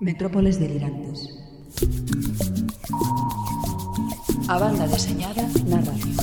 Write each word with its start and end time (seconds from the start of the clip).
Metrópoles 0.00 0.58
delirantes. 0.58 1.28
A 4.48 4.58
banda 4.58 4.88
deseñada 4.88 5.42
na 5.68 5.76
radio. 5.76 6.16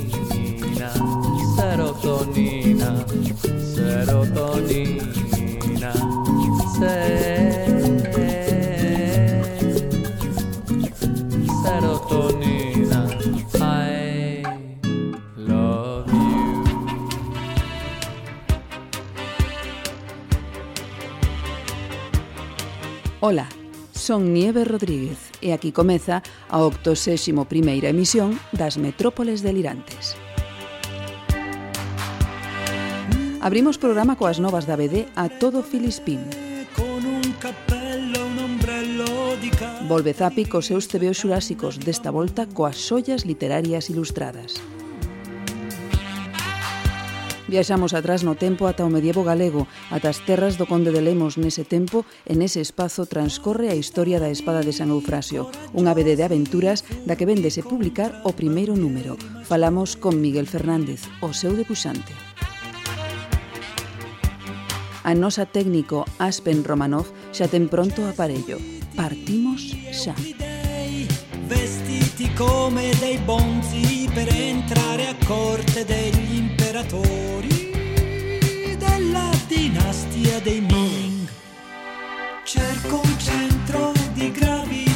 serotonina, 1.58 2.90
serotonina, 3.76 5.14
serotonina. 6.80 7.33
Ola, 23.26 23.48
son 23.96 24.34
Nieve 24.34 24.66
Rodríguez 24.68 25.32
e 25.40 25.56
aquí 25.56 25.72
comeza 25.72 26.20
a 26.52 26.60
81ª 26.60 27.88
emisión 27.88 28.36
das 28.52 28.76
Metrópoles 28.76 29.40
Delirantes. 29.40 30.20
Abrimos 33.40 33.80
programa 33.80 34.20
coas 34.20 34.44
novas 34.44 34.68
da 34.68 34.76
BD 34.76 35.08
a 35.16 35.32
todo 35.32 35.64
Filispín. 35.64 36.20
Volve 39.88 40.12
Zapi 40.12 40.44
cos 40.44 40.68
seus 40.68 40.92
tebeos 40.92 41.16
xurásicos 41.16 41.80
desta 41.80 42.12
volta 42.12 42.44
coas 42.52 42.76
sollas 42.76 43.24
literarias 43.24 43.88
ilustradas. 43.88 44.60
Viaxamos 47.48 47.92
atrás 47.92 48.24
no 48.24 48.40
tempo 48.40 48.72
ata 48.72 48.88
o 48.88 48.94
medievo 48.94 49.28
galego, 49.28 49.68
ata 49.92 50.08
as 50.08 50.24
terras 50.24 50.56
do 50.56 50.64
Conde 50.64 50.96
de 50.96 51.04
Lemos 51.04 51.36
nese 51.36 51.68
tempo 51.68 52.08
e 52.24 52.40
nese 52.40 52.64
espazo 52.64 53.04
transcorre 53.04 53.68
a 53.68 53.76
historia 53.76 54.24
da 54.24 54.32
Espada 54.32 54.64
de 54.64 54.72
San 54.72 54.88
Eufrasio, 54.96 55.52
unha 55.76 55.92
BD 55.92 56.16
de 56.16 56.24
aventuras 56.24 56.88
da 57.04 57.20
que 57.20 57.28
vendese 57.28 57.60
publicar 57.60 58.24
o 58.24 58.32
primeiro 58.32 58.80
número. 58.80 59.20
Falamos 59.44 60.00
con 60.00 60.24
Miguel 60.24 60.48
Fernández, 60.48 61.04
o 61.20 61.36
seu 61.36 61.52
debuxante. 61.52 62.16
A 65.04 65.12
nosa 65.12 65.44
técnico 65.44 66.08
Aspen 66.24 66.64
Romanov 66.64 67.12
xa 67.36 67.52
ten 67.52 67.68
pronto 67.68 68.08
o 68.08 68.10
aparello. 68.10 68.56
Partimos 68.96 69.76
xa. 69.92 70.16
Vestir 71.52 71.93
vestiti 72.14 72.34
come 72.34 72.92
dei 73.00 73.18
bonzi 73.18 74.08
per 74.14 74.28
entrare 74.30 75.08
a 75.08 75.16
corte 75.26 75.84
degli 75.84 76.36
imperatori 76.36 77.72
della 78.78 79.32
dinastia 79.48 80.40
dei 80.40 80.62
Ming. 80.62 81.28
Cerco 82.44 83.02
un 83.04 83.20
centro 83.20 83.92
di 84.14 84.32
gravità 84.32 84.93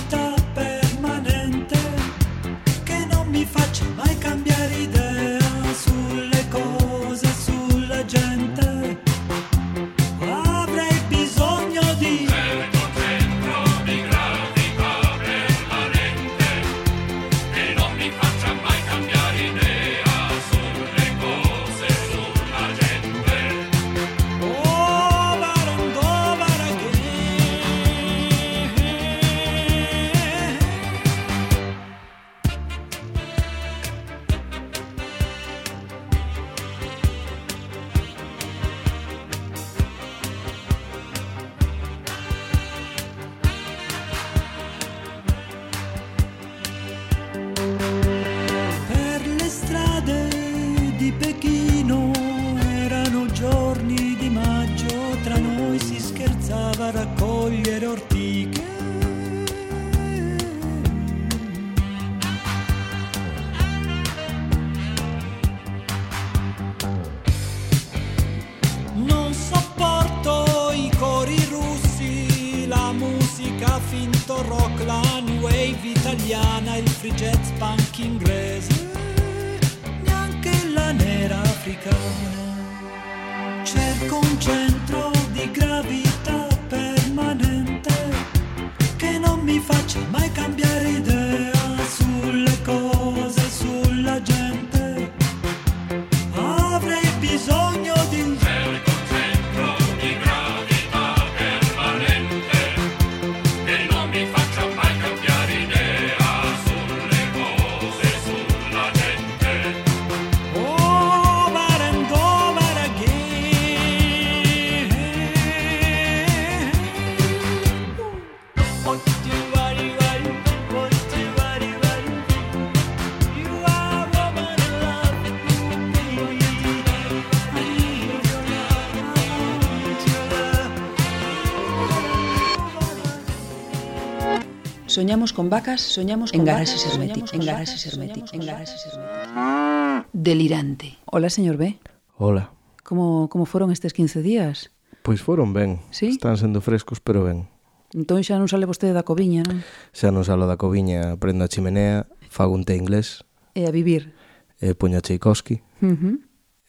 Soñamos 134.97 135.31
con 135.31 135.47
vacas, 135.47 135.81
soñamos 135.81 136.31
con 136.31 136.39
en 136.39 136.45
garaxes 136.47 136.83
herméticos, 136.87 137.31
en 137.31 137.45
garaxes 137.45 137.85
herméticos, 137.85 138.33
en 138.33 138.43
garaxes 138.43 138.81
herméticos. 138.87 140.09
Delirante. 140.11 140.97
Hola, 141.05 141.29
señor 141.29 141.57
B. 141.57 141.77
Hola. 142.17 142.49
Como 142.83 143.29
como 143.29 143.45
foron 143.45 143.69
estes 143.69 143.93
15 143.93 144.23
días? 144.23 144.71
Pois 145.03 145.21
foron 145.21 145.53
ben. 145.53 145.81
¿Sí? 145.91 146.07
Están 146.17 146.35
sendo 146.37 146.61
frescos, 146.61 146.99
pero 146.99 147.23
ben. 147.23 147.45
Entón 147.93 148.25
xa 148.25 148.41
non 148.41 148.49
sale 148.49 148.65
vostede 148.65 148.97
da 148.97 149.05
coviña, 149.05 149.45
non? 149.45 149.61
Xa 149.93 150.09
non 150.09 150.25
salo 150.25 150.49
da 150.49 150.57
coviña, 150.57 151.13
prendo 151.21 151.45
a 151.45 151.51
chimenea, 151.53 152.09
fago 152.33 152.57
un 152.57 152.65
té 152.65 152.73
inglés. 152.73 153.21
E 153.53 153.69
a 153.69 153.71
vivir. 153.71 154.17
E 154.57 154.73
poño 154.73 154.97
a 154.97 155.05
Tchaikovsky. 155.05 155.61
Uh 155.85 155.93
-huh. 155.93 156.15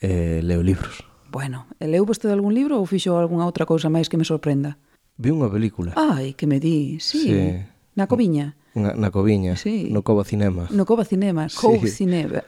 E 0.05 0.45
leo 0.45 0.60
libros. 0.60 1.01
Bueno, 1.33 1.65
e 1.81 1.89
leu 1.89 2.04
vostede 2.04 2.36
algún 2.36 2.53
libro 2.53 2.77
ou 2.77 2.84
fixo 2.84 3.16
algunha 3.16 3.48
outra 3.48 3.65
cousa 3.65 3.89
máis 3.89 4.13
que 4.13 4.21
me 4.21 4.28
sorprenda? 4.28 4.77
Vi 5.16 5.33
unha 5.33 5.48
película. 5.48 5.97
Ai, 5.97 6.36
que 6.36 6.45
me 6.45 6.60
di, 6.60 7.01
sí. 7.01 7.24
sí. 7.24 7.78
Na 7.98 8.06
Coviña. 8.06 8.54
Na, 8.78 8.95
na 8.95 9.10
Coviña, 9.10 9.59
sí. 9.59 9.91
no 9.91 10.06
Cova 10.06 10.22
Cinema. 10.22 10.71
No 10.71 10.86
Cova 10.86 11.03
Cinema, 11.03 11.50
Cove 11.50 11.91
sí. 11.91 12.06
Cinema. 12.06 12.47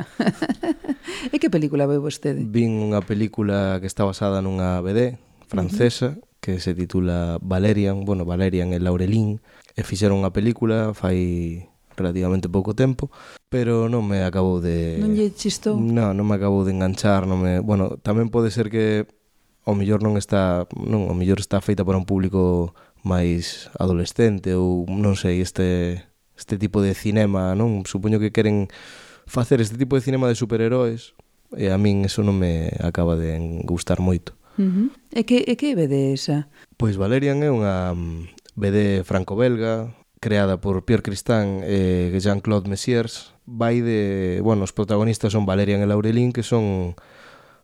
e 1.35 1.43
que 1.43 1.51
película 1.51 1.91
veu 1.91 1.99
vostede? 1.99 2.47
Vin 2.47 2.79
unha 2.79 3.03
película 3.03 3.83
que 3.83 3.91
está 3.91 4.07
basada 4.07 4.39
nunha 4.39 4.79
BD 4.79 5.19
francesa, 5.51 6.15
uh 6.15 6.23
-huh. 6.23 6.39
que 6.39 6.63
se 6.63 6.71
titula 6.79 7.43
Valerian, 7.43 8.07
bueno, 8.07 8.23
Valerian 8.23 8.71
e 8.71 8.79
Laurelín, 8.79 9.43
e 9.75 9.83
fixeron 9.83 10.23
unha 10.23 10.31
película 10.31 10.95
fai 10.95 11.67
relativamente 11.99 12.47
pouco 12.47 12.79
tempo, 12.79 13.11
pero 13.51 13.91
non 13.91 14.07
me 14.07 14.23
acabou 14.23 14.63
de... 14.63 15.03
Non 15.03 15.19
lle 15.19 15.35
chistou? 15.35 15.75
Non, 15.75 16.15
non 16.15 16.31
me 16.31 16.39
acabou 16.39 16.63
de 16.63 16.71
enganchar, 16.71 17.27
non 17.27 17.43
me... 17.43 17.59
Bueno, 17.59 17.99
tamén 17.99 18.31
pode 18.31 18.55
ser 18.55 18.71
que 18.71 19.11
ao 19.67 19.75
mellor 19.75 19.99
non 19.99 20.15
está, 20.15 20.71
non, 20.79 21.11
ao 21.11 21.17
mellor 21.19 21.43
está 21.43 21.59
feita 21.59 21.83
para 21.83 21.99
un 21.99 22.07
público 22.07 22.73
máis 23.03 23.73
adolescente 23.79 24.53
ou 24.55 24.85
non 24.89 25.17
sei, 25.17 25.41
este 25.41 26.05
este 26.41 26.57
tipo 26.57 26.81
de 26.81 26.97
cinema, 26.97 27.53
non? 27.53 27.85
Supoño 27.85 28.17
que 28.17 28.33
queren 28.33 28.73
facer 29.29 29.61
este 29.61 29.77
tipo 29.77 29.97
de 29.97 30.03
cinema 30.03 30.27
de 30.27 30.35
superheróis 30.35 31.13
e 31.53 31.69
a 31.69 31.77
min 31.77 32.09
eso 32.09 32.25
non 32.25 32.41
me 32.41 32.73
acaba 32.81 33.19
de 33.19 33.37
gustar 33.69 34.01
moito. 34.01 34.39
Uh 34.57 34.65
-huh. 34.65 34.89
E 35.13 35.23
que 35.29 35.45
e 35.45 35.55
que 35.61 35.77
vede 35.77 36.17
esa? 36.17 36.49
Pois 36.81 36.97
Valerian 36.97 37.45
é 37.45 37.51
unha 37.53 37.93
mm, 37.93 38.57
BD 38.57 39.05
franco-belga 39.05 39.93
creada 40.21 40.61
por 40.61 40.85
Pierre 40.85 41.03
Cristán 41.03 41.65
e 41.65 42.13
Jean-Claude 42.21 42.69
Messiers. 42.69 43.33
Vai 43.49 43.81
de, 43.81 44.39
bueno, 44.45 44.63
os 44.63 44.77
protagonistas 44.77 45.33
son 45.33 45.49
Valerian 45.49 45.81
e 45.81 45.89
Laurelin 45.89 46.31
que 46.31 46.45
son 46.45 46.95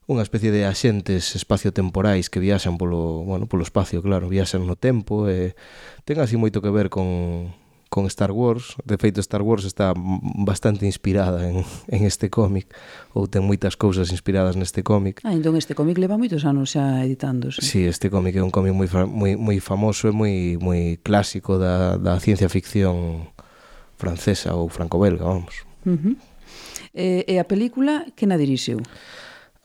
unha 0.06 0.22
especie 0.22 0.54
de 0.54 0.62
axentes 0.70 1.34
espaciotemporais 1.34 2.30
que 2.30 2.38
viaxan 2.38 2.78
polo, 2.78 3.26
bueno, 3.26 3.50
polo 3.50 3.66
espacio, 3.66 3.98
claro, 4.06 4.30
viaxan 4.30 4.62
no 4.62 4.78
tempo 4.78 5.26
e 5.26 5.58
ten 6.06 6.22
así 6.22 6.38
moito 6.38 6.62
que 6.62 6.70
ver 6.70 6.86
con, 6.94 7.50
con 7.90 8.06
Star 8.06 8.30
Wars. 8.30 8.78
De 8.86 9.02
feito, 9.02 9.18
Star 9.18 9.42
Wars 9.42 9.66
está 9.66 9.94
bastante 9.98 10.86
inspirada 10.86 11.50
en, 11.50 11.66
en 11.90 12.00
este 12.06 12.30
cómic 12.30 12.70
ou 13.18 13.26
ten 13.26 13.42
moitas 13.42 13.74
cousas 13.74 14.14
inspiradas 14.14 14.54
neste 14.54 14.86
cómic. 14.86 15.26
Ah, 15.26 15.34
entón 15.34 15.58
este 15.58 15.74
cómic 15.74 15.98
leva 15.98 16.14
moitos 16.14 16.46
anos 16.46 16.78
xa 16.78 17.02
editándose. 17.02 17.58
Sí, 17.58 17.82
este 17.82 18.06
cómic 18.06 18.38
é 18.38 18.42
un 18.46 18.54
cómic 18.54 18.78
moi, 18.78 18.86
moi, 19.10 19.34
moi 19.34 19.58
famoso 19.58 20.06
e 20.06 20.14
moi, 20.14 20.54
moi 20.62 21.02
clásico 21.02 21.58
da, 21.58 21.98
da 21.98 22.14
ciencia 22.22 22.46
ficción 22.46 23.26
francesa 23.98 24.54
ou 24.54 24.70
franco-belga, 24.70 25.26
vamos. 25.26 25.66
Uh 25.82 25.98
-huh. 25.98 26.14
E, 26.94 27.26
e 27.26 27.34
a 27.42 27.44
película, 27.44 28.06
que 28.14 28.30
na 28.30 28.38
dirixiu? 28.38 28.78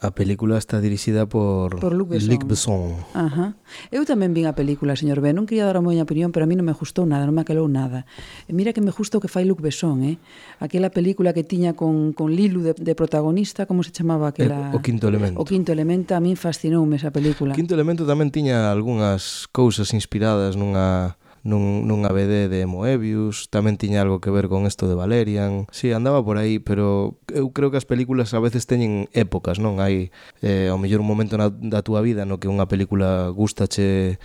A 0.01 0.09
película 0.09 0.57
está 0.57 0.81
dirixida 0.81 1.29
por, 1.29 1.77
por 1.77 1.93
Luc 1.93 2.09
Besson. 2.09 2.33
Luc 2.33 2.49
Besson. 2.49 2.97
Ajá. 3.13 3.53
Eu 3.93 4.01
tamén 4.01 4.33
vin 4.33 4.49
a 4.49 4.57
película, 4.57 4.97
señor 4.97 5.21
B. 5.21 5.29
Non 5.29 5.45
quería 5.45 5.69
dar 5.69 5.77
a 5.77 5.85
moña 5.85 6.01
opinión, 6.01 6.33
pero 6.33 6.43
a 6.43 6.49
mí 6.49 6.57
non 6.57 6.65
me 6.65 6.73
gustou 6.73 7.05
nada, 7.05 7.29
non 7.29 7.37
me 7.37 7.45
aquelou 7.45 7.69
nada. 7.69 8.09
E 8.49 8.51
mira 8.57 8.73
que 8.73 8.81
me 8.81 8.89
gustou 8.89 9.21
que 9.21 9.29
fai 9.29 9.45
Luc 9.45 9.61
Besson, 9.61 10.01
eh? 10.01 10.17
Aquela 10.57 10.89
película 10.89 11.37
que 11.37 11.45
tiña 11.45 11.77
con, 11.77 12.17
con 12.17 12.33
Lilu 12.33 12.65
de, 12.65 12.73
de 12.73 12.97
protagonista, 12.97 13.69
como 13.69 13.85
se 13.85 13.93
chamaba 13.93 14.33
aquela... 14.33 14.73
El, 14.73 14.77
o 14.77 14.81
quinto 14.81 15.05
elemento. 15.05 15.37
O 15.37 15.45
quinto 15.45 15.69
elemento, 15.69 16.17
a 16.17 16.19
min 16.19 16.33
fascinoume 16.33 16.97
esa 16.97 17.13
película. 17.13 17.53
O 17.53 17.57
quinto 17.61 17.77
elemento 17.77 18.01
tamén 18.01 18.33
tiña 18.33 18.73
algunhas 18.73 19.45
cousas 19.53 19.93
inspiradas 19.93 20.57
nunha 20.57 21.20
nun, 21.41 21.89
nunha 21.89 22.13
BD 22.13 22.49
de 22.49 22.69
Moebius, 22.69 23.49
tamén 23.49 23.77
tiña 23.77 24.05
algo 24.05 24.21
que 24.21 24.29
ver 24.29 24.45
con 24.45 24.69
isto 24.69 24.85
de 24.85 24.93
Valerian. 24.93 25.65
Si, 25.73 25.89
sí, 25.89 25.93
andaba 25.93 26.21
por 26.21 26.37
aí, 26.37 26.61
pero 26.61 27.17
eu 27.33 27.49
creo 27.49 27.73
que 27.73 27.81
as 27.81 27.89
películas 27.89 28.33
a 28.37 28.39
veces 28.39 28.69
teñen 28.69 29.09
épocas, 29.17 29.57
non? 29.57 29.81
Hai 29.81 30.13
eh, 30.45 30.69
ao 30.69 30.77
mellor 30.77 31.01
un 31.01 31.09
momento 31.09 31.41
na, 31.41 31.49
da 31.49 31.81
túa 31.81 32.05
vida 32.05 32.29
no 32.29 32.37
que 32.37 32.45
unha 32.45 32.69
película 32.69 33.33
gustache 33.33 34.21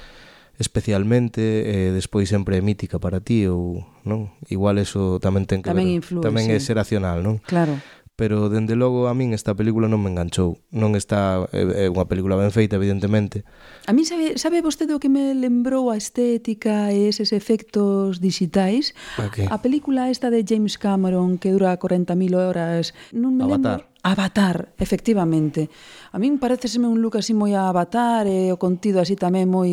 especialmente 0.56 1.40
e 1.40 1.88
eh, 1.88 1.90
despois 1.92 2.28
sempre 2.28 2.56
é 2.56 2.62
mítica 2.64 2.96
para 2.96 3.20
ti 3.20 3.48
ou 3.48 3.84
non? 4.04 4.32
Igual 4.48 4.80
eso 4.80 5.20
tamén 5.20 5.48
ten 5.48 5.60
que 5.60 5.72
tamén 5.72 5.88
ver. 5.88 6.00
Influe, 6.00 6.24
tamén 6.24 6.48
sí. 6.48 6.56
é 6.56 6.58
xeracional, 6.60 7.24
non? 7.24 7.40
Claro 7.44 7.80
pero 8.16 8.48
dende 8.48 8.80
logo 8.80 9.08
a 9.08 9.14
min 9.14 9.36
esta 9.36 9.52
película 9.52 9.92
non 9.92 10.00
me 10.00 10.08
enganchou. 10.08 10.56
Non 10.72 10.96
está 10.96 11.44
é 11.52 11.92
unha 11.92 12.08
película 12.08 12.40
ben 12.40 12.48
feita, 12.48 12.80
evidentemente. 12.80 13.44
A 13.84 13.92
min 13.92 14.08
sabe 14.08 14.40
sabe 14.40 14.64
vostede 14.64 14.96
o 14.96 15.00
que 15.00 15.12
me 15.12 15.36
lembrou 15.36 15.92
a 15.92 16.00
estética 16.00 16.88
e 16.96 17.12
eses 17.12 17.36
efectos 17.36 18.24
digitais? 18.24 18.96
A, 19.20 19.28
que? 19.28 19.44
a 19.44 19.60
película 19.60 20.08
esta 20.08 20.32
de 20.32 20.40
James 20.48 20.80
Cameron 20.80 21.36
que 21.36 21.52
dura 21.52 21.76
40.000 21.76 22.16
horas, 22.40 22.96
non 23.12 23.36
me 23.36 23.44
Avatar. 23.44 23.84
lembro. 23.84 23.96
Avatar, 24.06 24.68
efectivamente. 24.78 25.68
A 26.14 26.22
min 26.22 26.38
pareceseme 26.38 26.86
un 26.86 27.02
look 27.02 27.18
así 27.18 27.34
moi 27.34 27.58
a 27.58 27.66
Avatar 27.66 28.30
e 28.30 28.54
o 28.54 28.56
contido 28.56 29.02
así 29.02 29.18
tamén 29.18 29.50
moi... 29.50 29.68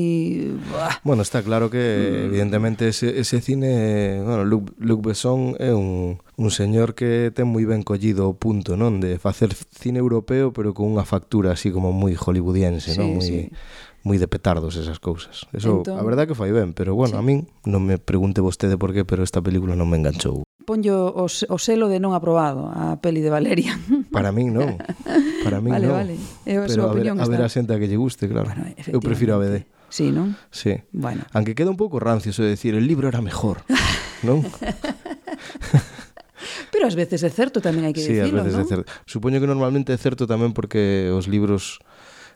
Bueno, 1.06 1.22
está 1.22 1.46
claro 1.46 1.70
que 1.70 1.80
mm. 1.80 2.28
evidentemente 2.34 2.90
ese, 2.90 3.14
ese 3.14 3.46
cine, 3.46 4.20
bueno, 4.26 4.42
Luc, 4.42 4.74
Luc 4.82 5.06
Besson 5.06 5.54
é 5.62 5.70
un 5.70 6.18
Un 6.36 6.50
señor 6.50 6.98
que 6.98 7.30
ten 7.30 7.46
moi 7.46 7.62
ben 7.70 7.86
collido 7.86 8.26
o 8.26 8.34
punto, 8.34 8.74
non? 8.74 8.98
De 8.98 9.22
facer 9.22 9.54
cine 9.54 10.02
europeo, 10.02 10.50
pero 10.50 10.74
con 10.74 10.90
unha 10.90 11.06
factura 11.06 11.54
así 11.54 11.70
como 11.70 11.94
moi 11.94 12.18
hollywoodiense, 12.18 12.94
sí, 12.94 12.98
non? 12.98 13.22
Moi, 13.22 13.26
sí. 13.26 13.40
moi 14.02 14.18
de 14.18 14.26
petardos 14.26 14.74
esas 14.76 14.98
cousas. 14.98 15.46
Eso, 15.54 15.86
entón, 15.86 16.02
a 16.02 16.04
verdad 16.04 16.26
que 16.26 16.34
fai 16.34 16.50
ben, 16.50 16.74
pero 16.74 16.98
bueno, 16.98 17.16
sí. 17.16 17.20
a 17.20 17.24
min 17.24 17.46
non 17.70 17.86
me 17.86 18.02
pregunte 18.02 18.42
vostede 18.42 18.82
por 18.82 18.98
qué, 18.98 19.06
pero 19.06 19.22
esta 19.22 19.46
película 19.46 19.78
non 19.78 19.86
me 19.86 20.02
enganchou. 20.02 20.42
Ponllo 20.66 21.14
o, 21.14 21.30
o 21.30 21.58
selo 21.62 21.86
de 21.86 22.02
non 22.02 22.18
aprobado 22.18 22.66
a 22.66 22.98
peli 22.98 23.22
de 23.22 23.30
Valeria. 23.30 23.78
Para 24.10 24.34
min 24.34 24.58
non. 24.58 24.82
Para 25.46 25.62
min 25.62 25.78
vale, 25.78 25.86
non. 25.86 25.96
Vale, 26.02 26.18
vale. 26.18 26.68
Pero 26.68 26.90
a 26.90 26.98
ver, 26.98 27.14
a 27.14 27.28
ver 27.30 27.42
a 27.46 27.50
xente 27.52 27.72
a 27.72 27.80
que 27.80 27.86
lle 27.86 28.00
guste, 28.02 28.26
claro. 28.26 28.50
Bueno, 28.50 28.74
Eu 28.90 29.00
prefiro 29.06 29.38
a 29.38 29.40
BD. 29.40 29.70
Sí, 29.94 30.10
non? 30.10 30.34
Sí. 30.50 30.82
Bueno. 30.90 31.30
Aunque 31.30 31.54
queda 31.54 31.70
un 31.70 31.78
pouco 31.78 32.02
rancio, 32.02 32.34
eso 32.34 32.42
de 32.42 32.58
decir, 32.58 32.74
el 32.74 32.90
libro 32.90 33.06
era 33.06 33.22
mejor, 33.22 33.62
non? 34.26 34.42
Pero 36.72 36.88
ás 36.88 36.96
veces 36.96 37.22
é 37.24 37.32
certo 37.32 37.64
tamén 37.64 37.88
hai 37.88 37.94
que 37.94 38.04
sí, 38.04 38.18
dicilo, 38.18 38.44
non? 38.44 38.68
certo. 38.68 38.88
Supoño 39.08 39.40
que 39.40 39.50
normalmente 39.50 39.94
é 39.94 40.00
certo 40.00 40.28
tamén 40.28 40.52
porque 40.52 41.10
os 41.12 41.26
libros 41.28 41.80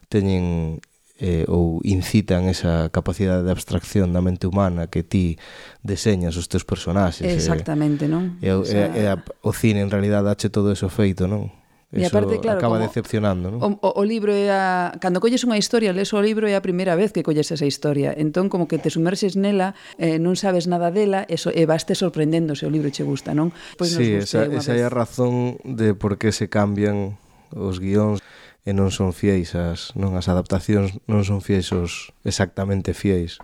teñen 0.08 0.80
eh, 1.20 1.46
ou 1.50 1.82
incitan 1.82 2.46
esa 2.46 2.90
capacidade 2.94 3.42
de 3.42 3.52
abstracción 3.52 4.14
da 4.14 4.22
mente 4.22 4.46
humana 4.46 4.88
que 4.88 5.02
ti 5.02 5.42
deseñas 5.82 6.38
os 6.38 6.46
teus 6.46 6.64
personaxes. 6.64 7.26
Eh. 7.26 7.34
Exactamente, 7.34 8.06
eh, 8.06 8.12
non? 8.12 8.38
E, 8.40 8.54
o, 8.54 8.62
sea... 8.62 8.94
e, 8.94 9.02
e 9.02 9.10
a, 9.10 9.18
o 9.42 9.52
cine 9.52 9.82
en 9.82 9.90
realidad 9.90 10.22
dache 10.22 10.54
todo 10.54 10.70
eso 10.70 10.90
feito, 10.94 11.26
non? 11.26 11.50
Eso 11.88 12.04
e 12.04 12.06
aparte, 12.12 12.44
claro, 12.44 12.60
acaba 12.60 12.84
decepcionando, 12.84 13.48
¿no? 13.48 13.64
o, 13.64 13.80
o, 13.80 13.90
o 14.00 14.04
libro 14.04 14.36
é 14.36 14.52
a... 14.52 14.92
Cando 15.00 15.24
colles 15.24 15.48
unha 15.48 15.56
historia, 15.56 15.96
lees 15.96 16.12
o 16.12 16.20
libro 16.20 16.44
é 16.44 16.60
a 16.60 16.60
primeira 16.60 17.00
vez 17.00 17.16
que 17.16 17.24
colles 17.24 17.48
esa 17.48 17.64
historia. 17.64 18.12
Entón, 18.12 18.52
como 18.52 18.68
que 18.68 18.76
te 18.76 18.92
sumerxes 18.92 19.40
nela, 19.40 19.72
eh, 19.96 20.20
non 20.20 20.36
sabes 20.36 20.68
nada 20.68 20.92
dela, 20.92 21.24
eso, 21.32 21.48
e 21.48 21.64
vaste 21.64 21.96
sorprendendo 21.96 22.60
se 22.60 22.68
o 22.68 22.72
libro 22.72 22.92
che 22.92 23.08
gusta, 23.08 23.32
non? 23.32 23.56
Pois 23.80 23.96
sí, 23.96 24.20
esa, 24.20 24.44
esa 24.52 24.76
é 24.76 24.84
a 24.84 24.92
razón 24.92 25.64
de 25.64 25.96
por 25.96 26.20
que 26.20 26.36
se 26.36 26.52
cambian 26.52 27.16
os 27.56 27.80
guións 27.80 28.20
e 28.68 28.76
non 28.76 28.92
son 28.92 29.16
fieis 29.16 29.56
as, 29.56 29.96
non 29.96 30.20
as 30.20 30.28
adaptacións 30.28 31.00
non 31.08 31.24
son 31.24 31.40
fieis 31.40 31.72
os 31.72 32.12
exactamente 32.28 32.92
fieis 32.92 33.40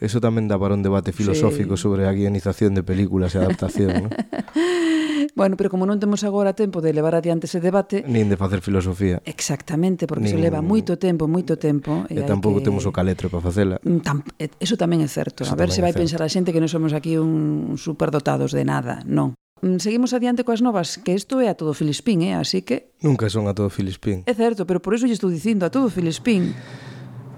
Eso 0.00 0.16
tamén 0.16 0.48
dá 0.48 0.56
para 0.56 0.72
un 0.72 0.80
debate 0.80 1.12
filosófico 1.12 1.76
sí. 1.76 1.84
sobre 1.84 2.08
a 2.08 2.12
guionización 2.16 2.72
de 2.72 2.80
películas 2.80 3.36
e 3.36 3.44
adaptación, 3.44 4.08
non? 4.08 4.08
Bueno, 5.34 5.56
pero 5.56 5.70
como 5.70 5.86
non 5.86 6.02
temos 6.02 6.26
agora 6.26 6.52
tempo 6.52 6.82
de 6.82 6.90
levar 6.92 7.14
adiante 7.14 7.46
ese 7.46 7.62
debate... 7.62 8.02
Nin 8.06 8.26
de 8.26 8.36
facer 8.36 8.60
filosofía. 8.60 9.22
Exactamente, 9.24 10.10
porque 10.10 10.30
Nin... 10.30 10.36
se 10.36 10.42
leva 10.42 10.60
moito 10.60 10.98
tempo, 10.98 11.30
moito 11.30 11.56
tempo. 11.56 12.06
E, 12.10 12.18
e 12.18 12.22
tampouco 12.26 12.60
que... 12.60 12.66
temos 12.66 12.84
o 12.84 12.92
caletro 12.92 13.30
para 13.30 13.44
facela. 13.44 13.76
Mm, 13.82 14.00
tam... 14.02 14.24
Eso 14.38 14.74
tamén 14.74 15.00
é 15.04 15.10
certo. 15.10 15.46
Eso 15.46 15.54
a 15.54 15.58
ver 15.58 15.70
se 15.70 15.80
vai 15.80 15.94
certo. 15.94 16.02
pensar 16.02 16.20
a 16.24 16.30
xente 16.30 16.50
que 16.50 16.62
non 16.62 16.70
somos 16.70 16.90
aquí 16.92 17.14
un 17.16 17.78
superdotados 17.78 18.50
de 18.50 18.66
nada. 18.66 19.06
Non. 19.06 19.38
Mm, 19.60 19.78
seguimos 19.78 20.16
adiante 20.16 20.42
coas 20.42 20.64
novas, 20.64 20.96
que 20.96 21.12
isto 21.12 21.38
é 21.38 21.52
a 21.52 21.54
todo 21.54 21.76
Filispín, 21.76 22.24
eh? 22.24 22.34
así 22.34 22.64
que... 22.64 22.96
Nunca 23.04 23.28
son 23.28 23.44
a 23.46 23.52
todo 23.52 23.68
Filispín. 23.68 24.24
É 24.24 24.34
certo, 24.34 24.64
pero 24.64 24.80
por 24.80 24.96
iso 24.96 25.04
lle 25.04 25.16
estou 25.16 25.28
dicindo 25.28 25.68
a 25.68 25.70
todo 25.70 25.92
Filispín. 25.92 26.56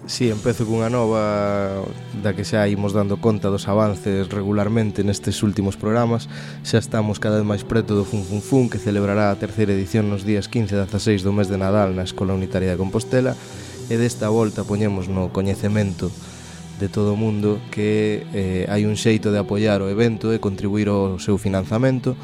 Si, 0.05 0.25
sí, 0.27 0.31
empezo 0.31 0.67
cunha 0.67 0.91
nova 0.91 1.87
da 2.27 2.35
que 2.35 2.43
xa 2.43 2.67
imos 2.67 2.91
dando 2.91 3.23
conta 3.23 3.55
dos 3.55 3.71
avances 3.71 4.27
regularmente 4.35 5.07
nestes 5.07 5.47
últimos 5.47 5.79
programas. 5.79 6.27
Xa 6.67 6.83
estamos 6.83 7.23
cada 7.23 7.39
vez 7.39 7.47
máis 7.47 7.63
preto 7.63 7.95
do 7.95 8.03
Fun 8.03 8.27
Fun 8.27 8.43
Fun 8.43 8.65
que 8.67 8.83
celebrará 8.83 9.31
a 9.31 9.39
terceira 9.39 9.71
edición 9.71 10.11
nos 10.11 10.27
días 10.27 10.51
15 10.51 10.75
e 10.75 10.79
16 10.91 11.23
do 11.23 11.31
mes 11.31 11.47
de 11.47 11.55
Nadal 11.55 11.95
na 11.95 12.03
Escola 12.03 12.35
Unitaria 12.35 12.75
de 12.75 12.83
Compostela 12.83 13.39
e 13.87 13.95
desta 13.95 14.27
volta 14.27 14.67
poñemos 14.67 15.07
no 15.07 15.31
coñecemento 15.31 16.11
de 16.83 16.91
todo 16.91 17.15
o 17.15 17.21
mundo 17.21 17.63
que 17.71 18.27
eh, 18.35 18.67
hai 18.67 18.83
un 18.91 18.99
xeito 18.99 19.31
de 19.31 19.39
apoiar 19.39 19.87
o 19.87 19.89
evento 19.89 20.35
e 20.35 20.43
contribuir 20.43 20.91
ao 20.91 21.23
seu 21.23 21.39
financiamento 21.39 22.19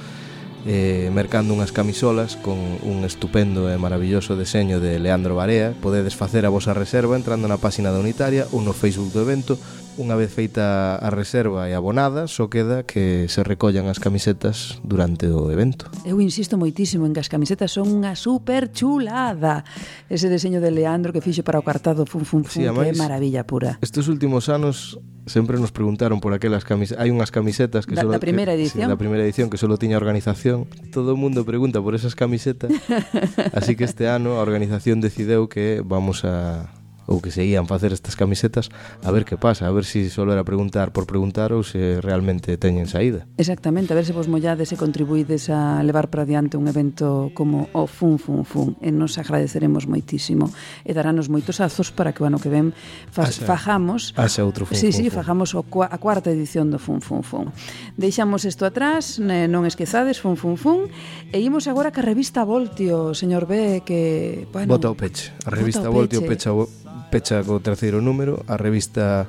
eh, 0.67 1.11
mercando 1.15 1.55
unhas 1.55 1.71
camisolas 1.71 2.35
con 2.35 2.59
un 2.83 3.07
estupendo 3.07 3.71
e 3.71 3.79
maravilloso 3.79 4.35
deseño 4.35 4.81
de 4.83 4.99
Leandro 4.99 5.39
Barea. 5.39 5.77
Podedes 5.79 6.19
facer 6.19 6.47
a 6.47 6.53
vosa 6.53 6.75
reserva 6.75 7.15
entrando 7.15 7.47
na 7.47 7.61
páxina 7.63 7.95
da 7.95 8.03
Unitaria 8.03 8.51
ou 8.51 8.65
no 8.65 8.75
Facebook 8.75 9.15
do 9.15 9.23
evento 9.23 9.55
Unha 9.99 10.15
vez 10.15 10.31
feita 10.31 10.95
a 10.95 11.11
reserva 11.11 11.67
e 11.67 11.75
abonada, 11.75 12.31
só 12.31 12.47
queda 12.47 12.87
que 12.87 13.27
se 13.27 13.43
recollan 13.43 13.91
as 13.91 13.99
camisetas 13.99 14.79
durante 14.87 15.27
o 15.27 15.51
evento. 15.51 15.91
Eu 16.07 16.23
insisto 16.23 16.55
moitísimo 16.55 17.03
en 17.03 17.11
que 17.11 17.19
as 17.19 17.27
camisetas 17.27 17.75
son 17.75 17.91
unha 17.91 18.15
super 18.15 18.71
chulada. 18.71 19.67
Ese 20.07 20.31
deseño 20.31 20.63
de 20.63 20.71
Leandro 20.71 21.11
que 21.11 21.19
fixe 21.19 21.43
para 21.43 21.59
o 21.59 21.67
cartado 21.67 22.07
fun 22.07 22.23
fun 22.23 22.47
fun, 22.47 22.63
sí, 22.63 22.71
amais, 22.71 22.95
maravilla 22.95 23.43
pura. 23.43 23.83
Estes 23.83 24.07
últimos 24.07 24.47
anos 24.47 25.03
sempre 25.27 25.59
nos 25.59 25.75
preguntaron 25.75 26.23
por 26.23 26.31
aquelas 26.31 26.63
camisetas, 26.63 27.03
hai 27.03 27.11
unhas 27.11 27.35
camisetas 27.35 27.83
que 27.83 27.99
da, 27.99 28.07
solo, 28.07 28.15
da 28.15 28.23
primeira 28.23 28.55
edición, 28.55 28.87
que, 28.87 28.87
sí, 28.87 28.95
da 28.95 29.03
primeira 29.03 29.27
edición 29.27 29.51
que 29.51 29.59
solo 29.59 29.83
tiña 29.83 29.99
organización. 29.99 30.71
Todo 30.95 31.15
o 31.15 31.19
mundo 31.19 31.43
pregunta 31.43 31.83
por 31.83 31.99
esas 31.99 32.15
camisetas. 32.15 32.71
así 33.59 33.75
que 33.75 33.83
este 33.83 34.07
ano 34.07 34.39
a 34.39 34.47
organización 34.47 35.03
decideu 35.03 35.51
que 35.51 35.83
vamos 35.83 36.23
a 36.23 36.71
ou 37.09 37.25
que 37.25 37.33
se 37.33 37.49
facer 37.65 37.93
estas 37.93 38.15
camisetas 38.15 38.69
a 39.03 39.11
ver 39.11 39.25
que 39.25 39.37
pasa, 39.37 39.67
a 39.67 39.73
ver 39.73 39.85
se 39.85 40.05
si 40.05 40.11
solo 40.11 40.33
era 40.33 40.45
preguntar 40.45 40.93
por 40.93 41.09
preguntar 41.09 41.51
ou 41.57 41.65
se 41.65 41.99
realmente 42.05 42.55
teñen 42.61 42.87
saída. 42.87 43.25
Exactamente, 43.41 43.91
a 43.91 43.97
ver 43.97 44.05
se 44.05 44.13
vos 44.13 44.29
mollades 44.29 44.71
e 44.71 44.77
contribuídes 44.77 45.49
a 45.49 45.81
levar 45.83 46.13
para 46.13 46.29
diante 46.29 46.61
un 46.61 46.69
evento 46.69 47.33
como 47.33 47.73
o 47.73 47.89
Fun 47.89 48.21
Fun 48.21 48.45
Fun 48.45 48.77
e 48.85 48.93
nos 48.93 49.17
agradeceremos 49.17 49.89
moitísimo 49.89 50.53
e 50.85 50.93
darános 50.93 51.33
moitos 51.33 51.59
azos 51.65 51.91
para 51.91 52.13
que 52.13 52.21
o 52.23 52.29
ano 52.29 52.39
que 52.39 52.53
ven 52.53 52.77
fa 53.11 53.27
asa, 53.27 53.49
fajamos 53.49 54.13
asa 54.15 54.45
outro 54.45 54.69
Fun 54.69 54.77
sí, 54.77 54.93
Fun, 54.93 54.97
sí, 55.01 55.07
fun. 55.09 55.17
fajamos 55.25 55.57
o, 55.57 55.65
a 55.65 55.99
cuarta 55.99 56.29
edición 56.29 56.69
do 56.69 56.79
Fun 56.79 57.01
Fun 57.01 57.25
Fun. 57.25 57.49
Deixamos 57.97 58.45
isto 58.45 58.69
atrás, 58.69 59.17
non 59.19 59.65
esquezades 59.65 60.21
Fun 60.21 60.37
Fun 60.37 60.61
Fun 60.61 60.93
e 61.33 61.41
imos 61.41 61.67
agora 61.67 61.91
que 61.91 62.05
a 62.05 62.07
revista 62.07 62.45
Voltio, 62.45 63.17
señor 63.17 63.49
B, 63.49 63.83
que... 63.83 64.47
Bueno, 64.53 64.77
Bota 64.77 64.93
o 64.93 64.97
peche. 64.97 65.33
A 65.49 65.51
revista 65.51 65.89
Voltio 65.89 66.21
pecha 66.23 66.53
pecha 67.11 67.43
co 67.43 67.61
terceiro 67.61 68.01
número 68.01 68.45
a 68.49 68.57
revista 68.57 69.27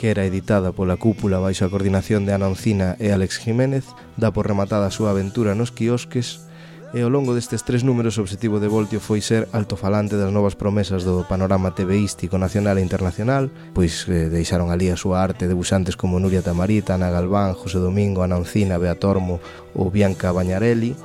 que 0.00 0.08
era 0.08 0.24
editada 0.24 0.72
pola 0.72 0.96
cúpula 0.96 1.42
baixo 1.42 1.68
a 1.68 1.72
coordinación 1.72 2.24
de 2.24 2.32
Ana 2.32 2.48
Oncina 2.48 2.96
e 2.96 3.12
Alex 3.12 3.36
Jiménez, 3.36 3.84
dá 4.16 4.32
por 4.32 4.48
rematada 4.48 4.88
a 4.88 4.94
súa 4.94 5.12
aventura 5.12 5.52
nos 5.52 5.68
quiosques 5.68 6.48
e 6.90 7.04
ao 7.06 7.12
longo 7.12 7.36
destes 7.38 7.62
tres 7.62 7.86
números 7.86 8.18
o 8.18 8.26
obxectivo 8.26 8.58
de 8.58 8.66
Voltio 8.66 8.98
foi 8.98 9.22
ser 9.22 9.46
altofalante 9.54 10.18
das 10.18 10.34
novas 10.34 10.58
promesas 10.58 11.06
do 11.06 11.22
panorama 11.22 11.70
TVístico 11.70 12.34
nacional 12.34 12.80
e 12.80 12.82
internacional, 12.82 13.46
pois 13.76 14.08
eh, 14.10 14.26
deixaron 14.26 14.74
ali 14.74 14.90
a 14.90 14.98
súa 14.98 15.22
arte 15.22 15.46
debuxantes 15.46 15.94
como 15.94 16.18
Nuria 16.18 16.42
Tamarita, 16.42 16.98
Ana 16.98 17.14
Galván, 17.14 17.54
José 17.54 17.78
Domingo, 17.78 18.26
Ana 18.26 18.42
Oncina, 18.42 18.80
Bea 18.80 18.98
Tormo 18.98 19.38
ou 19.70 19.86
Bianca 19.92 20.34
Bañarelli, 20.34 20.98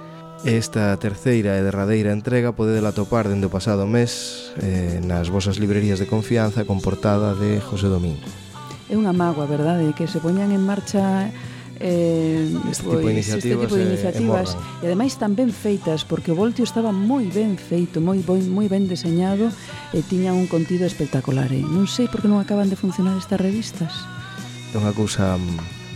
Esta 0.45 0.93
terceira 1.01 1.57
e 1.57 1.65
derradeira 1.65 2.13
entrega 2.13 2.53
podedela 2.53 2.93
atopar 2.93 3.25
dende 3.25 3.49
o 3.49 3.51
pasado 3.51 3.89
mes 3.89 4.53
eh, 4.61 5.01
nas 5.01 5.33
vosas 5.33 5.57
librerías 5.57 5.97
de 5.97 6.05
confianza 6.05 6.69
con 6.69 6.85
portada 6.85 7.33
de 7.33 7.57
José 7.57 7.89
Domingo. 7.89 8.21
É 8.85 8.93
unha 8.93 9.09
mágoa, 9.09 9.49
verdade, 9.49 9.89
que 9.97 10.05
se 10.05 10.21
poñan 10.21 10.53
en 10.53 10.61
marcha 10.61 11.33
eh, 11.81 12.45
este, 12.69 12.85
pois, 12.85 12.93
tipo 12.93 12.93
de 12.93 13.01
pois, 13.01 13.25
este 13.25 13.57
tipo 13.57 13.73
de 13.73 13.83
iniciativas 13.89 14.53
e, 14.53 14.85
e, 14.85 14.85
e 14.85 14.93
ademais 14.93 15.17
tan 15.17 15.33
ben 15.33 15.49
feitas 15.49 16.05
porque 16.05 16.29
o 16.29 16.37
Voltio 16.37 16.61
estaba 16.61 16.93
moi 16.93 17.25
ben 17.27 17.57
feito 17.57 17.97
moi 17.97 18.21
moi, 18.21 18.39
moi 18.45 18.67
ben 18.69 18.85
deseñado 18.85 19.49
e 19.91 19.99
tiña 20.05 20.31
un 20.31 20.45
contido 20.45 20.85
espectacular 20.85 21.51
eh? 21.51 21.65
non 21.65 21.89
sei 21.89 22.07
por 22.07 22.23
que 22.23 22.29
non 22.31 22.39
acaban 22.39 22.71
de 22.71 22.79
funcionar 22.79 23.17
estas 23.19 23.41
revistas 23.41 23.91
é 24.71 24.79
unha 24.79 24.95
cousa 24.95 25.35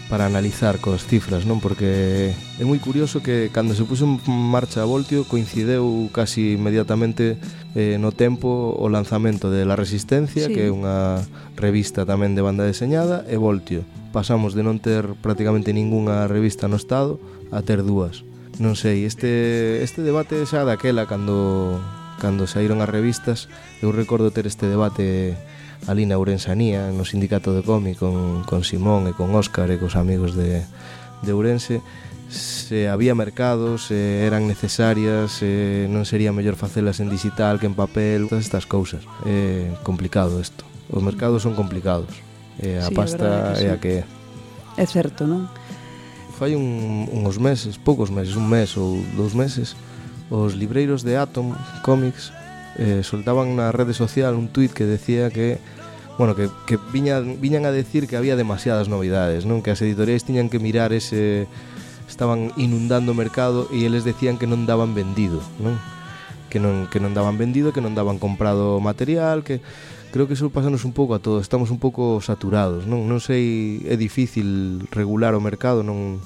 para 0.09 0.25
analizar 0.25 0.81
cos 0.81 1.05
cifras, 1.05 1.45
non? 1.45 1.61
Porque 1.61 2.33
é 2.33 2.63
moi 2.65 2.81
curioso 2.81 3.21
que 3.21 3.53
cando 3.53 3.77
se 3.77 3.85
puso 3.85 4.09
en 4.09 4.17
marcha 4.27 4.81
Voltio 4.81 5.21
coincideu 5.29 6.09
casi 6.09 6.57
inmediatamente 6.57 7.37
eh, 7.77 8.01
no 8.01 8.09
tempo 8.09 8.73
o 8.73 8.89
lanzamento 8.89 9.53
de 9.53 9.69
La 9.69 9.77
Resistencia, 9.77 10.49
sí. 10.49 10.53
que 10.57 10.67
é 10.67 10.73
unha 10.73 11.21
revista 11.53 12.09
tamén 12.09 12.33
de 12.33 12.41
banda 12.41 12.65
deseñada, 12.65 13.21
e 13.29 13.37
Voltio. 13.37 13.85
Pasamos 14.09 14.57
de 14.57 14.65
non 14.65 14.81
ter 14.81 15.05
prácticamente 15.21 15.69
ningunha 15.77 16.25
revista 16.25 16.65
no 16.65 16.81
Estado 16.81 17.21
a 17.53 17.61
ter 17.61 17.85
dúas. 17.85 18.25
Non 18.57 18.73
sei, 18.73 19.05
este, 19.05 19.85
este 19.85 20.01
debate 20.01 20.41
xa 20.49 20.65
daquela 20.65 21.05
cando 21.05 21.77
cando 22.19 22.45
saíron 22.45 22.83
as 22.83 22.91
revistas, 22.91 23.47
eu 23.79 23.95
recordo 23.95 24.35
ter 24.35 24.45
este 24.45 24.67
debate 24.67 25.39
ali 25.87 26.03
na 26.03 26.19
Ourensanía, 26.19 26.91
no 26.91 27.07
sindicato 27.07 27.55
de 27.55 27.63
cómic 27.63 27.97
con, 27.97 28.43
con 28.43 28.67
Simón 28.67 29.07
e 29.07 29.15
con 29.15 29.31
Óscar 29.31 29.71
e 29.71 29.79
cos 29.79 29.95
amigos 29.95 30.35
de, 30.35 30.67
de 31.23 31.31
Ourense 31.31 31.79
se 32.29 32.89
había 32.89 33.15
mercados, 33.15 33.87
se 33.87 34.25
eran 34.25 34.47
necesarias, 34.47 35.31
se 35.41 35.87
non 35.89 36.05
sería 36.05 36.29
mellor 36.29 36.53
facelas 36.53 37.01
en 37.01 37.09
digital 37.09 37.57
que 37.57 37.65
en 37.65 37.73
papel, 37.73 38.29
todas 38.29 38.45
estas 38.45 38.69
cousas. 38.69 39.01
É 39.25 39.73
complicado 39.81 40.37
isto. 40.37 40.61
Os 40.93 41.01
mercados 41.01 41.41
son 41.41 41.57
complicados. 41.57 42.13
E 42.61 42.77
a 42.77 42.85
sí, 42.85 42.93
pasta 42.93 43.57
é 43.57 43.73
a 43.73 43.81
que 43.81 44.05
é. 44.05 44.07
É 44.77 44.85
certo, 44.85 45.25
non? 45.25 45.49
Fai 46.37 46.53
un, 46.53 47.09
uns 47.09 47.41
meses, 47.41 47.81
poucos 47.81 48.13
meses, 48.13 48.37
un 48.37 48.45
mes 48.45 48.77
ou 48.77 49.01
dous 49.17 49.33
meses, 49.33 49.73
os 50.29 50.53
libreiros 50.55 51.01
de 51.01 51.17
Atom 51.17 51.57
Comics 51.81 52.31
eh, 52.77 53.01
soltaban 53.03 53.57
na 53.57 53.73
rede 53.73 53.97
social 53.97 54.37
un 54.37 54.47
tuit 54.49 54.71
que 54.71 54.85
decía 54.85 55.29
que 55.33 55.57
bueno, 56.19 56.35
que, 56.35 56.49
que 56.67 56.77
viñan, 56.91 57.39
viñan 57.39 57.65
a 57.65 57.71
decir 57.71 58.05
que 58.05 58.17
había 58.17 58.35
demasiadas 58.35 58.91
novidades, 58.91 59.47
non? 59.47 59.63
Que 59.63 59.71
as 59.71 59.79
editoriais 59.79 60.27
tiñan 60.27 60.51
que 60.51 60.59
mirar 60.59 60.91
ese 60.91 61.47
estaban 62.11 62.51
inundando 62.59 63.15
o 63.15 63.19
mercado 63.19 63.71
e 63.71 63.87
eles 63.87 64.03
decían 64.03 64.35
que 64.35 64.43
non 64.43 64.67
daban 64.67 64.91
vendido, 64.91 65.39
non? 65.63 65.79
Que 66.51 66.59
non 66.59 66.91
que 66.91 66.99
non 66.99 67.15
daban 67.15 67.39
vendido, 67.39 67.71
que 67.71 67.79
non 67.79 67.95
daban 67.95 68.19
comprado 68.19 68.83
material, 68.83 69.47
que 69.47 69.63
creo 70.11 70.27
que 70.27 70.35
eso 70.35 70.51
pasanos 70.51 70.83
un 70.83 70.91
pouco 70.91 71.15
a 71.15 71.23
todos, 71.23 71.47
estamos 71.47 71.71
un 71.71 71.79
pouco 71.79 72.19
saturados, 72.19 72.83
non? 72.83 73.07
Non 73.07 73.23
sei, 73.23 73.79
é 73.87 73.95
difícil 73.95 74.83
regular 74.91 75.39
o 75.39 75.41
mercado, 75.41 75.87
non 75.87 76.19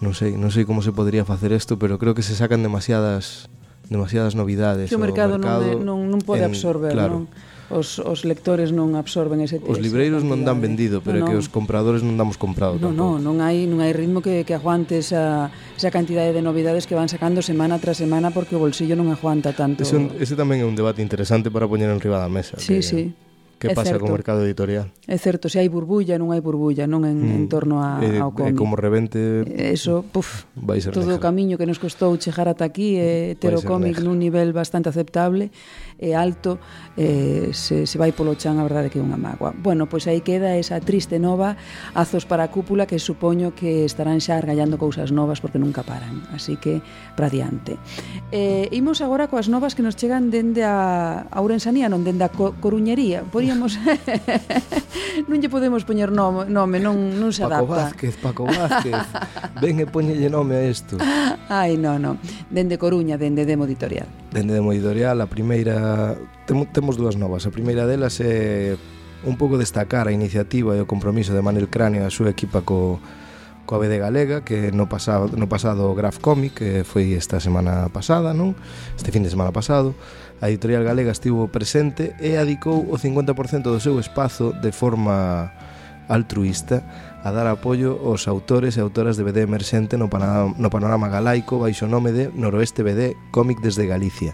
non 0.00 0.16
sei, 0.16 0.34
non 0.34 0.48
sei 0.48 0.64
como 0.64 0.80
se 0.80 0.96
podría 0.96 1.28
facer 1.28 1.52
isto, 1.52 1.76
pero 1.76 2.00
creo 2.00 2.16
que 2.16 2.24
se 2.24 2.32
sacan 2.32 2.64
demasiadas 2.64 3.52
demasiadas 3.90 4.34
novidades. 4.34 4.88
Que 4.88 4.96
o 4.96 5.02
mercado, 5.02 5.36
o 5.36 5.38
mercado 5.38 5.76
non, 5.76 6.08
non, 6.08 6.16
non 6.16 6.20
pode 6.24 6.46
en, 6.46 6.50
absorber, 6.50 6.96
claro. 6.96 7.28
non? 7.28 7.32
Os, 7.70 8.02
os 8.02 8.26
lectores 8.26 8.74
non 8.74 8.98
absorben 8.98 9.38
ese 9.46 9.62
Os 9.62 9.78
libreiros 9.78 10.26
non 10.26 10.42
dan 10.42 10.58
vendido, 10.58 10.98
pero 11.06 11.22
no, 11.22 11.26
é 11.26 11.30
que 11.30 11.36
os 11.38 11.46
compradores 11.46 12.02
non 12.02 12.18
damos 12.18 12.34
comprado. 12.34 12.82
Non, 12.82 12.96
tampouco. 12.96 13.22
non 13.22 13.36
hai, 13.38 13.70
non 13.70 13.78
hai 13.78 13.94
ritmo 13.94 14.18
que, 14.24 14.42
que 14.42 14.58
aguante 14.58 14.98
esa, 14.98 15.54
esa 15.78 15.90
cantidade 15.94 16.34
de 16.34 16.42
novidades 16.42 16.90
que 16.90 16.98
van 16.98 17.06
sacando 17.06 17.46
semana 17.46 17.78
tras 17.78 18.00
semana 18.02 18.34
porque 18.34 18.58
o 18.58 18.60
bolsillo 18.62 18.98
non 18.98 19.06
aguanta 19.14 19.54
tanto. 19.54 19.86
Ese, 19.86 20.02
ese 20.18 20.34
tamén 20.34 20.62
é 20.62 20.66
un 20.66 20.74
debate 20.74 20.98
interesante 20.98 21.46
para 21.52 21.70
poñer 21.70 21.86
en 21.94 22.02
riba 22.02 22.18
da 22.18 22.26
mesa. 22.26 22.58
Sí, 22.58 22.82
que, 22.82 22.82
sí. 22.82 23.02
Que 23.60 23.68
é 23.68 23.76
pasa 23.76 23.92
certo. 23.92 24.08
co 24.08 24.16
mercado 24.16 24.40
editorial? 24.48 24.88
É 25.04 25.20
certo, 25.20 25.52
se 25.52 25.60
hai 25.60 25.68
burbulla, 25.68 26.16
non 26.16 26.32
hai 26.32 26.40
burbulla, 26.40 26.88
non 26.88 27.04
en, 27.04 27.20
mm. 27.20 27.36
en 27.36 27.44
torno 27.52 27.84
a, 27.84 28.00
e, 28.00 28.16
ao 28.16 28.32
cómic. 28.32 28.56
E 28.56 28.58
como 28.58 28.72
revente... 28.72 29.44
Eso, 29.52 30.00
puf, 30.00 30.48
mm, 30.56 30.64
vai 30.64 30.80
ser 30.80 30.96
todo 30.96 31.12
o 31.12 31.20
camiño 31.20 31.60
que 31.60 31.68
nos 31.68 31.76
costou 31.76 32.16
chegar 32.16 32.48
ata 32.48 32.64
aquí 32.64 32.96
eh, 32.96 33.36
e 33.36 33.38
ter 33.38 33.52
o 33.52 33.60
cómic 33.60 34.00
nun 34.00 34.16
nivel 34.16 34.56
bastante 34.56 34.88
aceptable 34.88 35.52
e 36.00 36.16
alto, 36.16 36.56
e, 36.96 37.52
se, 37.52 37.84
se 37.84 37.96
vai 38.00 38.16
polo 38.16 38.32
chan, 38.32 38.56
a 38.56 38.64
verdade 38.64 38.88
que 38.88 38.96
é 38.96 39.04
unha 39.04 39.20
mágoa. 39.20 39.52
Bueno, 39.52 39.84
pois 39.84 40.08
aí 40.08 40.24
queda 40.24 40.56
esa 40.56 40.80
triste 40.80 41.20
nova, 41.20 41.60
azos 41.92 42.24
para 42.24 42.48
a 42.48 42.48
cúpula, 42.48 42.88
que 42.88 42.96
supoño 42.96 43.52
que 43.52 43.84
estarán 43.84 44.24
xa 44.24 44.40
argallando 44.40 44.80
cousas 44.80 45.12
novas 45.12 45.44
porque 45.44 45.60
nunca 45.60 45.84
paran. 45.84 46.24
Así 46.32 46.56
que, 46.56 46.80
para 47.12 47.28
diante. 47.28 47.76
Eh, 48.32 48.72
imos 48.72 49.04
agora 49.04 49.28
coas 49.28 49.52
novas 49.52 49.76
que 49.76 49.84
nos 49.84 50.00
chegan 50.00 50.32
dende 50.32 50.64
a, 50.64 51.28
a 51.28 51.38
Ourensanía, 51.44 51.92
non 51.92 52.00
dende 52.00 52.24
a 52.24 52.32
Coruñería 52.32 53.20
podíamos 53.50 53.78
non 55.28 55.42
lle 55.42 55.50
podemos 55.50 55.82
poñer 55.82 56.14
nome, 56.14 56.46
nome 56.46 56.78
non, 56.78 57.18
non 57.18 57.34
se 57.34 57.42
adapta. 57.42 57.66
Paco 57.66 57.74
Vázquez, 57.74 58.14
Paco 58.22 58.42
Vázquez. 58.46 59.06
Ven 59.58 59.82
e 59.82 59.86
poñelle 59.90 60.30
nome 60.30 60.54
a 60.54 60.62
isto. 60.62 60.96
Ai, 61.50 61.74
non, 61.74 61.98
non. 61.98 62.14
Dende 62.46 62.78
Coruña, 62.78 63.18
dende 63.18 63.42
Demo 63.42 63.66
Editorial. 63.66 64.06
Dende 64.30 64.54
Demo 64.54 64.70
Editorial, 64.70 65.18
a 65.18 65.26
primeira 65.26 66.14
Tem, 66.46 66.62
temos 66.70 66.94
dúas 66.94 67.18
novas. 67.18 67.46
A 67.46 67.50
primeira 67.50 67.90
delas 67.90 68.22
é 68.22 68.78
un 69.26 69.34
pouco 69.34 69.58
destacar 69.58 70.06
a 70.06 70.14
iniciativa 70.14 70.78
e 70.78 70.80
o 70.80 70.86
compromiso 70.86 71.34
de 71.34 71.42
Manuel 71.42 71.66
Cráneo 71.66 72.02
e 72.02 72.06
a 72.06 72.14
súa 72.14 72.30
equipa 72.30 72.62
co 72.62 73.02
coa 73.66 73.78
BD 73.78 74.02
Galega 74.02 74.42
que 74.42 74.74
no 74.74 74.90
pasado 74.90 75.30
no 75.38 75.46
pasado 75.46 75.94
Graf 75.94 76.18
Comic 76.18 76.58
que 76.58 76.70
foi 76.82 77.14
esta 77.14 77.38
semana 77.38 77.86
pasada, 77.90 78.34
non? 78.34 78.58
Este 78.98 79.14
fin 79.14 79.22
de 79.22 79.30
semana 79.30 79.54
pasado 79.54 79.94
A 80.40 80.48
editorial 80.48 80.84
galega 80.84 81.12
estivo 81.12 81.52
presente 81.52 82.16
e 82.16 82.40
adicou 82.40 82.80
o 82.88 82.96
50% 82.96 83.68
do 83.68 83.80
seu 83.80 84.00
espazo 84.00 84.56
de 84.56 84.72
forma 84.72 85.52
altruísta 86.08 86.82
a 87.22 87.28
dar 87.30 87.46
apoio 87.46 88.00
aos 88.00 88.24
autores 88.26 88.74
e 88.76 88.80
autoras 88.80 89.20
de 89.20 89.22
BD 89.22 89.44
emerxente 89.44 90.00
no 90.00 90.08
panorama, 90.08 90.56
no 90.56 90.72
panorama 90.72 91.12
galaico 91.12 91.60
baixo 91.60 91.84
nome 91.84 92.10
de 92.10 92.32
Noroeste 92.32 92.80
BD 92.80 93.14
Cómic 93.30 93.60
desde 93.60 93.84
Galicia 93.84 94.32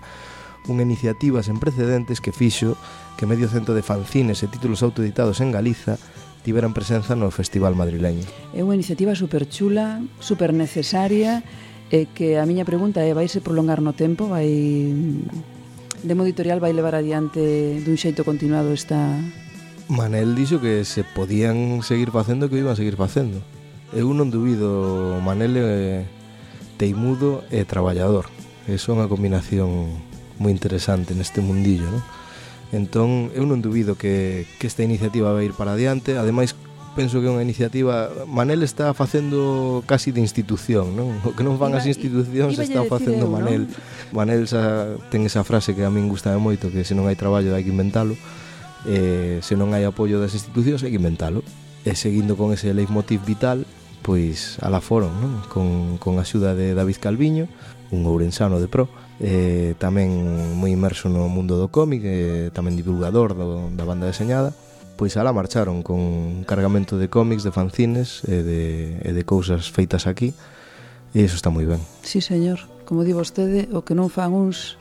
unha 0.66 0.82
iniciativa 0.82 1.42
sen 1.46 1.62
precedentes 1.62 2.18
que 2.18 2.34
fixo 2.34 2.75
que 3.14 3.26
medio 3.26 3.46
cento 3.46 3.72
de 3.75 3.86
fanzines 3.86 4.42
e 4.42 4.50
títulos 4.50 4.82
autoeditados 4.82 5.38
en 5.38 5.54
Galiza 5.54 5.98
tiveran 6.42 6.75
presenza 6.75 7.18
no 7.18 7.30
Festival 7.34 7.75
Madrileño. 7.75 8.22
É 8.54 8.62
unha 8.62 8.78
iniciativa 8.78 9.18
super 9.18 9.50
chula, 9.50 10.02
super 10.22 10.54
necesaria, 10.54 11.42
e 11.90 12.06
que 12.10 12.38
a 12.38 12.46
miña 12.46 12.66
pregunta 12.66 13.02
é, 13.02 13.14
vai 13.14 13.26
se 13.30 13.42
prolongar 13.42 13.82
no 13.82 13.94
tempo? 13.94 14.30
Vai 14.30 14.50
Demo 16.02 16.24
Editorial 16.24 16.60
vai 16.60 16.72
levar 16.72 16.94
adiante 16.94 17.80
dun 17.84 17.96
xeito 17.96 18.26
continuado 18.26 18.74
esta... 18.76 18.96
Manel 19.86 20.34
dixo 20.34 20.58
que 20.58 20.82
se 20.82 21.06
podían 21.06 21.80
seguir 21.86 22.10
facendo 22.10 22.50
que 22.50 22.58
iban 22.58 22.74
a 22.74 22.78
seguir 22.78 22.98
facendo. 22.98 23.38
Eu 23.94 24.10
non 24.10 24.34
dubido, 24.34 25.16
Manel 25.22 25.54
é 25.56 26.04
teimudo 26.74 27.46
e 27.54 27.62
traballador. 27.62 28.26
Eso 28.66 28.92
é 28.92 28.98
unha 28.98 29.06
combinación 29.06 29.94
moi 30.42 30.50
interesante 30.50 31.14
neste 31.14 31.38
mundillo, 31.38 31.86
non? 31.88 32.02
Entón, 32.74 33.30
eu 33.30 33.46
non 33.46 33.62
dubido 33.62 33.94
que, 33.94 34.44
que 34.58 34.66
esta 34.66 34.82
iniciativa 34.82 35.30
vai 35.30 35.46
ir 35.46 35.54
para 35.54 35.78
adiante. 35.78 36.18
Ademais, 36.18 36.58
penso 36.96 37.20
que 37.20 37.28
é 37.28 37.32
unha 37.32 37.44
iniciativa 37.44 38.08
Manel 38.24 38.64
está 38.64 38.96
facendo 38.96 39.84
casi 39.84 40.16
de 40.16 40.24
institución, 40.24 40.96
non? 40.96 41.20
O 41.28 41.36
que 41.36 41.44
non 41.44 41.60
van 41.60 41.76
Iba, 41.76 41.84
as 41.84 41.86
institucións 41.86 42.56
i, 42.56 42.64
está 42.64 42.88
facendo 42.88 43.28
eu, 43.28 43.30
Manel. 43.30 43.68
Non? 43.68 44.16
Manel 44.16 44.48
xa 44.48 44.96
ten 45.12 45.28
esa 45.28 45.44
frase 45.44 45.76
que 45.76 45.84
a 45.84 45.92
min 45.92 46.08
gusta 46.08 46.32
moito 46.40 46.72
que 46.72 46.88
se 46.88 46.96
non 46.96 47.04
hai 47.04 47.14
traballo 47.14 47.52
hai 47.52 47.60
que 47.60 47.70
inventalo. 47.70 48.16
Eh, 48.88 49.44
se 49.44 49.60
non 49.60 49.76
hai 49.76 49.84
apoio 49.84 50.16
das 50.16 50.32
institucións 50.32 50.80
hai 50.80 50.90
que 50.90 50.98
inventalo. 50.98 51.44
E 51.84 51.94
seguindo 51.94 52.34
con 52.34 52.50
ese 52.50 52.72
leitmotiv 52.74 53.22
vital, 53.22 53.62
pois 54.00 54.56
ala 54.64 54.80
foron, 54.80 55.12
non? 55.20 55.32
Con, 55.52 56.00
con 56.00 56.16
a 56.16 56.24
axuda 56.24 56.56
de 56.56 56.72
David 56.72 56.98
Calviño, 56.98 57.46
un 57.92 58.02
ourensano 58.08 58.58
de 58.58 58.66
pro, 58.66 58.88
eh, 59.20 59.76
tamén 59.78 60.56
moi 60.56 60.72
inmerso 60.72 61.12
no 61.12 61.28
mundo 61.28 61.60
do 61.60 61.68
cómic, 61.68 62.02
eh, 62.02 62.48
tamén 62.56 62.74
divulgador 62.74 63.36
do, 63.36 63.68
da 63.70 63.84
banda 63.86 64.08
deseñada, 64.08 64.56
pois 64.96 65.16
alá 65.20 65.32
marcharon 65.32 65.84
con 65.84 66.00
un 66.00 66.44
cargamento 66.44 66.96
de 66.96 67.08
cómics, 67.12 67.44
de 67.44 67.52
fanzines 67.52 68.24
e 68.24 68.42
de, 68.42 68.62
e 69.04 69.10
de 69.12 69.22
cousas 69.28 69.68
feitas 69.68 70.08
aquí 70.08 70.32
e 71.14 71.22
iso 71.22 71.36
está 71.36 71.48
moi 71.52 71.64
ben. 71.68 71.80
Sí, 72.02 72.20
señor, 72.20 72.64
como 72.84 73.04
di 73.04 73.12
vostede, 73.12 73.68
o 73.72 73.84
que 73.84 73.96
non 73.96 74.08
fan 74.08 74.32
uns 74.32 74.80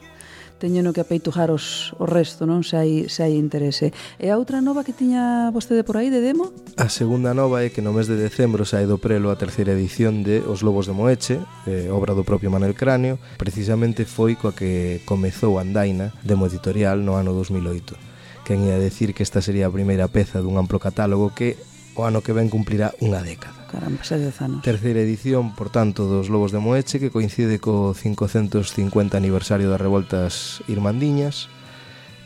teñeno 0.56 0.94
que 0.94 1.04
apeitujar 1.04 1.52
os, 1.52 1.92
o 2.00 2.08
resto, 2.08 2.48
non? 2.48 2.64
Se 2.64 2.80
hai, 2.80 3.12
se 3.12 3.28
hai 3.28 3.36
interese. 3.36 3.92
E 4.16 4.32
a 4.32 4.40
outra 4.40 4.64
nova 4.64 4.88
que 4.88 4.96
tiña 4.96 5.52
vostede 5.52 5.84
por 5.84 6.00
aí 6.00 6.08
de 6.08 6.24
demo? 6.24 6.56
A 6.80 6.88
segunda 6.88 7.36
nova 7.36 7.64
é 7.64 7.70
que 7.70 7.84
no 7.84 7.92
mes 7.92 8.08
de 8.08 8.16
decembro 8.16 8.64
sae 8.64 8.88
do 8.88 8.98
prelo 8.98 9.30
a 9.32 9.40
terceira 9.40 9.76
edición 9.76 10.24
de 10.24 10.40
Os 10.44 10.64
Lobos 10.64 10.88
de 10.88 10.96
Moeche, 10.96 11.44
eh, 11.68 11.92
obra 11.92 12.16
do 12.16 12.24
propio 12.24 12.48
Manel 12.48 12.74
Cráneo, 12.74 13.20
precisamente 13.36 14.08
foi 14.08 14.40
coa 14.40 14.56
que 14.56 15.04
comezou 15.04 15.60
Andaina, 15.60 16.16
demo 16.24 16.48
editorial, 16.48 17.04
no 17.04 17.20
ano 17.20 17.36
2008 17.36 18.15
quen 18.46 18.64
ia 18.64 18.78
decir 18.78 19.18
que 19.18 19.26
esta 19.26 19.42
sería 19.42 19.66
a 19.66 19.74
primeira 19.74 20.06
peza 20.08 20.40
dun 20.40 20.62
amplo 20.62 20.78
catálogo 20.78 21.34
que 21.34 21.58
o 21.98 22.06
ano 22.06 22.22
que 22.22 22.32
ven 22.32 22.54
cumplirá 22.54 22.94
unha 23.02 23.26
década. 23.26 23.56
Caramba, 23.72 24.06
xa 24.06 24.22
dez 24.22 24.38
anos. 24.40 24.62
Terceira 24.62 25.02
edición, 25.02 25.58
por 25.58 25.74
tanto, 25.74 26.06
dos 26.06 26.30
Lobos 26.30 26.54
de 26.54 26.62
Moeche, 26.62 27.02
que 27.02 27.10
coincide 27.10 27.58
co 27.58 27.98
550 27.98 29.18
aniversario 29.18 29.68
das 29.68 29.82
revoltas 29.82 30.62
irmandiñas, 30.70 31.50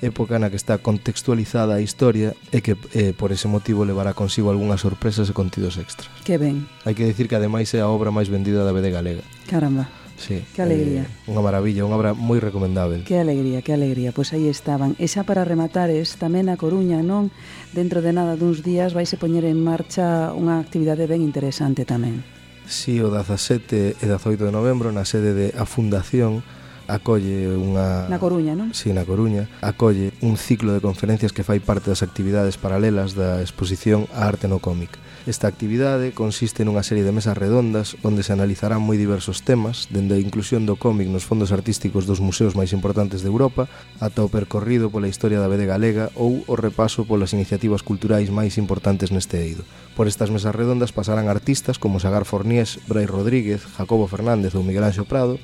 época 0.02 0.40
na 0.40 0.50
que 0.50 0.60
está 0.60 0.80
contextualizada 0.80 1.76
a 1.76 1.82
historia 1.84 2.36
e 2.52 2.60
que 2.60 2.76
eh, 2.96 3.12
por 3.16 3.32
ese 3.32 3.48
motivo 3.48 3.84
levará 3.84 4.16
consigo 4.16 4.52
algunhas 4.52 4.82
sorpresas 4.84 5.32
e 5.32 5.34
contidos 5.34 5.80
extras. 5.80 6.12
Que 6.28 6.36
ben. 6.36 6.68
Hai 6.84 6.96
que 6.96 7.08
decir 7.08 7.32
que 7.32 7.40
ademais 7.40 7.72
é 7.76 7.80
a 7.84 7.92
obra 7.92 8.12
máis 8.12 8.28
vendida 8.32 8.64
da 8.64 8.76
BD 8.76 8.92
Galega. 8.92 9.24
Caramba. 9.48 9.88
Sí, 10.20 10.44
que 10.54 10.62
alegría. 10.62 11.08
Eh, 11.08 11.32
unha 11.32 11.40
maravilla, 11.40 11.88
unha 11.88 11.96
obra 11.96 12.12
moi 12.12 12.44
recomendável. 12.44 13.08
Que 13.08 13.24
alegría, 13.24 13.64
que 13.64 13.72
alegría. 13.72 14.12
Pois 14.12 14.36
aí 14.36 14.52
estaban. 14.52 15.00
E 15.00 15.08
xa 15.08 15.24
para 15.24 15.48
rematar, 15.48 15.88
es 15.88 16.20
tamén 16.20 16.52
a 16.52 16.60
Coruña, 16.60 17.00
non? 17.00 17.32
Dentro 17.72 18.04
de 18.04 18.12
nada 18.12 18.36
duns 18.36 18.60
días 18.60 18.92
vaise 18.92 19.16
poñer 19.16 19.48
en 19.48 19.64
marcha 19.64 20.36
unha 20.36 20.60
actividade 20.60 21.08
ben 21.08 21.24
interesante 21.24 21.88
tamén. 21.88 22.28
Si, 22.68 23.00
sí, 23.00 23.02
o 23.02 23.08
17 23.08 23.98
e 23.98 24.06
18 24.06 24.44
de 24.44 24.54
novembro 24.54 24.92
na 24.92 25.08
sede 25.08 25.32
de 25.32 25.48
a 25.56 25.64
Fundación 25.64 26.44
acolle 26.90 27.56
unha... 27.56 28.12
Na 28.12 28.20
Coruña, 28.20 28.60
non? 28.60 28.76
Si, 28.76 28.90
sí, 28.90 28.94
na 28.94 29.08
Coruña. 29.08 29.48
Acolle 29.64 30.12
un 30.20 30.36
ciclo 30.36 30.76
de 30.76 30.84
conferencias 30.84 31.32
que 31.32 31.48
fai 31.48 31.64
parte 31.64 31.88
das 31.88 32.04
actividades 32.04 32.60
paralelas 32.60 33.16
da 33.16 33.40
exposición 33.40 34.12
a 34.12 34.28
arte 34.28 34.52
no 34.52 34.60
cómic 34.60 35.00
Esta 35.28 35.48
actividade 35.48 36.16
consiste 36.16 36.64
nunha 36.64 36.80
serie 36.80 37.04
de 37.04 37.12
mesas 37.12 37.36
redondas 37.36 38.00
onde 38.08 38.24
se 38.24 38.32
analizarán 38.32 38.80
moi 38.80 38.96
diversos 38.96 39.44
temas, 39.44 39.92
dende 39.92 40.16
a 40.16 40.24
inclusión 40.24 40.64
do 40.64 40.80
cómic 40.80 41.12
nos 41.12 41.28
fondos 41.28 41.52
artísticos 41.52 42.08
dos 42.08 42.24
museos 42.24 42.56
máis 42.56 42.72
importantes 42.72 43.20
de 43.20 43.28
Europa 43.28 43.68
ata 44.00 44.24
o 44.24 44.32
percorrido 44.32 44.88
pola 44.88 45.12
historia 45.12 45.44
da 45.44 45.52
BD 45.52 45.68
galega 45.68 46.08
ou 46.16 46.48
o 46.48 46.56
repaso 46.56 47.04
polas 47.04 47.36
iniciativas 47.36 47.84
culturais 47.84 48.32
máis 48.32 48.56
importantes 48.56 49.12
neste 49.12 49.44
eido. 49.44 49.68
Por 49.92 50.08
estas 50.08 50.32
mesas 50.32 50.56
redondas 50.56 50.96
pasarán 50.96 51.28
artistas 51.28 51.76
como 51.76 52.00
Sagar 52.00 52.24
Fornés, 52.24 52.80
Brai 52.88 53.04
Rodríguez, 53.04 53.68
Jacobo 53.76 54.08
Fernández 54.08 54.56
ou 54.56 54.64
Miguel 54.64 54.88
Anxo 54.88 55.04
Prado, 55.04 55.36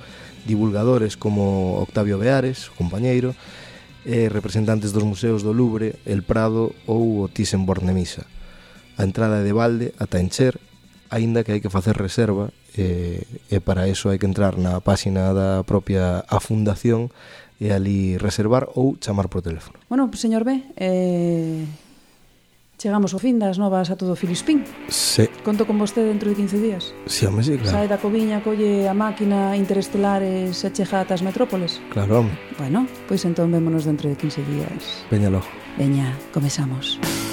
divulgadores 0.48 1.20
como 1.20 1.84
Octavio 1.84 2.16
Beares, 2.16 2.72
o 2.72 2.80
compañeiro, 2.80 3.36
e 4.08 4.32
representantes 4.32 4.96
dos 4.96 5.04
museos 5.04 5.44
do 5.44 5.52
Louvre, 5.52 6.00
El 6.08 6.24
Prado 6.24 6.72
ou 6.88 7.26
o 7.26 7.28
Thyssen-Bornemisza 7.28 8.24
a 8.98 9.04
entrada 9.04 9.44
de 9.44 9.52
balde 9.52 9.94
ata 10.00 10.20
encher, 10.20 10.60
aínda 11.12 11.44
que 11.44 11.56
hai 11.56 11.62
que 11.62 11.70
facer 11.70 11.96
reserva 11.96 12.50
e, 12.76 13.24
e 13.48 13.58
para 13.64 13.88
eso 13.88 14.12
hai 14.12 14.20
que 14.20 14.28
entrar 14.28 14.60
na 14.60 14.84
páxina 14.84 15.32
da 15.32 15.64
propia 15.64 16.24
a 16.28 16.40
fundación 16.44 17.12
e 17.60 17.72
ali 17.72 18.20
reservar 18.20 18.68
ou 18.76 19.00
chamar 19.00 19.32
por 19.32 19.40
teléfono. 19.40 19.80
Bueno, 19.88 20.12
señor 20.12 20.44
B, 20.44 20.60
eh, 20.76 21.64
chegamos 22.78 23.16
ao 23.16 23.20
fin 23.24 23.40
das 23.40 23.56
novas 23.56 23.88
a 23.92 23.96
todo 23.96 24.16
Filispín. 24.20 24.68
Se... 24.92 25.32
Conto 25.44 25.64
con 25.64 25.80
vostede 25.80 26.12
dentro 26.12 26.28
de 26.28 26.36
15 26.36 26.60
días. 26.60 26.84
Si, 27.08 27.26
home, 27.26 27.44
sí, 27.44 27.56
claro. 27.56 27.72
Sae 27.72 27.88
da 27.88 27.98
Coviña, 27.98 28.44
colle 28.44 28.92
a 28.92 28.96
máquina 28.96 29.56
interestelar 29.56 30.20
e 30.20 30.52
se 30.52 30.68
chega 30.76 31.00
ata 31.00 31.16
as 31.16 31.24
metrópoles. 31.24 31.80
Claro, 31.96 32.28
home. 32.28 32.36
Bueno, 32.60 32.88
pois 33.08 33.24
entón 33.24 33.52
vémonos 33.56 33.88
dentro 33.88 34.12
de 34.12 34.20
15 34.20 34.44
días. 34.52 35.08
Veña 35.08 35.32
logo. 35.32 35.48
Veña, 35.80 36.12
comezamos. 36.36 37.00
Veña. 37.00 37.25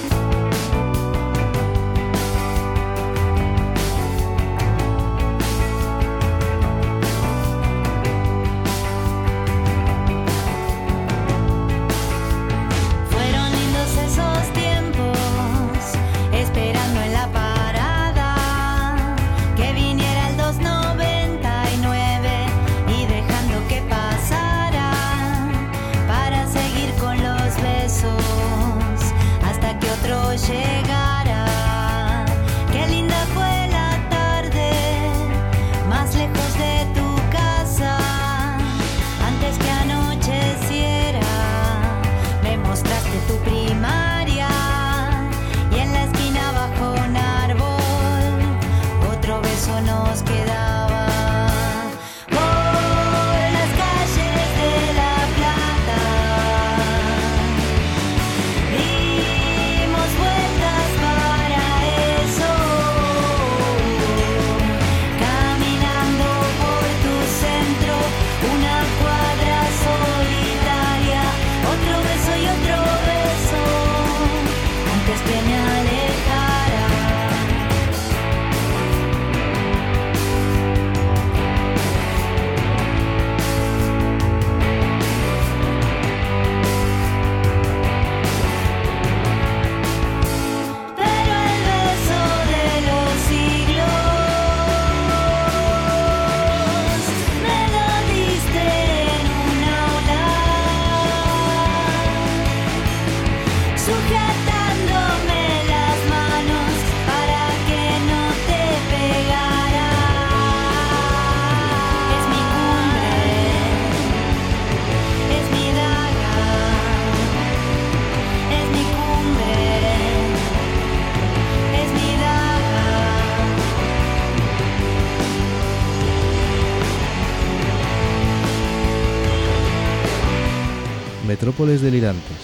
Metrópoles 131.43 131.81
delirantes. 131.81 132.39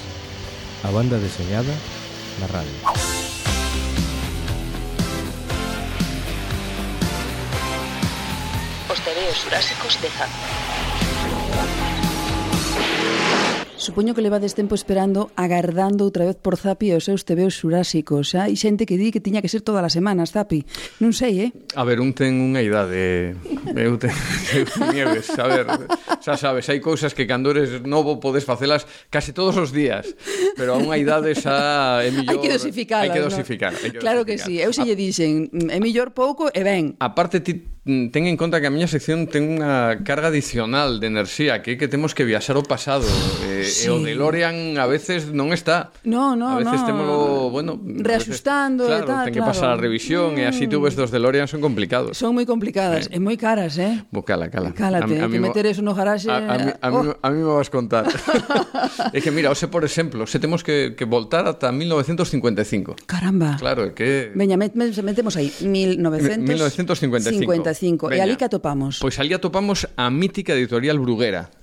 A 0.83 0.91
banda 0.91 1.19
deseñada 1.19 1.71
na 2.43 2.51
radio. 2.51 2.75
Os 8.91 8.99
tebeos 8.99 9.39
xurásicos 9.39 9.95
de 10.03 10.09
Zan 10.19 11.88
supoño 13.89 14.13
que 14.13 14.21
levades 14.21 14.53
tempo 14.53 14.77
esperando, 14.77 15.33
agardando 15.33 16.05
outra 16.05 16.29
vez 16.29 16.37
por 16.37 16.61
Zapi 16.61 16.93
os 16.93 17.09
seus 17.09 17.25
tebeos 17.25 17.57
xurásicos, 17.57 18.37
xa? 18.37 18.45
E 18.45 18.53
xente 18.53 18.85
que 18.85 19.01
di 19.01 19.09
que 19.09 19.25
tiña 19.25 19.41
que 19.41 19.49
ser 19.49 19.65
todas 19.65 19.81
as 19.81 19.97
semanas, 19.97 20.37
Zapi. 20.37 20.69
Non 21.01 21.17
sei, 21.17 21.49
eh? 21.49 21.51
A 21.73 21.89
ver, 21.89 22.05
un 22.05 22.13
ten 22.13 22.37
unha 22.37 22.61
idade... 22.61 23.33
Eh? 23.33 23.81
Eu 23.89 23.97
ten... 23.97 24.13
Nieves, 24.93 25.33
a 25.41 25.49
ver, 25.49 25.65
xa 26.21 26.37
sabes, 26.37 26.69
hai 26.69 26.85
cousas 26.85 27.17
que 27.17 27.25
cando 27.25 27.49
eres 27.49 27.81
novo 27.89 28.21
podes 28.21 28.45
facelas 28.45 28.85
case 29.09 29.33
todos 29.33 29.57
os 29.57 29.73
días, 29.73 30.13
pero 30.53 30.77
a 30.77 30.79
unha 30.85 31.01
idade 31.01 31.33
xa 31.33 32.05
é 32.05 32.13
millor... 32.13 32.37
Hai 32.37 32.45
que 32.45 32.53
dosificar. 32.53 33.01
Hai 33.09 33.09
que 33.09 33.25
dosificar. 33.25 33.73
No? 33.73 33.81
Hai 33.81 33.89
que 33.89 33.97
dosificar. 33.97 34.05
Claro 34.05 34.21
que 34.29 34.37
sí, 34.37 34.61
eu 34.61 34.69
se 34.77 34.85
lle 34.85 35.01
dixen, 35.01 35.49
mm, 35.49 35.73
é 35.73 35.81
millor 35.81 36.13
pouco 36.13 36.53
e 36.53 36.61
ben. 36.61 36.93
A 37.01 37.17
parte, 37.17 37.41
ti 37.41 37.57
Mm, 37.89 38.11
ten 38.13 38.27
en 38.27 38.37
conta 38.37 38.61
que 38.61 38.69
a 38.69 38.71
miña 38.71 38.85
sección 38.85 39.25
ten 39.33 39.49
unha 39.49 40.05
carga 40.05 40.29
adicional 40.29 41.01
de 41.01 41.09
enerxía, 41.09 41.65
que 41.65 41.73
é 41.73 41.77
que 41.81 41.89
temos 41.89 42.13
que 42.13 42.29
viaxar 42.29 42.61
ao 42.61 42.65
pasado. 42.69 43.09
Eh, 43.49 43.65
sí. 43.65 43.89
E 43.89 43.97
o 43.97 43.97
DeLorean 43.97 44.77
a 44.77 44.85
veces 44.85 45.33
non 45.33 45.57
está. 45.57 45.89
No, 46.05 46.37
no, 46.37 46.53
a 46.53 46.61
veces 46.61 46.85
no. 46.85 46.89
temolo, 46.93 47.49
bueno, 47.49 47.81
reajustando 47.81 48.85
veces, 48.85 48.93
claro, 48.93 49.09
e 49.09 49.09
tal, 49.09 49.25
ten 49.25 49.33
que 49.33 49.41
claro. 49.41 49.57
pasar 49.57 49.71
a 49.73 49.81
revisión 49.81 50.37
mm. 50.37 50.41
e 50.41 50.43
así 50.45 50.69
mm. 50.69 50.71
tú 50.77 50.85
ves 50.85 51.01
dos 51.01 51.09
DeLorean 51.09 51.49
son 51.49 51.65
complicados. 51.65 52.13
Son 52.21 52.37
moi 52.37 52.45
complicadas 52.45 53.09
eh. 53.09 53.17
e 53.17 53.25
moi 53.25 53.41
caras, 53.41 53.81
eh? 53.81 54.05
Bo, 54.13 54.21
cala, 54.21 54.53
cala. 54.53 54.77
Cálate, 54.77 55.25
a, 55.25 55.25
a 55.25 55.33
que 55.33 55.41
meter 55.41 55.65
eso 55.65 55.81
no 55.81 55.97
garaxe. 55.97 56.29
A, 56.29 56.45
a, 56.45 56.77
a, 56.85 56.89
oh. 56.93 57.17
a, 57.17 57.17
oh. 57.17 57.25
a 57.25 57.29
mí 57.33 57.41
me 57.41 57.49
vas 57.57 57.73
contar. 57.73 58.05
é 59.17 59.19
que 59.25 59.33
mira, 59.33 59.49
ose 59.49 59.65
por 59.73 59.89
exemplo, 59.89 60.29
se 60.29 60.37
temos 60.37 60.61
que, 60.61 60.93
que 60.93 61.09
voltar 61.09 61.49
ata 61.49 61.73
1955. 61.73 63.09
Caramba. 63.09 63.57
Claro, 63.57 63.89
é 63.89 63.97
que 63.97 64.29
Veña, 64.37 64.61
met, 64.61 64.77
met, 64.77 64.93
metemos 65.01 65.41
aí 65.41 65.49
1955. 65.65 66.45
1955. 66.45 67.78
5 67.79 68.11
Veña. 68.11 68.19
E 68.19 68.27
ali 68.27 68.35
que 68.35 68.45
atopamos? 68.45 68.99
Pois 68.99 69.17
ali 69.23 69.33
atopamos 69.33 69.87
a 69.95 70.11
mítica 70.11 70.53
editorial 70.53 70.99
Bruguera, 70.99 71.55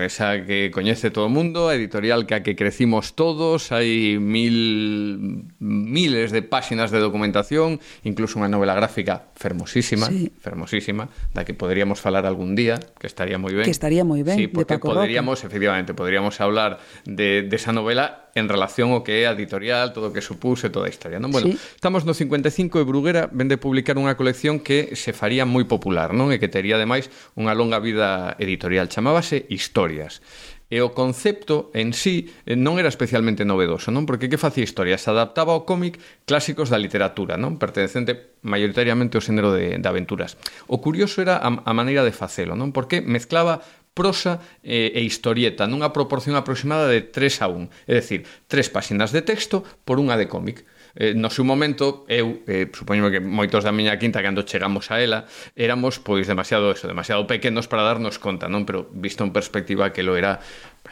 esa 0.00 0.44
que 0.44 0.70
coñece 0.70 1.10
todo 1.10 1.26
o 1.26 1.32
mundo, 1.32 1.68
a 1.68 1.74
editorial 1.74 2.26
que 2.26 2.34
a 2.36 2.42
que 2.44 2.54
crecimos 2.54 3.16
todos, 3.16 3.72
hai 3.72 4.20
mil 4.20 5.48
miles 5.58 6.30
de 6.30 6.44
páxinas 6.44 6.92
de 6.92 7.00
documentación, 7.00 7.80
incluso 8.04 8.38
unha 8.38 8.52
novela 8.52 8.76
gráfica 8.76 9.32
fermosísima, 9.34 10.06
sí. 10.12 10.30
fermosísima, 10.38 11.08
da 11.32 11.42
que 11.42 11.56
poderíamos 11.56 11.98
falar 11.98 12.28
algún 12.28 12.54
día, 12.54 12.78
que 13.00 13.08
estaría 13.08 13.40
moi 13.40 13.56
ben. 13.56 13.64
Que 13.64 13.74
estaría 13.74 14.04
moi 14.04 14.20
ben, 14.22 14.36
sí, 14.36 14.46
porque 14.46 14.76
de 14.76 14.80
Paco 14.80 14.94
poderíamos, 14.94 15.40
Roque. 15.40 15.48
efectivamente, 15.48 15.96
poderíamos 15.96 16.38
hablar 16.44 16.78
de 17.08 17.42
de 17.48 17.56
esa 17.56 17.72
novela 17.72 18.27
en 18.38 18.48
relación 18.48 18.94
ao 18.94 19.02
que 19.02 19.22
é 19.22 19.28
a 19.28 19.34
editorial, 19.34 19.90
todo 19.90 20.08
o 20.08 20.14
que 20.14 20.22
supuse, 20.22 20.70
toda 20.70 20.86
a 20.86 20.92
historia. 20.92 21.18
Non? 21.18 21.34
Bueno, 21.34 21.50
sí. 21.50 21.58
estamos 21.74 22.06
no 22.06 22.14
55 22.14 22.78
e 22.78 22.84
Bruguera 22.86 23.26
vende 23.28 23.58
publicar 23.58 23.98
unha 23.98 24.14
colección 24.14 24.62
que 24.62 24.94
se 24.94 25.10
faría 25.10 25.42
moi 25.42 25.66
popular, 25.66 26.14
non? 26.14 26.30
E 26.30 26.38
que 26.38 26.48
tería, 26.48 26.78
ademais, 26.78 27.10
unha 27.34 27.52
longa 27.52 27.82
vida 27.82 28.38
editorial. 28.38 28.86
Chamábase 28.86 29.44
Historias 29.50 30.22
e 30.68 30.84
o 30.84 30.92
concepto 30.92 31.72
en 31.72 31.96
sí 31.96 32.28
eh, 32.44 32.52
non 32.52 32.76
era 32.76 32.92
especialmente 32.92 33.48
novedoso, 33.48 33.88
non? 33.88 34.04
Porque 34.04 34.28
que 34.28 34.36
facía 34.36 34.64
historia? 34.64 35.00
Se 35.00 35.08
adaptaba 35.08 35.56
ao 35.56 35.64
cómic 35.64 35.96
clásicos 36.28 36.68
da 36.68 36.76
literatura, 36.76 37.40
non? 37.40 37.56
Pertencente 37.56 38.36
maioritariamente 38.44 39.16
ao 39.16 39.24
xénero 39.24 39.56
de, 39.56 39.80
de 39.80 39.88
aventuras. 39.88 40.36
O 40.68 40.84
curioso 40.84 41.24
era 41.24 41.40
a, 41.40 41.48
a 41.48 41.72
maneira 41.72 42.04
de 42.04 42.12
facelo, 42.12 42.52
non? 42.52 42.76
Porque 42.76 43.00
mezclaba 43.00 43.64
prosa 43.98 44.38
e, 44.62 44.94
e 44.94 45.02
historieta 45.02 45.66
nunha 45.66 45.90
proporción 45.90 46.38
aproximada 46.38 46.86
de 46.86 47.02
3 47.02 47.42
a 47.42 47.50
1, 47.50 47.90
é 47.90 47.98
dicir, 47.98 48.22
3 48.46 48.70
páxinas 48.70 49.10
de 49.10 49.26
texto 49.26 49.66
por 49.82 49.98
unha 49.98 50.14
de 50.14 50.30
cómic. 50.30 50.62
Eh, 50.94 51.14
no 51.14 51.30
seu 51.30 51.42
momento, 51.42 52.06
eu, 52.06 52.42
eh, 52.46 52.70
supoño 52.70 53.10
que 53.10 53.18
moitos 53.18 53.66
da 53.66 53.74
miña 53.74 53.98
quinta, 53.98 54.22
cando 54.22 54.46
chegamos 54.46 54.90
a 54.94 55.02
ela, 55.02 55.26
éramos, 55.58 55.98
pois, 55.98 56.30
demasiado 56.30 56.70
eso, 56.70 56.86
demasiado 56.86 57.26
pequenos 57.26 57.66
para 57.66 57.82
darnos 57.82 58.22
conta, 58.22 58.46
non? 58.46 58.62
Pero 58.62 58.86
visto 58.94 59.26
en 59.26 59.34
perspectiva 59.34 59.90
que 59.90 60.06
lo 60.06 60.14
era 60.14 60.38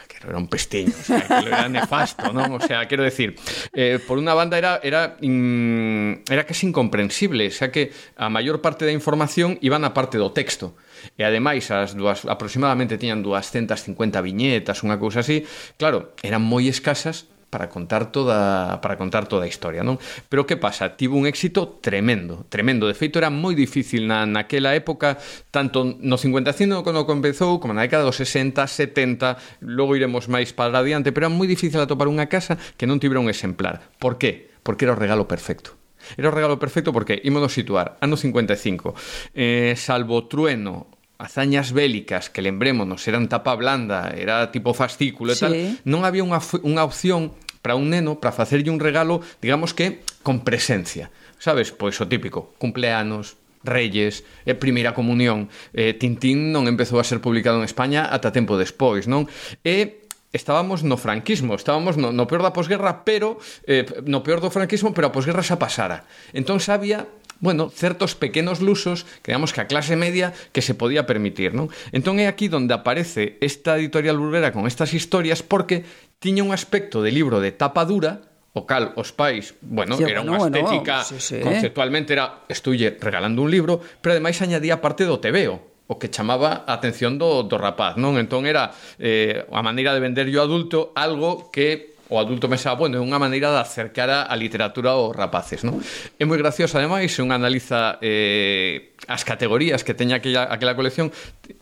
que 0.07 0.27
era 0.27 0.37
un 0.37 0.47
pestiño, 0.47 0.93
o 0.93 1.03
sea, 1.03 1.21
que 1.21 1.41
lo 1.41 1.47
era 1.47 1.67
nefasto, 1.67 2.31
non? 2.31 2.55
O 2.55 2.61
sea, 2.61 2.87
quero 2.87 3.03
decir, 3.03 3.35
eh, 3.73 3.99
por 3.99 4.15
unha 4.15 4.31
banda 4.31 4.55
era, 4.55 4.79
era, 4.79 5.17
in, 5.19 6.23
era 6.29 6.47
casi 6.47 6.69
incomprensible, 6.69 7.49
o 7.49 7.55
sea 7.55 7.73
que 7.73 7.91
a 8.15 8.31
maior 8.31 8.61
parte 8.61 8.87
da 8.87 8.93
información 8.93 9.57
iba 9.59 9.75
na 9.75 9.91
parte 9.91 10.15
do 10.15 10.31
texto 10.31 10.77
e 11.15 11.21
ademais 11.25 11.69
as 11.69 11.93
dúas, 11.93 12.25
aproximadamente 12.25 12.97
tiñan 12.97 13.21
250 13.21 13.93
viñetas, 14.21 14.81
unha 14.85 14.97
cousa 14.97 15.21
así, 15.21 15.45
claro, 15.75 16.15
eran 16.23 16.43
moi 16.43 16.65
escasas 16.67 17.29
para 17.49 17.69
contar 17.69 18.11
toda 18.11 18.81
para 18.81 18.97
contar 18.97 19.27
toda 19.27 19.45
a 19.45 19.47
historia, 19.47 19.83
non? 19.83 19.95
Pero 20.27 20.43
que 20.43 20.59
pasa? 20.59 20.99
Tivo 20.99 21.15
un 21.15 21.25
éxito 21.25 21.79
tremendo, 21.79 22.43
tremendo. 22.51 22.91
De 22.91 22.95
feito 22.95 23.19
era 23.19 23.31
moi 23.31 23.55
difícil 23.55 24.03
na 24.03 24.27
naquela 24.27 24.75
época, 24.75 25.15
tanto 25.47 25.87
no 25.87 26.19
55 26.19 26.83
cando 26.83 27.07
comezou, 27.07 27.63
como 27.63 27.71
na 27.71 27.87
década 27.87 28.03
dos 28.03 28.19
60, 28.19 28.67
70, 28.67 29.63
logo 29.63 29.95
iremos 29.95 30.27
máis 30.27 30.51
para 30.51 30.75
adiante, 30.75 31.15
pero 31.15 31.31
era 31.31 31.33
moi 31.33 31.47
difícil 31.47 31.79
atopar 31.79 32.11
unha 32.11 32.27
casa 32.27 32.59
que 32.75 32.85
non 32.85 32.99
tivera 32.99 33.23
un 33.23 33.31
exemplar. 33.31 33.79
Por 33.95 34.19
qué? 34.19 34.51
Porque 34.61 34.83
era 34.83 34.93
o 34.93 34.99
regalo 34.99 35.23
perfecto. 35.23 35.79
Era 36.15 36.29
o 36.29 36.35
regalo 36.35 36.61
perfecto 36.61 36.93
porque 36.93 37.19
ímonos 37.23 37.53
situar 37.53 37.97
ano 38.01 38.15
55. 38.15 38.93
Eh, 39.33 39.73
salvo 39.77 40.25
trueno, 40.29 40.87
hazañas 41.17 41.73
bélicas 41.73 42.29
que 42.29 42.41
lembrémonos 42.41 43.07
eran 43.07 43.27
tapa 43.27 43.55
blanda, 43.55 44.13
era 44.13 44.51
tipo 44.53 44.73
fascículo 44.73 45.33
e 45.33 45.35
sí. 45.35 45.41
tal, 45.41 45.53
non 45.83 46.05
había 46.05 46.21
unha, 46.21 46.39
unha 46.61 46.85
opción 46.85 47.33
para 47.65 47.75
un 47.75 47.89
neno 47.89 48.21
para 48.21 48.31
facerlle 48.31 48.69
un 48.69 48.79
regalo, 48.79 49.19
digamos 49.41 49.73
que 49.73 50.05
con 50.21 50.45
presencia. 50.45 51.09
Sabes, 51.37 51.73
pois 51.73 51.97
o 52.01 52.05
típico, 52.07 52.53
cumpleanos, 52.57 53.37
Reyes, 53.67 54.23
eh, 54.45 54.55
Primeira 54.55 54.93
Comunión. 54.93 55.49
Eh, 55.73 55.93
Tintín 55.97 56.53
non 56.55 56.69
empezou 56.69 57.01
a 57.01 57.05
ser 57.05 57.19
publicado 57.19 57.59
en 57.59 57.67
España 57.67 58.07
ata 58.07 58.31
tempo 58.31 58.55
despois, 58.55 59.09
non? 59.09 59.27
E 59.65 60.06
estábamos 60.33 60.83
no 60.83 60.97
franquismo, 60.97 61.55
estábamos 61.55 61.95
no, 61.95 62.11
no 62.11 62.27
peor 62.27 62.43
da 62.43 62.51
posguerra, 62.51 63.07
pero 63.07 63.39
eh, 63.63 63.87
no 64.03 64.21
peor 64.23 64.43
do 64.43 64.51
franquismo, 64.51 64.91
pero 64.91 65.09
a 65.09 65.15
posguerra 65.15 65.45
xa 65.45 65.59
pasara. 65.59 66.03
Entón 66.35 66.59
xa 66.59 66.75
había 66.75 67.07
bueno, 67.39 67.69
certos 67.69 68.15
pequenos 68.15 68.61
lusos, 68.61 69.05
creamos 69.21 69.53
que 69.53 69.61
a 69.61 69.67
clase 69.67 69.95
media 69.95 70.33
que 70.51 70.61
se 70.61 70.73
podía 70.73 71.05
permitir, 71.05 71.53
non? 71.53 71.69
Entón 71.93 72.17
é 72.17 72.25
aquí 72.25 72.49
onde 72.49 72.73
aparece 72.73 73.37
esta 73.45 73.77
editorial 73.77 74.17
burguera 74.17 74.49
con 74.49 74.65
estas 74.65 74.93
historias 74.97 75.45
porque 75.45 75.85
tiña 76.17 76.41
un 76.41 76.49
aspecto 76.49 77.05
de 77.05 77.13
libro 77.13 77.37
de 77.37 77.53
tapa 77.53 77.85
dura, 77.85 78.25
o 78.57 78.65
cal 78.65 78.97
os 78.97 79.13
pais, 79.13 79.53
bueno, 79.61 80.01
sí, 80.01 80.03
era 80.09 80.25
unha 80.25 80.41
bueno, 80.41 80.49
estética, 80.49 81.05
bueno, 81.05 81.09
sí, 81.13 81.17
sí. 81.21 81.37
conceptualmente 81.45 82.17
era 82.17 82.41
estoulle 82.49 82.97
regalando 82.97 83.45
un 83.45 83.53
libro, 83.53 83.77
pero 84.01 84.17
ademais 84.17 84.41
añadía 84.41 84.81
parte 84.81 85.05
do 85.05 85.21
tebeo, 85.21 85.76
o 85.87 85.95
que 85.95 86.11
chamaba 86.11 86.67
a 86.67 86.75
atención 86.75 87.15
do, 87.15 87.47
do 87.47 87.55
rapaz, 87.55 87.95
non? 87.95 88.19
Entón 88.19 88.43
era 88.43 88.75
eh, 88.99 89.47
a 89.47 89.63
maneira 89.63 89.95
de 89.95 90.03
vender 90.03 90.27
yo 90.27 90.43
adulto 90.43 90.91
algo 90.93 91.47
que 91.49 91.97
o 92.09 92.19
adulto 92.19 92.47
pensaba, 92.47 92.75
bueno, 92.75 92.99
é 92.99 93.03
unha 93.03 93.19
maneira 93.19 93.51
de 93.51 93.59
acercar 93.59 94.07
a, 94.07 94.19
a 94.27 94.35
literatura 94.39 94.95
aos 94.95 95.11
rapaces, 95.11 95.63
non? 95.67 95.79
É 96.15 96.23
moi 96.23 96.39
gracioso, 96.39 96.79
ademais, 96.79 97.11
se 97.11 97.19
un 97.19 97.35
analiza 97.35 97.99
eh, 97.99 98.95
as 99.07 99.27
categorías 99.27 99.83
que 99.83 99.91
teña 99.95 100.19
aquela, 100.19 100.47
aquela 100.47 100.75
colección, 100.75 101.11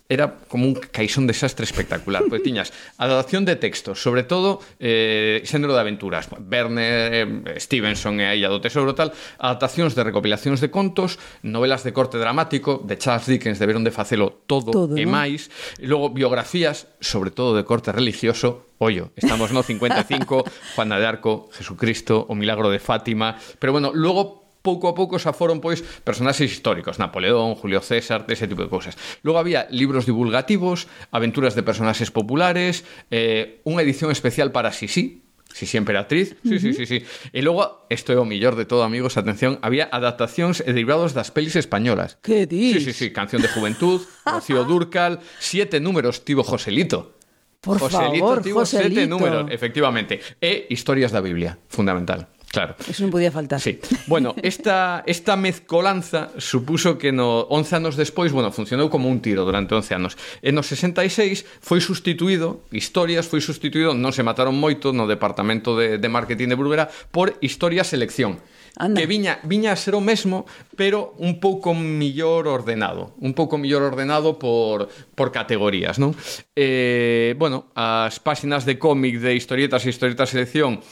era 0.07 0.37
como 0.47 0.69
un 0.69 0.77
caixón 0.77 1.25
desastre 1.25 1.65
espectacular, 1.65 2.23
porque 2.29 2.45
tiñas 2.45 2.69
adaptación 3.01 3.41
de 3.45 3.57
textos, 3.57 3.97
sobre 3.97 4.21
todo 4.21 4.61
eh, 4.77 5.41
xénero 5.49 5.73
de 5.73 5.81
aventuras, 5.81 6.29
Verne, 6.45 6.85
eh, 6.85 7.25
Stevenson 7.57 8.21
e 8.21 8.29
a 8.29 8.37
Illa 8.37 8.53
do 8.53 8.61
Tesouro 8.61 8.93
tal, 8.93 9.17
adaptacións 9.41 9.97
de 9.97 10.05
recopilacións 10.05 10.61
de 10.61 10.69
contos, 10.69 11.17
novelas 11.41 11.81
de 11.81 11.89
corte 11.89 12.21
dramático, 12.21 12.85
de 12.85 13.01
Charles 13.01 13.25
Dickens 13.25 13.57
deberon 13.57 13.81
de 13.81 13.89
facelo 13.89 14.45
todo, 14.45 14.69
todo 14.69 14.93
e 14.93 15.09
¿no? 15.09 15.17
máis, 15.17 15.49
e 15.81 15.89
logo 15.89 16.13
biografías, 16.13 16.85
sobre 17.01 17.33
todo 17.33 17.57
de 17.57 17.65
corte 17.65 17.89
religioso, 17.89 18.69
Ollo, 18.77 19.15
estamos 19.15 19.55
no 19.55 19.63
55, 19.63 20.43
Juana 20.75 20.99
de 20.99 21.07
Arco, 21.07 21.47
Jesucristo, 21.55 22.27
o 22.27 22.35
Milagro 22.35 22.69
de 22.69 22.83
Fátima, 22.83 23.39
pero 23.57 23.71
bueno, 23.71 23.95
logo 23.95 24.44
pouco 24.65 24.89
a 24.89 24.97
pouco 24.97 25.21
xa 25.21 25.37
foron 25.37 25.61
pois 25.61 25.85
personaxes 26.01 26.49
históricos, 26.49 26.97
Napoleón, 26.97 27.53
Julio 27.53 27.85
César, 27.85 28.25
ese 28.25 28.49
tipo 28.49 28.65
de 28.65 28.71
cousas. 28.73 28.97
Logo 29.21 29.37
había 29.37 29.69
libros 29.69 30.09
divulgativos, 30.09 30.89
aventuras 31.13 31.53
de 31.53 31.61
personaxes 31.61 32.09
populares, 32.09 32.81
eh, 33.13 33.61
unha 33.61 33.85
edición 33.85 34.09
especial 34.09 34.49
para 34.49 34.73
Sisi, 34.73 35.21
Si 35.55 35.65
sí, 35.65 35.77
emperatriz. 35.77 36.35
Sí, 36.43 36.49
uh 36.49 36.51
-huh. 36.51 36.59
sí, 36.59 36.73
sí, 36.73 36.85
sí. 36.85 37.05
E 37.31 37.39
logo, 37.39 37.87
isto 37.87 38.11
é 38.11 38.19
o 38.19 38.27
millor 38.27 38.59
de 38.59 38.67
todo, 38.67 38.83
amigos, 38.83 39.15
atención, 39.15 39.55
había 39.63 39.87
adaptacións 39.87 40.59
e 40.59 40.75
derivados 40.75 41.15
das 41.15 41.31
pelis 41.31 41.55
españolas. 41.55 42.19
Que 42.19 42.43
dis? 42.43 42.83
Sí, 42.83 42.91
sí, 42.91 43.07
sí, 43.07 43.15
Canción 43.15 43.39
de 43.39 43.47
Juventud, 43.47 44.03
Rocío 44.27 44.67
Durcal, 44.67 45.23
siete 45.39 45.79
números 45.79 46.27
tivo 46.27 46.43
Joselito. 46.43 47.15
Por 47.63 47.79
Joselito 47.79 48.19
favor, 48.19 48.43
tivo 48.43 48.67
Joselito. 48.67 48.99
sete 48.99 49.07
números, 49.07 49.47
efectivamente. 49.47 50.19
E 50.43 50.67
historias 50.75 51.15
da 51.15 51.23
Biblia, 51.23 51.55
fundamental. 51.71 52.34
Claro. 52.55 52.75
Eso 52.87 53.03
non 53.03 53.11
podía 53.11 53.35
faltar. 53.35 53.59
Sí. 53.59 53.83
Bueno, 54.07 54.31
esta, 54.39 55.03
esta 55.03 55.35
mezcolanza 55.35 56.31
supuso 56.39 56.95
que 56.95 57.11
no 57.11 57.51
11 57.51 57.83
anos 57.83 57.93
despois, 57.99 58.31
bueno, 58.31 58.47
funcionou 58.55 58.87
como 58.87 59.11
un 59.11 59.19
tiro 59.19 59.43
durante 59.43 59.75
11 59.75 59.91
anos. 59.91 60.15
En 60.39 60.55
os 60.55 60.71
66 60.71 61.43
foi 61.59 61.83
sustituído, 61.83 62.63
historias 62.71 63.27
foi 63.27 63.43
sustituído, 63.43 63.91
non 63.91 64.15
se 64.15 64.23
mataron 64.23 64.55
moito 64.55 64.95
no 64.95 65.03
departamento 65.03 65.75
de, 65.75 65.99
de 65.99 66.07
marketing 66.07 66.47
de 66.47 66.55
Bruguera, 66.55 66.87
por 67.11 67.35
historia 67.43 67.83
selección. 67.83 68.39
Anda. 68.77 68.99
que 68.99 69.07
viña, 69.07 69.39
viña 69.43 69.71
a 69.71 69.79
ser 69.79 69.95
o 69.95 70.03
mesmo, 70.03 70.43
pero 70.75 71.15
un 71.23 71.39
pouco 71.39 71.71
millor 71.71 72.47
ordenado, 72.47 73.15
un 73.23 73.31
pouco 73.31 73.55
millor 73.57 73.83
ordenado 73.83 74.35
por, 74.35 74.91
por 75.15 75.31
categorías, 75.31 75.95
non? 75.95 76.11
Eh, 76.59 77.39
bueno, 77.39 77.71
as 77.71 78.19
páxinas 78.19 78.67
de 78.67 78.75
cómic 78.75 79.23
de 79.23 79.31
historietas 79.31 79.87
e 79.87 79.91
historietas 79.95 80.27
selección 80.27 80.83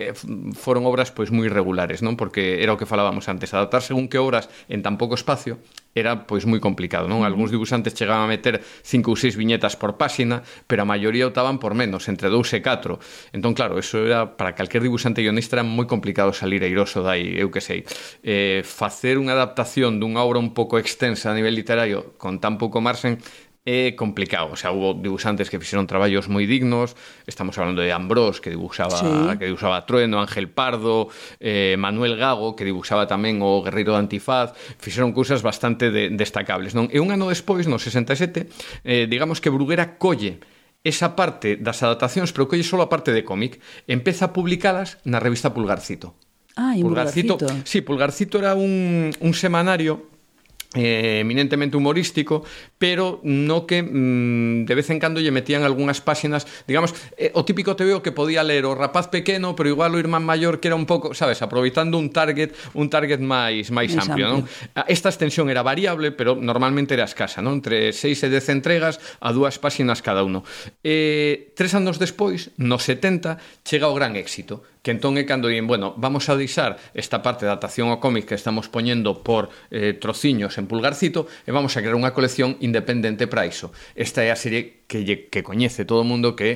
eh, 0.00 0.16
foron 0.56 0.88
obras 0.88 1.12
pois 1.12 1.28
moi 1.28 1.46
regulares, 1.52 2.00
non? 2.00 2.16
Porque 2.16 2.64
era 2.64 2.72
o 2.72 2.80
que 2.80 2.88
falábamos 2.88 3.28
antes, 3.28 3.52
adaptar 3.52 3.84
según 3.84 4.08
que 4.08 4.16
obras 4.16 4.48
en 4.72 4.80
tan 4.80 4.96
pouco 4.96 5.12
espacio 5.14 5.60
era 5.94 6.26
pois 6.26 6.46
moi 6.46 6.62
complicado, 6.62 7.10
non? 7.10 7.26
Algúns 7.26 7.50
dibuixantes 7.50 7.92
chegaban 7.92 8.24
a 8.24 8.30
meter 8.30 8.62
cinco 8.62 9.10
ou 9.10 9.18
seis 9.18 9.34
viñetas 9.34 9.74
por 9.74 9.98
páxina, 9.98 10.46
pero 10.70 10.86
a 10.86 10.88
maioría 10.88 11.26
optaban 11.26 11.58
por 11.58 11.74
menos, 11.74 12.06
entre 12.06 12.30
dous 12.30 12.54
e 12.54 12.62
catro. 12.62 13.02
Entón, 13.34 13.58
claro, 13.58 13.74
eso 13.76 13.98
era 13.98 14.38
para 14.38 14.54
calquer 14.54 14.86
dibuixante 14.86 15.20
guionista 15.20 15.58
era 15.58 15.66
moi 15.66 15.90
complicado 15.90 16.30
salir 16.30 16.62
airoso 16.62 17.02
dai, 17.02 17.34
eu 17.34 17.50
que 17.50 17.58
sei. 17.58 17.82
Eh, 18.22 18.62
facer 18.62 19.18
unha 19.18 19.34
adaptación 19.34 19.98
dunha 19.98 20.22
obra 20.22 20.38
un 20.38 20.54
pouco 20.54 20.78
extensa 20.78 21.34
a 21.34 21.36
nivel 21.36 21.58
literario 21.58 22.14
con 22.16 22.38
tan 22.38 22.54
pouco 22.54 22.78
marxen 22.78 23.18
é 23.64 23.92
complicado, 23.92 24.52
o 24.52 24.56
sea, 24.56 24.72
hubo 24.72 24.96
dibuixantes 24.96 25.52
que 25.52 25.60
fixeron 25.60 25.84
traballos 25.84 26.32
moi 26.32 26.48
dignos, 26.48 26.96
estamos 27.28 27.52
hablando 27.60 27.84
de 27.84 27.92
Ambrós 27.92 28.40
que 28.40 28.48
dibuixaba 28.48 28.96
sí. 28.96 29.08
que 29.36 29.52
dibuixaba 29.52 29.84
Trueno, 29.84 30.16
Ángel 30.16 30.48
Pardo, 30.48 31.12
eh, 31.36 31.76
Manuel 31.76 32.16
Gago 32.16 32.56
que 32.56 32.64
dibuixaba 32.64 33.04
tamén 33.04 33.44
o 33.44 33.60
Guerreiro 33.60 33.92
de 33.92 34.00
Antifaz, 34.00 34.56
fixeron 34.80 35.12
cousas 35.12 35.44
bastante 35.44 35.92
de, 35.92 36.08
destacables, 36.08 36.72
non? 36.72 36.88
E 36.88 37.04
un 37.04 37.12
ano 37.12 37.28
despois, 37.28 37.68
no 37.68 37.76
67, 37.76 38.48
eh, 38.84 39.04
digamos 39.04 39.44
que 39.44 39.52
Bruguera 39.52 40.00
colle 40.00 40.40
esa 40.80 41.12
parte 41.12 41.60
das 41.60 41.84
adaptacións, 41.84 42.32
pero 42.32 42.48
colle 42.48 42.64
só 42.64 42.80
a 42.80 42.88
parte 42.88 43.12
de 43.12 43.28
cómic, 43.28 43.60
empeza 43.84 44.32
a 44.32 44.32
publicalas 44.32 44.96
na 45.04 45.20
revista 45.20 45.52
Pulgarcito. 45.52 46.16
Ah, 46.56 46.72
Pulgarcito. 46.80 47.36
Pulgarcito. 47.36 47.68
Sí, 47.68 47.84
Pulgarcito 47.84 48.40
era 48.40 48.56
un, 48.56 49.12
un 49.20 49.32
semanario 49.36 50.09
eh, 50.74 51.18
eminentemente 51.20 51.76
humorístico, 51.76 52.44
pero 52.78 53.20
no 53.24 53.66
que 53.66 53.82
mm, 53.82 54.66
de 54.66 54.74
vez 54.74 54.90
en 54.90 55.02
cando 55.02 55.18
lle 55.18 55.34
metían 55.34 55.66
algunhas 55.66 55.98
páxinas, 55.98 56.46
digamos, 56.70 56.94
eh, 57.18 57.34
o 57.34 57.42
típico 57.42 57.74
te 57.74 57.82
veo 57.82 58.06
que 58.06 58.14
podía 58.14 58.46
ler 58.46 58.62
o 58.70 58.78
rapaz 58.78 59.10
pequeno, 59.10 59.58
pero 59.58 59.66
igual 59.66 59.94
o 59.94 59.98
irmán 59.98 60.22
maior 60.22 60.62
que 60.62 60.70
era 60.70 60.78
un 60.78 60.86
pouco, 60.86 61.10
sabes, 61.10 61.42
aproveitando 61.42 61.98
un 61.98 62.14
target, 62.14 62.54
un 62.78 62.86
target 62.86 63.18
máis 63.18 63.74
máis 63.74 63.90
amplio, 63.98 64.06
amplio, 64.14 64.26
non? 64.30 64.40
Ah, 64.78 64.86
esta 64.86 65.10
extensión 65.10 65.50
era 65.50 65.66
variable, 65.66 66.14
pero 66.14 66.38
normalmente 66.38 66.94
era 66.94 67.02
escasa, 67.02 67.42
non? 67.42 67.58
Entre 67.58 67.90
6 67.90 68.26
e 68.26 68.28
10 68.30 68.54
entregas 68.54 69.02
a 69.18 69.34
dúas 69.34 69.58
páxinas 69.58 70.06
cada 70.06 70.22
uno. 70.22 70.46
Eh, 70.86 71.50
tres 71.58 71.74
anos 71.74 71.98
despois, 71.98 72.54
no 72.62 72.78
70, 72.78 73.42
chega 73.66 73.90
o 73.90 73.94
gran 73.98 74.14
éxito 74.14 74.62
que 74.82 74.90
entón 74.90 75.20
é 75.20 75.28
cando 75.28 75.52
din, 75.52 75.68
bueno, 75.68 75.92
vamos 76.00 76.32
a 76.32 76.36
deixar 76.36 76.80
esta 76.96 77.20
parte 77.20 77.44
da 77.44 77.52
adaptación 77.52 77.92
ao 77.92 78.00
cómic 78.00 78.24
que 78.24 78.36
estamos 78.36 78.72
poñendo 78.72 79.20
por 79.20 79.52
eh, 79.68 79.92
trociños 79.92 80.56
en 80.56 80.64
pulgarcito 80.64 81.28
e 81.44 81.52
vamos 81.52 81.76
a 81.76 81.84
crear 81.84 81.96
unha 81.96 82.16
colección 82.16 82.56
independente 82.64 83.28
para 83.28 83.44
iso. 83.44 83.72
Esta 83.92 84.24
é 84.24 84.32
a 84.32 84.38
serie 84.38 84.88
que, 84.88 85.04
lle, 85.04 85.28
que 85.28 85.44
coñece 85.44 85.84
todo 85.84 86.00
o 86.00 86.08
mundo 86.08 86.32
que 86.32 86.48
é 86.48 86.54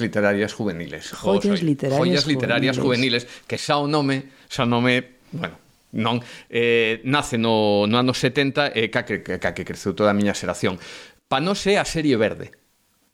literarias 0.00 0.52
juveniles. 0.52 1.10
Joyas, 1.16 1.62
literarias, 1.62 1.98
Joyas 1.98 2.26
literarias 2.26 2.76
juveniles. 2.76 3.24
juveniles, 3.24 3.46
que 3.48 3.56
xa 3.58 3.80
o 3.80 3.88
nome, 3.88 4.28
xa 4.46 4.62
o 4.64 4.68
nome, 4.68 5.18
bueno, 5.32 5.56
non 5.96 6.20
eh, 6.52 7.00
nace 7.08 7.40
no, 7.40 7.88
no 7.88 7.96
ano 7.96 8.12
70 8.12 8.76
e 8.76 8.86
eh, 8.86 8.88
ca 8.92 9.08
que, 9.08 9.24
ca 9.24 9.56
que 9.56 9.64
creceu 9.64 9.96
toda 9.96 10.12
a 10.12 10.16
miña 10.16 10.36
xeración. 10.36 10.76
Pa 11.28 11.40
non 11.40 11.56
ser 11.56 11.80
a 11.80 11.86
serie 11.88 12.20
verde, 12.20 12.52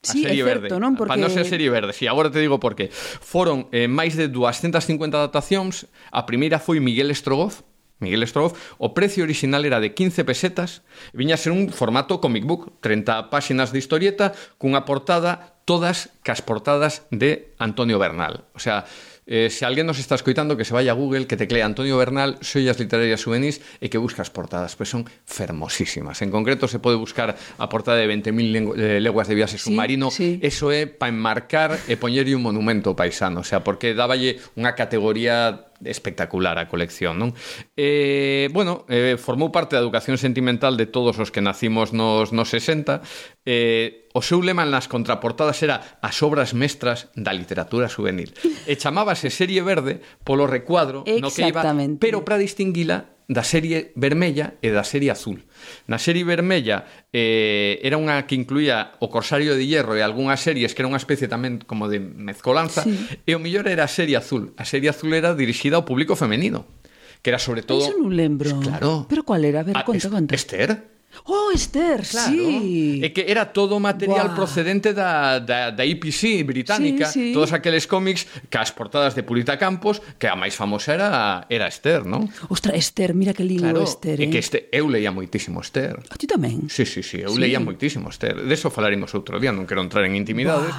Sí, 0.04 0.22
a 0.24 0.28
serie 0.28 0.42
é 0.42 0.46
certo, 0.46 0.68
verde. 0.68 0.80
non? 0.80 0.92
Porque... 0.94 1.10
Pandose 1.16 1.40
a 1.40 1.48
serie 1.48 1.72
verde, 1.72 1.96
si, 1.96 2.04
sí, 2.04 2.06
agora 2.06 2.28
te 2.28 2.38
digo 2.38 2.60
por 2.60 2.76
que. 2.76 2.92
Foron 2.92 3.72
eh, 3.72 3.88
máis 3.88 4.14
de 4.14 4.28
250 4.28 5.16
adaptacións, 5.16 5.88
a 6.12 6.28
primeira 6.28 6.60
foi 6.60 6.78
Miguel 6.78 7.08
Estrogoz, 7.08 7.64
Miguel 8.04 8.26
Stroff, 8.26 8.52
o 8.76 8.92
precio 8.92 9.24
orixinal 9.24 9.64
era 9.64 9.80
de 9.80 9.94
15 9.94 10.28
pesetas, 10.28 10.84
e 11.10 11.16
viña 11.16 11.34
a 11.34 11.40
ser 11.40 11.56
un 11.56 11.72
formato 11.72 12.20
comic 12.20 12.44
book, 12.44 12.76
30 12.84 13.32
páxinas 13.32 13.72
de 13.72 13.80
historieta, 13.80 14.36
cunha 14.60 14.84
portada 14.84 15.56
todas 15.64 16.12
cas 16.20 16.44
portadas 16.44 17.08
de 17.08 17.56
Antonio 17.56 17.96
Bernal. 17.96 18.44
O 18.52 18.60
sea, 18.60 18.84
Eh, 19.26 19.48
se 19.48 19.64
alguén 19.64 19.88
nos 19.88 19.98
está 19.98 20.14
escoitando, 20.14 20.56
que 20.56 20.64
se 20.64 20.74
vaya 20.74 20.92
a 20.92 20.98
Google, 20.98 21.26
que 21.26 21.36
teclea 21.36 21.64
Antonio 21.64 21.96
Bernal, 21.96 22.36
Xoias 22.44 22.76
Literarias 22.76 23.24
Juvenís 23.24 23.64
e 23.80 23.88
que 23.88 23.96
buscas 23.96 24.28
portadas, 24.28 24.76
pois 24.76 24.92
son 24.92 25.08
fermosísimas. 25.24 26.20
En 26.20 26.28
concreto, 26.28 26.68
se 26.68 26.78
pode 26.78 27.00
buscar 27.00 27.34
a 27.34 27.66
portada 27.72 27.96
de 27.96 28.06
20.000 28.08 29.00
leguas 29.00 29.26
de 29.28 29.34
viaxe 29.34 29.56
submarino. 29.56 30.12
Sí, 30.12 30.38
sí. 30.38 30.44
Eso 30.44 30.68
é 30.68 30.84
para 30.84 31.08
enmarcar 31.08 31.80
e 31.88 31.96
poñerlle 31.96 32.36
un 32.36 32.44
monumento 32.44 32.92
paisano, 32.92 33.40
o 33.40 33.46
sea, 33.46 33.64
porque 33.64 33.96
dáballe 33.96 34.40
unha 34.60 34.76
categoría 34.76 35.72
espectacular 35.82 36.56
a 36.60 36.68
colección, 36.68 37.18
non? 37.20 37.30
Eh, 37.76 38.48
bueno, 38.52 38.84
eh, 38.88 39.16
formou 39.20 39.50
parte 39.52 39.76
da 39.76 39.82
educación 39.82 40.16
sentimental 40.20 40.76
de 40.76 40.86
todos 40.86 41.16
os 41.18 41.32
que 41.32 41.44
nacimos 41.44 41.92
nos, 41.92 42.32
nos 42.32 42.48
60, 42.52 43.00
eh, 43.44 44.03
o 44.14 44.22
seu 44.22 44.38
lema 44.38 44.62
nas 44.62 44.86
contraportadas 44.86 45.58
era 45.66 45.98
as 45.98 46.22
obras 46.22 46.54
mestras 46.54 47.10
da 47.18 47.34
literatura 47.34 47.90
juvenil. 47.90 48.30
E 48.70 48.78
chamábase 48.78 49.28
Serie 49.28 49.60
Verde 49.60 49.98
polo 50.22 50.46
recuadro 50.46 51.02
no 51.02 51.28
que 51.34 51.50
iba, 51.50 51.66
pero 51.98 52.22
para 52.22 52.38
distinguila 52.38 53.10
da 53.26 53.42
serie 53.42 53.90
vermella 53.98 54.54
e 54.62 54.70
da 54.70 54.86
serie 54.86 55.10
azul. 55.10 55.42
Na 55.90 55.98
serie 55.98 56.22
vermella 56.22 56.86
eh, 57.10 57.82
era 57.82 57.98
unha 57.98 58.22
que 58.30 58.38
incluía 58.38 58.94
o 59.02 59.10
Corsario 59.10 59.58
de 59.58 59.66
Hierro 59.66 59.98
e 59.98 60.04
algunhas 60.06 60.38
series 60.38 60.78
que 60.78 60.86
era 60.86 60.88
unha 60.92 61.00
especie 61.00 61.26
tamén 61.26 61.58
como 61.66 61.90
de 61.90 61.98
mezcolanza 61.98 62.86
sí. 62.86 62.94
e 63.26 63.34
o 63.34 63.42
millor 63.42 63.66
era 63.66 63.82
a 63.82 63.90
serie 63.90 64.14
azul. 64.14 64.54
A 64.54 64.64
serie 64.68 64.94
azul 64.94 65.10
era 65.10 65.34
dirixida 65.34 65.80
ao 65.80 65.88
público 65.88 66.14
femenino 66.14 66.70
que 67.24 67.32
era 67.32 67.40
sobre 67.40 67.64
todo... 67.64 67.80
Eso 67.80 67.96
non 67.96 68.12
lembro. 68.12 68.52
Claro. 68.60 69.08
Pero 69.08 69.24
cual 69.24 69.48
era? 69.48 69.64
A 69.64 69.66
ver, 69.66 69.72
a, 69.72 69.82
conta, 69.88 70.12
conta. 70.12 70.36
Esther. 70.36 70.93
Oh, 71.24 71.50
Esther, 71.54 72.02
claro. 72.02 72.32
sí. 72.32 73.00
E 73.02 73.14
que 73.14 73.30
era 73.30 73.54
todo 73.54 73.78
material 73.78 74.34
Buah. 74.34 74.36
procedente 74.36 74.92
da, 74.92 75.38
da, 75.38 75.70
da 75.70 75.84
IPC 75.86 76.42
británica, 76.44 77.06
sí, 77.06 77.30
sí. 77.30 77.32
todos 77.32 77.54
aqueles 77.54 77.86
cómics 77.86 78.26
que 78.50 78.58
as 78.58 78.74
portadas 78.74 79.14
de 79.14 79.22
Purita 79.22 79.56
Campos, 79.56 80.02
que 80.18 80.26
a 80.26 80.36
máis 80.36 80.58
famosa 80.58 80.92
era 80.92 81.46
era 81.48 81.70
Esther, 81.70 82.04
non? 82.04 82.26
Ostra, 82.50 82.74
Esther, 82.74 83.14
mira 83.14 83.32
que 83.32 83.46
lindo 83.46 83.70
claro, 83.70 83.86
Esther, 83.86 84.20
eh? 84.20 84.26
E 84.26 84.32
que 84.34 84.42
este, 84.42 84.68
eu 84.74 84.90
leía 84.90 85.14
moitísimo 85.14 85.62
Esther. 85.62 86.02
A 86.10 86.16
ti 86.18 86.26
tamén? 86.26 86.66
Sí, 86.68 86.84
sí, 86.84 87.00
sí, 87.00 87.22
eu 87.22 87.32
sí. 87.32 87.40
leía 87.40 87.62
moitísimo 87.62 88.10
Esther. 88.10 88.42
De 88.42 88.52
eso 88.52 88.68
falaremos 88.68 89.14
outro 89.14 89.38
día, 89.38 89.54
non 89.54 89.64
quero 89.64 89.80
entrar 89.80 90.02
en 90.04 90.18
intimidades. 90.18 90.74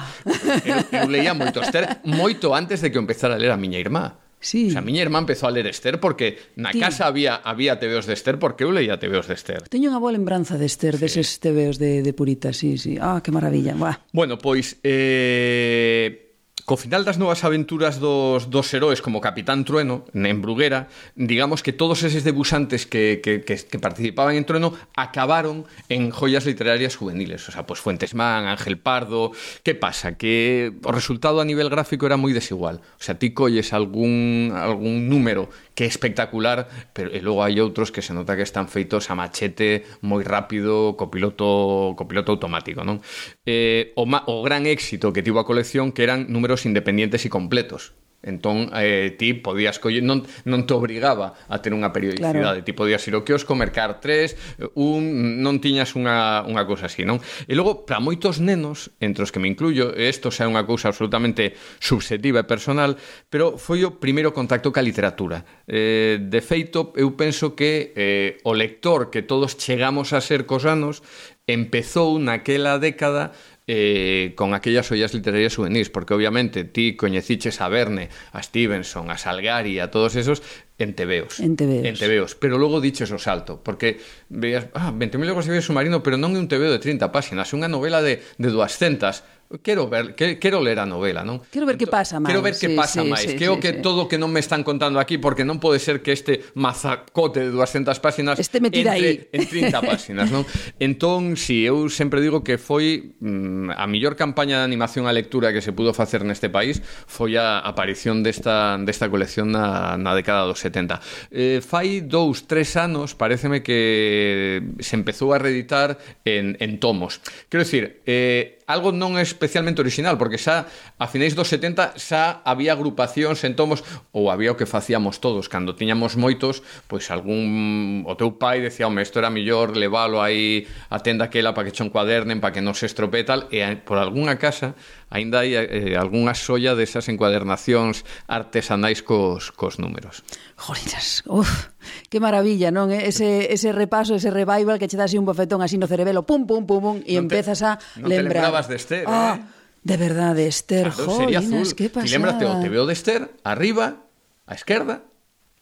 Eu, 0.66 0.84
eu 0.92 1.08
leía 1.08 1.32
moito 1.32 1.64
Esther 1.64 2.04
moito 2.04 2.52
antes 2.52 2.84
de 2.84 2.92
que 2.92 2.98
empezara 3.00 3.34
a 3.34 3.40
ler 3.40 3.50
a 3.50 3.58
miña 3.58 3.80
irmá. 3.80 4.25
Sí. 4.40 4.68
O 4.68 4.70
sea, 4.70 4.82
a 4.82 4.86
miña 4.86 5.00
irmá 5.02 5.18
empezou 5.22 5.48
a 5.48 5.52
ler 5.52 5.66
Esther 5.66 5.96
porque 5.98 6.52
na 6.60 6.70
sí. 6.70 6.78
casa 6.78 7.08
había 7.08 7.40
había 7.40 7.80
tebeos 7.80 8.04
de 8.04 8.14
Esther 8.14 8.36
porque 8.36 8.68
eu 8.68 8.70
leía 8.70 9.00
tebeos 9.00 9.26
de 9.26 9.34
Esther. 9.34 9.64
Teño 9.72 9.88
unha 9.88 10.02
boa 10.02 10.12
lembranza 10.12 10.60
de 10.60 10.68
Esther, 10.68 11.00
sí. 11.00 11.08
deses 11.08 11.40
tebeos 11.40 11.80
de, 11.80 12.04
de 12.04 12.12
Purita, 12.12 12.52
sí, 12.52 12.76
sí. 12.76 13.00
Ah, 13.00 13.24
que 13.24 13.32
maravilla. 13.32 13.72
Buah. 13.72 14.02
Bueno, 14.12 14.36
pois... 14.36 14.76
Eh 14.84 16.25
co 16.66 16.74
final 16.76 17.06
das 17.06 17.14
novas 17.14 17.46
aventuras 17.46 18.02
dos, 18.02 18.50
dos 18.50 18.66
heróis 18.74 18.98
como 18.98 19.22
Capitán 19.22 19.62
Trueno 19.62 20.02
en 20.12 20.42
Bruguera, 20.42 20.90
digamos 21.14 21.62
que 21.62 21.70
todos 21.72 22.02
eses 22.02 22.26
debuxantes 22.26 22.90
que, 22.90 23.22
que, 23.22 23.78
participaban 23.78 24.34
en 24.34 24.44
Trueno 24.44 24.74
acabaron 24.98 25.64
en 25.88 26.10
joyas 26.10 26.44
literarias 26.44 26.96
juveniles. 26.96 27.48
O 27.48 27.52
sea, 27.52 27.64
pues 27.64 27.78
Fuentesman, 27.78 28.46
Ángel 28.50 28.78
Pardo... 28.78 29.30
Que 29.62 29.76
pasa? 29.76 30.18
Que 30.18 30.74
o 30.82 30.90
resultado 30.90 31.40
a 31.40 31.46
nivel 31.46 31.70
gráfico 31.70 32.02
era 32.02 32.18
moi 32.18 32.34
desigual. 32.34 32.82
O 32.98 33.02
sea, 33.02 33.14
ti 33.14 33.30
colles 33.30 33.70
algún, 33.70 34.50
algún 34.50 35.06
número 35.06 35.46
que 35.76 35.84
é 35.84 35.86
espectacular, 35.86 36.66
pero 36.96 37.12
e 37.12 37.20
logo 37.20 37.44
hai 37.44 37.60
outros 37.60 37.92
que 37.92 38.00
se 38.00 38.16
nota 38.16 38.32
que 38.32 38.42
están 38.42 38.66
feitos 38.66 39.12
a 39.12 39.14
machete 39.14 39.84
moi 40.00 40.24
rápido, 40.24 40.96
co 40.96 41.12
piloto, 41.12 41.92
co 41.94 42.08
piloto 42.08 42.32
automático, 42.32 42.80
non? 42.80 43.04
Eh, 43.44 43.92
o, 43.92 44.08
o 44.08 44.34
gran 44.40 44.64
éxito 44.64 45.12
que 45.12 45.20
tivo 45.20 45.36
a 45.36 45.44
colección 45.44 45.92
que 45.92 46.02
eran 46.02 46.32
números 46.32 46.55
libros 46.56 46.64
independientes 46.64 47.24
e 47.24 47.28
completos. 47.28 47.92
Entón, 48.22 48.72
eh, 48.74 49.14
ti 49.20 49.34
podías 49.34 49.78
coller, 49.78 50.02
non, 50.02 50.26
non 50.48 50.66
te 50.66 50.74
obrigaba 50.74 51.36
a 51.46 51.62
ter 51.62 51.70
unha 51.70 51.94
periodicidade, 51.94 52.58
claro. 52.58 52.66
ti 52.66 52.72
podías 52.74 53.04
ir 53.06 53.14
ao 53.14 53.22
kiosco, 53.22 53.54
mercar 53.54 54.02
tres, 54.02 54.34
un, 54.74 55.38
non 55.44 55.62
tiñas 55.62 55.94
unha, 55.94 56.42
unha 56.42 56.66
cousa 56.66 56.90
así, 56.90 57.06
non? 57.06 57.22
E 57.46 57.54
logo, 57.54 57.86
para 57.86 58.02
moitos 58.02 58.42
nenos, 58.42 58.90
entre 58.98 59.22
os 59.22 59.30
que 59.30 59.38
me 59.38 59.46
incluyo, 59.46 59.94
isto 59.94 60.34
xa 60.34 60.48
é 60.48 60.50
unha 60.50 60.66
cousa 60.66 60.90
absolutamente 60.90 61.54
subjetiva 61.78 62.42
e 62.42 62.48
personal, 62.48 62.98
pero 63.30 63.60
foi 63.60 63.86
o 63.86 63.94
primeiro 64.00 64.34
contacto 64.34 64.74
ca 64.74 64.82
literatura. 64.82 65.46
Eh, 65.68 66.18
de 66.18 66.40
feito, 66.42 66.96
eu 66.98 67.14
penso 67.14 67.54
que 67.54 67.94
eh, 67.94 68.42
o 68.42 68.58
lector 68.58 69.12
que 69.12 69.22
todos 69.22 69.54
chegamos 69.54 70.10
a 70.16 70.24
ser 70.24 70.50
cos 70.50 70.66
anos 70.66 71.04
empezou 71.46 72.18
naquela 72.18 72.74
década 72.74 73.30
eh, 73.66 74.32
con 74.36 74.54
aquellas 74.54 74.90
ollas 74.92 75.12
literarias 75.12 75.56
juvenis, 75.56 75.90
porque 75.90 76.14
obviamente 76.14 76.64
ti 76.64 76.94
coñeciches 76.94 77.60
a 77.60 77.68
Verne, 77.68 78.08
a 78.32 78.42
Stevenson, 78.42 79.10
a 79.10 79.18
Salgari, 79.18 79.80
a 79.80 79.90
todos 79.90 80.14
esos 80.14 80.42
en 80.78 80.94
tebeos. 80.94 81.40
En 81.40 81.56
tebeos. 81.56 81.84
En 81.86 81.96
tebeos. 81.96 82.34
Pero 82.34 82.58
logo 82.58 82.80
diches 82.80 83.10
o 83.10 83.18
salto, 83.18 83.62
porque 83.62 83.98
veías, 84.28 84.68
ah, 84.74 84.92
20.000 84.92 85.24
legos 85.24 85.46
de 85.46 85.62
submarino, 85.62 86.02
pero 86.02 86.14
non 86.14 86.36
é 86.36 86.38
un 86.38 86.46
tebeo 86.46 86.70
de 86.70 86.78
30 86.78 87.10
páxinas, 87.10 87.50
é 87.50 87.54
unha 87.58 87.66
novela 87.66 88.04
de, 88.04 88.22
de 88.38 88.48
200 88.54 89.24
Quero 89.62 89.88
ver, 89.88 90.14
quero 90.14 90.60
ler 90.60 90.82
a 90.82 90.86
novela, 90.86 91.22
non? 91.22 91.38
Quero 91.54 91.70
ver 91.70 91.78
que 91.78 91.86
entón, 91.86 92.02
pasa 92.02 92.18
máis. 92.18 92.34
Quero 92.34 92.42
ver 92.42 92.54
que 92.58 92.66
sí, 92.66 92.74
pasa 92.74 93.00
sí, 93.02 93.06
máis. 93.06 93.26
Sí, 93.30 93.38
que 93.38 93.46
sí, 93.46 93.52
o 93.52 93.62
que 93.62 93.78
sí. 93.78 93.82
todo 93.82 94.04
o 94.04 94.08
que 94.10 94.18
non 94.18 94.34
me 94.34 94.42
están 94.42 94.66
contando 94.66 94.98
aquí, 94.98 95.22
porque 95.22 95.46
non 95.46 95.62
pode 95.62 95.78
ser 95.78 96.02
que 96.02 96.10
este 96.10 96.42
mazacote 96.58 97.46
de 97.46 97.54
200 97.54 97.94
páxinas 98.02 98.42
este 98.42 98.58
metida 98.58 98.98
entre, 98.98 99.30
aí. 99.30 99.30
en 99.30 99.46
30 99.46 99.78
páxinas, 99.86 100.34
non? 100.34 100.42
Entón, 100.82 101.38
si 101.38 101.62
sí, 101.62 101.70
eu 101.70 101.86
sempre 101.86 102.18
digo 102.18 102.42
que 102.42 102.58
foi 102.58 103.14
mm, 103.22 103.70
a 103.70 103.86
mellor 103.86 104.18
campaña 104.18 104.58
de 104.58 104.66
animación 104.66 105.06
a 105.06 105.14
lectura 105.14 105.54
que 105.54 105.62
se 105.62 105.70
pudo 105.70 105.94
facer 105.94 106.26
neste 106.26 106.50
país 106.50 106.82
foi 107.06 107.38
a 107.38 107.62
aparición 107.62 108.26
desta, 108.26 108.74
desta 108.82 109.06
colección 109.06 109.54
na, 109.54 109.94
na 109.94 110.18
década 110.18 110.42
dos 110.42 110.58
70. 110.58 110.98
Eh, 111.30 111.62
fai 111.62 112.02
dous, 112.02 112.50
tres 112.50 112.74
anos, 112.74 113.14
pareceme 113.14 113.62
que 113.62 114.58
se 114.82 114.98
empezou 114.98 115.30
a 115.30 115.38
reeditar 115.38 116.02
en, 116.26 116.58
en 116.58 116.82
tomos. 116.82 117.22
Quero 117.46 117.62
dicir, 117.62 118.02
eh, 118.10 118.55
algo 118.66 118.90
non 118.90 119.14
especialmente 119.22 119.78
original, 119.78 120.18
porque 120.18 120.42
xa 120.42 120.66
a 120.98 121.06
finais 121.06 121.38
dos 121.38 121.46
70 121.46 121.94
xa 121.94 122.42
había 122.42 122.74
agrupacións 122.74 123.38
en 123.46 123.54
tomos 123.54 123.86
ou 124.10 124.28
había 124.28 124.50
o 124.50 124.58
que 124.58 124.66
facíamos 124.66 125.22
todos. 125.22 125.46
Cando 125.46 125.78
tiñamos 125.78 126.18
moitos, 126.18 126.66
pois 126.90 127.06
algún 127.14 128.02
o 128.10 128.18
teu 128.18 128.34
pai 128.42 128.58
decía, 128.58 128.90
"Home, 128.90 129.06
isto 129.06 129.22
era 129.22 129.30
mellor 129.30 129.78
leválo 129.78 130.18
aí 130.18 130.66
a 130.90 130.98
tenda 130.98 131.30
aquela 131.30 131.54
para 131.54 131.70
que 131.70 131.74
chon 131.74 131.94
cuadernen, 131.94 132.42
para 132.42 132.50
que 132.50 132.62
non 132.62 132.74
se 132.74 132.90
estropee 132.90 133.22
tal", 133.22 133.46
e 133.54 133.62
por 133.86 134.02
algunha 134.02 134.34
casa 134.34 134.74
aínda 135.10 135.46
hai 135.46 135.54
eh, 135.54 135.94
algunha 135.94 136.34
xoia 136.34 136.74
desas 136.74 137.06
encuadernacións 137.06 138.02
artesanais 138.26 139.06
cos, 139.06 139.54
cos 139.54 139.78
números. 139.78 140.26
Jolinas, 140.58 141.22
uf, 141.30 141.70
que 142.10 142.18
maravilla, 142.18 142.74
non? 142.74 142.90
Eh? 142.90 143.06
Ese, 143.06 143.52
ese 143.54 143.70
repaso, 143.70 144.18
ese 144.18 144.34
revival 144.34 144.78
que 144.82 144.90
che 144.90 144.98
dá 144.98 145.06
así 145.06 145.18
un 145.18 145.26
bofetón 145.26 145.62
así 145.62 145.78
no 145.78 145.86
cerebelo, 145.86 146.26
pum, 146.26 146.46
pum, 146.46 146.66
pum, 146.66 146.80
pum, 146.82 146.96
e 147.06 147.14
empezas 147.14 147.62
a 147.62 147.78
lembrar. 148.02 148.02
Non 148.02 148.10
te 148.10 148.22
lembrabas 148.22 148.66
de 148.66 148.76
Esther, 148.76 149.04
ah, 149.06 149.38
eh? 149.38 149.56
De 149.86 149.96
verdade, 149.96 150.50
Esther, 150.50 150.90
claro, 150.90 151.30
jolinas, 151.30 151.70
que 151.78 151.86
pasada. 151.86 152.10
Lembrate 152.10 152.42
o 152.42 152.58
TVO 152.58 152.90
de 152.90 152.94
Esther, 152.98 153.22
arriba, 153.46 154.02
á 154.50 154.54
esquerda, 154.58 155.06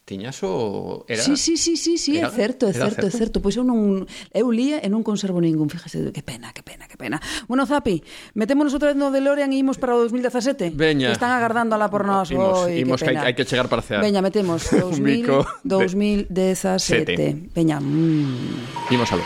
tiñas 0.05 0.39
o 0.45 1.05
era 1.09 1.23
Sí, 1.23 1.37
sí, 1.37 1.57
sí, 1.57 1.77
sí, 1.77 1.97
sí, 1.97 2.19
era, 2.19 2.29
é 2.29 2.31
certo, 2.31 2.69
é 2.69 2.73
certo, 2.73 3.03
certo, 3.03 3.07
é 3.09 3.11
certo. 3.11 3.37
Pois 3.41 3.57
eu 3.57 3.65
non 3.65 4.05
eu 4.33 4.47
lía 4.53 4.85
e 4.85 4.89
non 4.93 5.01
conservo 5.01 5.41
ningún, 5.41 5.73
fíjese, 5.73 6.13
que 6.13 6.21
pena, 6.21 6.53
que 6.53 6.61
pena, 6.61 6.85
que 6.85 7.01
pena. 7.01 7.17
Bueno, 7.49 7.65
Zapi, 7.65 8.05
metémonos 8.37 8.77
outra 8.77 8.93
vez 8.93 8.99
no 9.01 9.09
DeLorean 9.09 9.51
e 9.53 9.59
imos 9.59 9.81
para 9.81 9.97
o 9.97 10.05
2017. 10.05 10.77
Veña. 10.77 11.09
Que 11.09 11.17
están 11.17 11.33
agardando 11.33 11.73
alá 11.73 11.89
por 11.89 12.05
nós. 12.05 12.29
Imos, 12.29 12.69
Oi, 12.69 12.85
imos 12.85 13.01
que, 13.01 13.09
que 13.09 13.17
hai, 13.17 13.33
hai 13.33 13.35
que 13.35 13.49
chegar 13.49 13.73
para 13.73 13.81
cear. 13.81 14.05
Veña, 14.05 14.21
metemos 14.21 14.69
2000, 14.77 15.65
2017. 15.65 17.57
Veña. 17.57 17.81
Mm. 17.81 18.93
Imos 18.93 19.09
aló. 19.09 19.25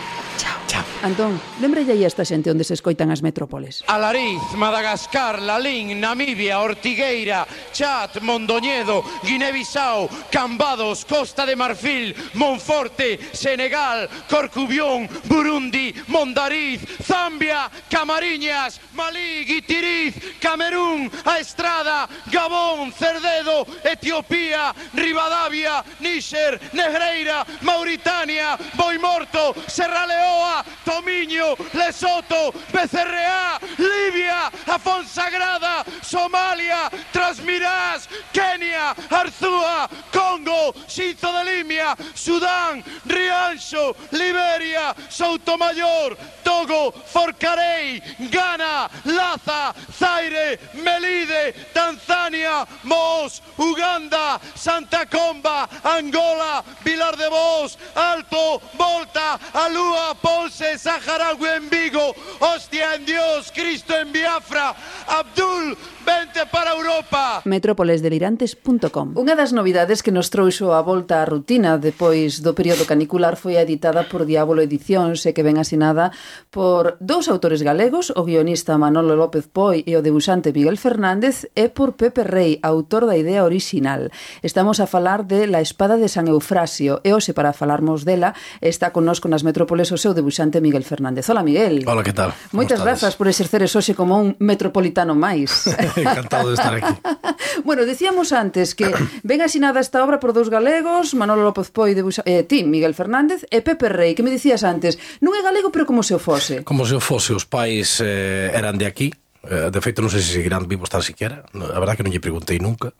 Antón, 1.01 1.39
lembrelle 1.61 1.95
aí 1.95 2.03
a 2.03 2.11
esta 2.11 2.27
xente 2.27 2.51
onde 2.51 2.67
se 2.67 2.75
escoitan 2.75 3.07
as 3.07 3.23
metrópoles. 3.23 3.87
Alariz, 3.87 4.43
Madagascar, 4.59 5.39
Lalín, 5.39 5.95
Namibia, 5.95 6.59
Ortigueira, 6.59 7.47
Chat, 7.71 8.19
Mondoñedo, 8.19 9.07
Guinea-Bissau, 9.23 10.11
Cambados, 10.27 11.07
Costa 11.07 11.47
de 11.47 11.55
Marfil, 11.55 12.11
Monforte, 12.35 13.15
Senegal, 13.31 14.11
Corcubión, 14.27 15.07
Burundi, 15.31 15.95
Mondariz, 16.11 16.83
Zambia, 16.99 17.71
Camariñas, 17.89 18.81
Malí, 18.91 19.45
Guitiriz, 19.47 20.19
Camerún, 20.41 21.09
A 21.23 21.39
Estrada, 21.39 22.09
Gabón, 22.27 22.91
Cerdedo, 22.91 23.63
Etiopía, 23.87 24.75
Rivadavia, 24.93 25.79
Níxer, 26.01 26.59
Negreira, 26.73 27.47
Mauritania, 27.61 28.59
Boimorto, 28.75 29.55
Serraleoa, 29.65 30.65
Tomiño, 30.89 31.55
Lesoto, 31.73 32.51
Becerreá, 32.73 33.59
Libia, 33.77 34.51
Afonsagrada, 34.65 35.85
Somalia, 36.01 36.89
Transmirás, 37.13 38.09
Kenia, 38.33 38.95
Arzúa, 39.11 39.87
Congo, 40.11 40.73
Xinzo 40.87 41.31
de 41.31 41.43
Limia, 41.43 41.95
Sudán, 42.15 42.83
Rianxo, 43.05 43.95
Liberia, 44.11 44.95
Soutomayor, 45.09 46.17
Togo, 46.43 46.91
Forcarei, 46.91 48.01
Ghana, 48.31 48.89
Laza, 49.05 49.75
Zaire, 49.93 50.59
Melide, 50.73 51.53
Tanzania, 51.71 52.67
Mos, 52.83 53.43
Uganda, 53.59 54.41
Santa 54.55 55.05
Comba, 55.05 55.69
Angola, 55.83 56.63
Vilar 56.83 57.15
de 57.15 57.29
Vos, 57.29 57.77
Alto, 57.93 58.59
Volta, 58.73 59.39
Alúa, 59.53 60.15
Ponce, 60.15 60.78
Saharaui 60.79 61.45
en 61.57 61.69
Vigo, 61.69 62.15
hostia 62.39 62.95
en 62.95 63.03
Dios, 63.03 63.51
Cristo 63.53 63.93
en 63.99 64.13
Biafra, 64.13 64.73
Abdul, 65.07 65.75
vente 66.07 66.47
para 66.49 66.71
Europa. 66.71 67.43
Metrópolesdelirantes.com 67.43 69.19
Unha 69.19 69.35
das 69.35 69.51
novidades 69.51 69.99
que 69.99 70.15
nos 70.15 70.31
trouxo 70.31 70.71
a 70.71 70.79
volta 70.79 71.19
á 71.19 71.27
rutina 71.27 71.75
depois 71.75 72.39
do 72.39 72.55
período 72.55 72.87
canicular 72.87 73.35
foi 73.35 73.59
editada 73.59 74.07
por 74.07 74.23
Diabolo 74.23 74.63
Edicións 74.63 75.27
e 75.27 75.35
que 75.35 75.43
ven 75.43 75.59
asinada 75.59 76.15
por 76.47 76.95
dous 77.03 77.27
autores 77.27 77.59
galegos, 77.59 78.15
o 78.15 78.23
guionista 78.23 78.79
Manolo 78.79 79.19
López 79.19 79.51
Poi 79.51 79.83
e 79.83 79.99
o 79.99 80.01
debuxante 80.05 80.55
Miguel 80.55 80.79
Fernández 80.79 81.51
e 81.59 81.67
por 81.67 81.99
Pepe 81.99 82.23
Rey, 82.23 82.55
autor 82.63 83.03
da 83.03 83.19
idea 83.19 83.43
original. 83.43 84.15
Estamos 84.47 84.79
a 84.79 84.87
falar 84.87 85.27
de 85.27 85.43
La 85.43 85.59
espada 85.59 85.99
de 85.99 86.07
San 86.07 86.31
Eufrasio 86.31 87.03
e 87.03 87.11
hoxe 87.11 87.35
para 87.35 87.51
falarmos 87.51 88.07
dela 88.07 88.31
está 88.63 88.95
connosco 88.95 89.27
nas 89.27 89.43
metrópoles 89.43 89.91
o 89.91 89.99
seu 89.99 90.15
debuxante 90.15 90.63
Miguel 90.63 90.68
Miguel 90.69 90.85
Fernández. 90.85 91.27
Hola, 91.29 91.41
Miguel. 91.41 91.83
Hola, 91.87 92.03
que 92.05 92.13
tal? 92.13 92.29
Moitas 92.53 92.77
grazas 92.77 93.17
por 93.17 93.25
exerceres 93.25 93.73
hoxe 93.73 93.97
como 93.97 94.21
un 94.21 94.37
metropolitano 94.37 95.17
máis. 95.17 95.65
Encantado 95.97 96.53
de 96.53 96.55
estar 96.61 96.73
aquí. 96.77 96.93
bueno, 97.67 97.89
decíamos 97.89 98.29
antes 98.29 98.77
que 98.77 98.93
ven 99.25 99.41
asinada 99.41 99.81
esta 99.81 100.05
obra 100.05 100.21
por 100.21 100.37
dous 100.37 100.53
galegos, 100.53 101.17
Manolo 101.17 101.41
López 101.41 101.73
Poi 101.73 101.97
de 101.97 102.05
Buxa... 102.05 102.21
eh, 102.29 102.45
ti, 102.45 102.61
Miguel 102.61 102.93
Fernández, 102.93 103.49
e 103.49 103.65
Pepe 103.65 103.89
Rey, 103.89 104.13
que 104.13 104.21
me 104.21 104.29
dicías 104.29 104.61
antes, 104.61 105.01
non 105.25 105.33
é 105.33 105.41
galego 105.41 105.73
pero 105.73 105.89
como 105.89 106.05
se 106.05 106.13
o 106.13 106.21
fose. 106.21 106.61
Como 106.61 106.85
se 106.85 106.93
o 106.93 107.01
fose, 107.01 107.33
os 107.33 107.49
pais 107.49 107.97
eh, 108.05 108.53
eran 108.53 108.77
de 108.77 108.85
aquí, 108.85 109.09
eh, 109.49 109.73
de 109.73 109.79
feito 109.81 110.05
non 110.05 110.13
sei 110.13 110.21
se 110.21 110.37
seguirán 110.37 110.69
vivos 110.69 110.91
tan 110.91 110.99
siquiera 110.99 111.47
a 111.47 111.79
verdad 111.79 111.95
que 111.95 112.03
non 112.03 112.11
lle 112.11 112.19
preguntei 112.19 112.59
nunca 112.59 112.91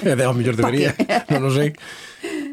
de 0.00 0.24
ao 0.24 0.32
mellor 0.32 0.56
debería 0.56 0.96
non 1.28 1.44
o 1.44 1.52
sei 1.52 1.76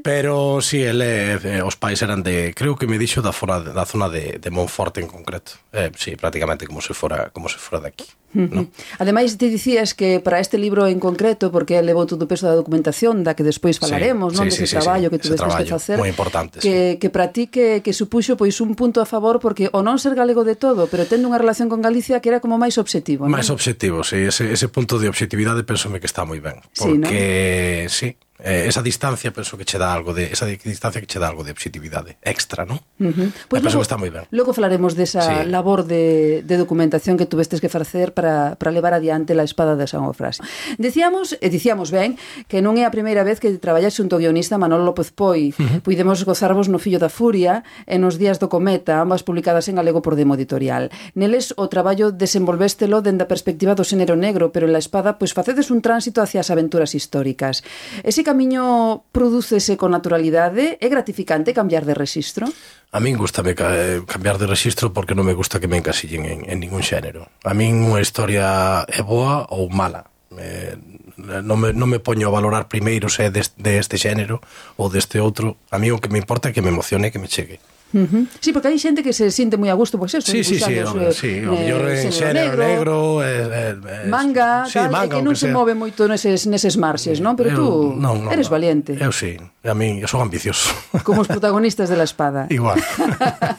Pero 0.03 0.61
si 0.61 0.77
sí, 0.77 0.83
ele, 0.83 1.37
eh, 1.41 1.61
os 1.61 1.75
pais 1.75 2.01
eran 2.01 2.23
de, 2.23 2.53
creo 2.53 2.75
que 2.75 2.87
me 2.87 2.97
dixo 2.97 3.21
da, 3.21 3.31
fora, 3.31 3.61
da 3.61 3.85
zona 3.85 4.09
de, 4.09 4.37
de 4.37 4.49
Monforte 4.49 5.01
en 5.01 5.07
concreto. 5.07 5.53
Eh, 5.73 5.91
sí, 5.95 6.15
prácticamente 6.15 6.67
como 6.67 6.81
se 6.81 6.93
fora, 6.93 7.29
como 7.31 7.49
se 7.49 7.57
fora 7.57 7.81
de 7.81 7.89
aquí. 7.89 8.05
¿no? 8.33 8.67
Ademais, 8.99 9.37
te 9.37 9.49
dicías 9.49 9.93
que 9.93 10.19
para 10.19 10.39
este 10.39 10.57
libro 10.57 10.87
en 10.87 10.99
concreto, 10.99 11.51
porque 11.51 11.81
levou 11.81 12.05
todo 12.05 12.27
o 12.27 12.29
peso 12.29 12.45
da 12.45 12.53
documentación 12.53 13.23
da 13.23 13.33
que 13.33 13.41
despois 13.41 13.79
falaremos, 13.79 14.35
sí, 14.35 14.37
non? 14.37 14.51
Sí, 14.51 14.61
Dese 14.61 14.67
sí, 14.67 14.75
traballo 14.77 15.07
sí, 15.07 15.11
que 15.15 15.19
tú 15.19 15.27
despois 15.33 15.65
facer. 15.65 15.97
Moi 15.97 16.11
importante, 16.11 16.59
que, 16.59 16.95
sí. 16.95 16.99
que 16.99 17.09
para 17.09 17.31
ti 17.31 17.47
que, 17.47 17.81
que 17.81 17.91
supuxo 17.95 18.35
pois 18.37 18.59
un 18.61 18.75
punto 18.75 18.99
a 19.01 19.07
favor 19.07 19.39
porque 19.39 19.71
o 19.73 19.81
non 19.81 19.97
ser 19.97 20.13
galego 20.13 20.43
de 20.43 20.59
todo, 20.59 20.91
pero 20.91 21.07
tendo 21.07 21.31
unha 21.31 21.39
relación 21.39 21.71
con 21.71 21.81
Galicia 21.81 22.19
que 22.21 22.29
era 22.29 22.43
como 22.43 22.59
máis 22.59 22.77
obxectivo, 22.77 23.25
non? 23.25 23.33
Máis 23.33 23.49
obxectivo, 23.49 24.03
sí, 24.03 24.27
ese, 24.27 24.51
ese 24.51 24.67
punto 24.69 24.99
de 25.01 25.09
obxectividade 25.09 25.63
penso 25.63 25.89
que 25.89 26.05
está 26.05 26.27
moi 26.27 26.37
ben, 26.43 26.61
porque 26.75 27.87
sí, 27.89 28.13
¿no? 28.13 28.19
sí 28.19 28.26
Eh, 28.39 28.67
esa 28.67 28.83
distancia 28.83 29.33
penso 29.33 29.57
que 29.57 29.65
che 29.65 29.79
dá 29.81 29.91
algo 29.91 30.13
de 30.13 30.29
esa 30.29 30.45
distancia 30.45 31.01
que 31.01 31.07
che 31.07 31.17
dá 31.17 31.27
algo 31.27 31.43
de 31.43 31.49
objetividade 31.49 32.21
extra, 32.21 32.69
non? 32.69 32.77
Uh 33.01 33.09
-huh. 33.09 33.27
Pois 33.49 33.49
pues 33.49 33.61
penso 33.65 33.77
logo, 33.77 33.81
que 33.81 33.87
está 33.89 33.97
moi 33.97 34.11
ben. 34.13 34.29
Logo 34.29 34.53
falaremos 34.53 34.93
desa 34.93 35.25
sí. 35.25 35.49
labor 35.49 35.89
de, 35.89 36.45
de 36.45 36.55
documentación 36.61 37.17
que 37.17 37.25
tuvestes 37.25 37.57
que 37.57 37.69
facer 37.69 38.13
para, 38.13 38.53
para 38.61 38.69
levar 38.69 38.93
adiante 38.93 39.33
la 39.33 39.41
espada 39.41 39.73
de 39.73 39.89
San 39.89 40.05
Ofrás. 40.05 40.37
Decíamos, 40.77 41.33
e 41.41 41.49
dicíamos 41.49 41.89
ben, 41.89 42.13
que 42.45 42.61
non 42.61 42.77
é 42.77 42.85
a 42.85 42.93
primeira 42.93 43.25
vez 43.25 43.41
que 43.41 43.49
traballas 43.57 43.97
xunto 43.97 44.13
ao 44.13 44.21
guionista 44.21 44.61
Manolo 44.61 44.85
López 44.85 45.09
Poi. 45.09 45.57
Uh 45.57 45.57
-huh. 45.57 45.81
Puidemos 45.81 46.21
gozarvos 46.21 46.69
no 46.69 46.77
Fillo 46.77 47.01
da 47.01 47.09
Furia 47.09 47.65
e 47.89 47.97
nos 47.97 48.21
Días 48.21 48.37
do 48.37 48.53
Cometa, 48.53 49.01
ambas 49.01 49.25
publicadas 49.25 49.65
en 49.65 49.81
galego 49.81 50.05
por 50.05 50.13
Demo 50.13 50.37
Editorial. 50.37 50.93
Neles 51.17 51.57
o 51.57 51.65
traballo 51.73 52.13
desenvolvéstelo 52.13 53.01
dende 53.01 53.25
a 53.25 53.31
perspectiva 53.33 53.73
do 53.73 53.81
xénero 53.81 54.13
negro, 54.13 54.53
pero 54.53 54.69
en 54.69 54.77
la 54.77 54.81
espada 54.83 55.17
pois 55.17 55.33
facedes 55.33 55.73
un 55.73 55.81
tránsito 55.81 56.21
hacia 56.21 56.45
as 56.45 56.53
aventuras 56.53 56.93
históricas. 56.93 57.65
Ese 58.05 58.26
camiño 58.27 59.07
prodúcese 59.15 59.79
con 59.79 59.95
naturalidade? 59.95 60.75
É 60.83 60.91
gratificante 60.91 61.55
cambiar 61.55 61.87
de 61.87 61.95
rexistro? 61.95 62.51
A 62.91 62.99
min 62.99 63.15
gustame 63.15 63.55
eh, 63.55 64.03
cambiar 64.03 64.35
de 64.35 64.51
rexistro 64.51 64.91
porque 64.91 65.15
non 65.15 65.23
me 65.23 65.31
gusta 65.31 65.63
que 65.63 65.71
me 65.71 65.79
encasillen 65.79 66.27
en, 66.27 66.39
en 66.43 66.59
ningún 66.59 66.83
xénero. 66.83 67.31
A 67.47 67.55
min 67.55 67.87
unha 67.87 68.03
historia 68.03 68.83
é 68.91 68.99
boa 68.99 69.47
ou 69.55 69.71
mala. 69.71 70.11
Eh, 70.35 70.75
non, 71.17 71.55
me, 71.55 71.71
non 71.71 71.87
me 71.87 72.03
poño 72.03 72.27
a 72.27 72.35
valorar 72.35 72.67
primeiro 72.67 73.07
se 73.07 73.25
é 73.25 73.29
deste, 73.31 73.55
este 73.79 73.95
xénero 73.95 74.43
ou 74.75 74.91
deste 74.91 75.23
outro. 75.23 75.55
A 75.71 75.79
mí 75.79 75.87
o 75.95 76.03
que 76.03 76.11
me 76.11 76.19
importa 76.19 76.51
é 76.51 76.53
que 76.53 76.59
me 76.59 76.69
emocione 76.75 77.07
e 77.07 77.13
que 77.15 77.23
me 77.23 77.31
chegue. 77.31 77.63
Uh 77.93 77.99
-huh. 77.99 78.27
Sí, 78.39 78.51
porque 78.51 78.67
hai 78.67 78.79
xente 78.79 78.99
que 78.99 79.13
se 79.15 79.31
sinte 79.31 79.55
moi 79.55 79.71
a 79.71 79.77
gusto, 79.79 79.95
pois 79.95 80.11
pues 80.11 80.27
eso, 80.27 80.31
sí, 80.31 80.43
sí, 80.43 80.59
sí, 80.59 80.73
eh, 80.75 80.83
hombre, 80.83 81.13
sí, 81.15 81.39
o 81.39 81.55
mellor 81.55 81.87
eh, 81.87 82.03
en 82.03 82.11
xénero 82.11 82.51
negro, 82.51 82.67
negro 82.67 82.97
eh, 83.23 83.47
eh, 83.47 84.03
eh, 84.03 84.07
manga, 84.11 84.67
sí, 84.67 84.75
tal, 84.75 84.91
manga, 84.91 85.15
que 85.15 85.23
non 85.23 85.35
se 85.39 85.47
sea. 85.47 85.55
move 85.55 85.71
moito 85.71 86.03
neses, 86.03 86.51
neses 86.51 86.75
marxes, 86.75 87.23
non? 87.23 87.39
Pero 87.39 87.55
eu, 87.55 87.55
tú 87.55 87.67
non, 87.95 88.27
non, 88.27 88.31
eres 88.35 88.51
valiente. 88.51 88.99
Eu 88.99 89.15
sí, 89.15 89.39
a 89.63 89.71
min, 89.71 90.03
eu 90.03 90.07
sou 90.11 90.19
ambicioso. 90.19 90.67
Como 91.07 91.23
os 91.23 91.31
protagonistas 91.31 91.87
de 91.87 91.95
La 91.95 92.03
Espada. 92.03 92.51
Igual. 92.51 92.75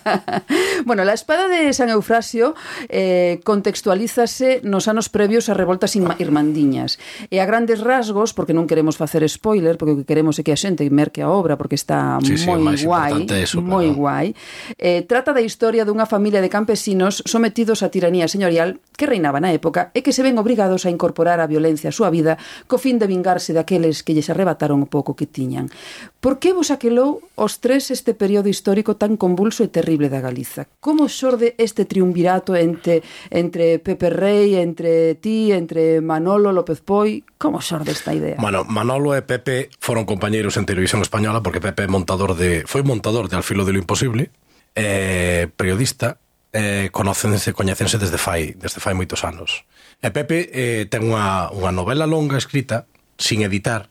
bueno, 0.88 1.08
La 1.08 1.16
Espada 1.16 1.48
de 1.48 1.72
San 1.72 1.88
Eufrasio 1.88 2.52
eh, 2.92 3.40
contextualízase 3.48 4.60
nos 4.60 4.92
anos 4.92 5.08
previos 5.08 5.48
a 5.48 5.56
revoltas 5.56 5.96
irmandiñas. 5.96 7.00
E 7.32 7.40
a 7.40 7.48
grandes 7.48 7.80
rasgos, 7.80 8.36
porque 8.36 8.52
non 8.52 8.68
queremos 8.68 9.00
facer 9.00 9.24
spoiler, 9.28 9.80
porque 9.80 9.96
o 9.96 9.98
que 10.04 10.08
queremos 10.08 10.36
é 10.36 10.44
que 10.44 10.52
a 10.52 10.58
xente 10.60 10.84
merque 10.92 11.24
a 11.24 11.32
obra, 11.32 11.56
porque 11.56 11.80
está 11.80 12.20
sí, 12.20 12.36
moi 12.44 12.76
sí, 12.76 12.84
guai, 12.84 13.24
moi 13.60 13.88
claro. 13.88 13.96
guai, 13.96 14.17
hai, 14.18 14.34
eh, 14.76 15.06
trata 15.06 15.30
da 15.30 15.40
historia 15.40 15.86
dunha 15.86 16.04
familia 16.04 16.42
de 16.42 16.50
campesinos 16.50 17.22
sometidos 17.24 17.80
á 17.80 17.88
tiranía 17.88 18.26
señorial 18.26 18.82
que 18.98 19.06
reinaba 19.06 19.38
na 19.38 19.54
época 19.54 19.94
e 19.94 20.02
que 20.02 20.10
se 20.10 20.26
ven 20.26 20.36
obrigados 20.42 20.84
a 20.84 20.92
incorporar 20.92 21.38
a 21.38 21.46
violencia 21.46 21.90
á 21.90 21.94
súa 21.94 22.10
vida 22.10 22.36
co 22.66 22.76
fin 22.82 22.98
de 22.98 23.06
vingarse 23.06 23.54
daqueles 23.54 24.02
que 24.02 24.14
lles 24.14 24.30
arrebataron 24.30 24.82
o 24.82 24.90
pouco 24.90 25.14
que 25.14 25.30
tiñan. 25.30 25.70
Por 26.18 26.42
que 26.42 26.50
vos 26.50 26.74
aquelou 26.74 27.22
os 27.38 27.62
tres 27.62 27.94
este 27.94 28.14
período 28.14 28.50
histórico 28.50 28.98
tan 28.98 29.14
convulso 29.14 29.62
e 29.62 29.70
terrible 29.70 30.10
da 30.10 30.18
Galiza? 30.18 30.66
Como 30.82 31.06
xorde 31.06 31.54
este 31.58 31.84
triunvirato 31.84 32.58
entre, 32.58 33.06
entre 33.30 33.78
Pepe 33.78 34.10
Rey, 34.10 34.58
entre 34.58 35.14
ti, 35.14 35.52
entre 35.54 36.00
Manolo 36.00 36.50
López 36.50 36.82
Poi? 36.82 37.22
Como 37.38 37.62
xorde 37.62 37.92
esta 37.92 38.10
idea? 38.10 38.34
Bueno, 38.42 38.64
Manolo 38.66 39.14
e 39.14 39.22
Pepe 39.22 39.70
foron 39.78 40.08
compañeiros 40.08 40.58
en 40.58 40.66
Televisión 40.66 41.02
Española 41.06 41.38
porque 41.38 41.62
Pepe 41.62 41.86
é 41.86 41.88
montador 41.88 42.34
de 42.34 42.66
foi 42.66 42.82
montador 42.82 43.28
de 43.30 43.38
Al 43.38 43.46
filo 43.46 43.62
de 43.62 43.70
lo 43.70 43.78
imposible 43.78 44.07
posible, 44.08 44.30
eh, 44.74 45.48
periodista, 45.56 46.18
eh, 46.52 46.88
conocense, 46.92 47.52
coñecense 47.52 47.98
desde 47.98 48.16
fai, 48.16 48.54
desde 48.56 48.80
fai 48.80 48.94
moitos 48.94 49.24
anos. 49.24 49.68
E 50.00 50.08
Pepe 50.10 50.48
eh, 50.48 50.86
ten 50.88 51.04
unha, 51.04 51.52
unha 51.52 51.72
novela 51.74 52.08
longa 52.08 52.40
escrita, 52.40 52.88
sin 53.18 53.44
editar, 53.44 53.90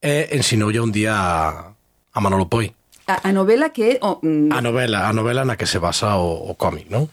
e 0.00 0.32
ensinoulle 0.32 0.80
un 0.80 0.94
día 0.94 1.12
a, 1.12 1.74
a 2.12 2.18
Manolo 2.20 2.48
Poi. 2.48 2.72
A, 3.04 3.28
a 3.28 3.30
novela 3.36 3.68
que 3.74 3.98
é... 3.98 4.00
mm... 4.00 4.48
A 4.48 4.64
novela, 4.64 5.04
a 5.04 5.12
novela 5.12 5.44
na 5.44 5.60
que 5.60 5.68
se 5.68 5.76
basa 5.76 6.16
o, 6.16 6.48
o 6.48 6.56
cómic, 6.56 6.88
non? 6.88 7.10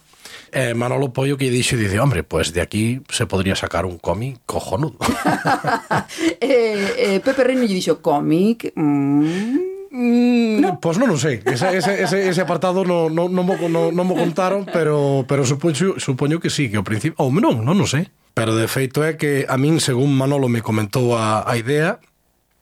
eh, 0.51 0.75
Manolo 0.75 1.11
Pollo 1.11 1.35
que 1.35 1.51
dixo 1.51 1.75
dice, 1.75 1.99
hombre, 1.99 2.23
pues 2.23 2.53
de 2.53 2.61
aquí 2.61 3.01
se 3.09 3.25
podría 3.25 3.55
sacar 3.55 3.83
un 3.83 3.97
cómic 3.99 4.39
cojonudo. 4.45 4.99
eh, 6.39 7.17
eh, 7.17 7.19
Pepe 7.19 7.43
Reino 7.43 7.67
lle 7.67 7.75
dixo, 7.75 7.99
cómic... 7.99 8.71
Mm... 8.75 9.80
Mm, 9.91 10.63
no. 10.63 10.79
Pois 10.79 10.95
non 10.95 11.11
o 11.11 11.19
sei 11.19 11.43
Ese, 11.43 11.67
ese, 11.75 11.99
ese, 11.99 12.17
ese 12.31 12.41
apartado 12.41 12.87
non 12.87 13.11
no, 13.11 13.27
no 13.27 13.43
mo, 13.43 13.59
no, 13.67 13.91
no 13.91 14.03
mo 14.07 14.15
contaron 14.15 14.63
Pero, 14.63 15.27
pero 15.27 15.43
supoño, 15.43 15.99
supoño 15.99 16.39
que 16.39 16.47
sí 16.47 16.71
Que 16.71 16.79
ao 16.79 16.87
principio, 16.87 17.19
ou 17.19 17.27
non, 17.27 17.59
non 17.67 17.75
o 17.75 17.87
sei 17.87 18.07
Pero 18.31 18.55
de 18.55 18.71
feito 18.71 19.03
é 19.03 19.19
que 19.19 19.43
a 19.51 19.59
min, 19.59 19.83
según 19.83 20.15
Manolo 20.15 20.47
me 20.47 20.63
comentou 20.63 21.19
a, 21.19 21.43
a 21.43 21.59
idea 21.59 21.99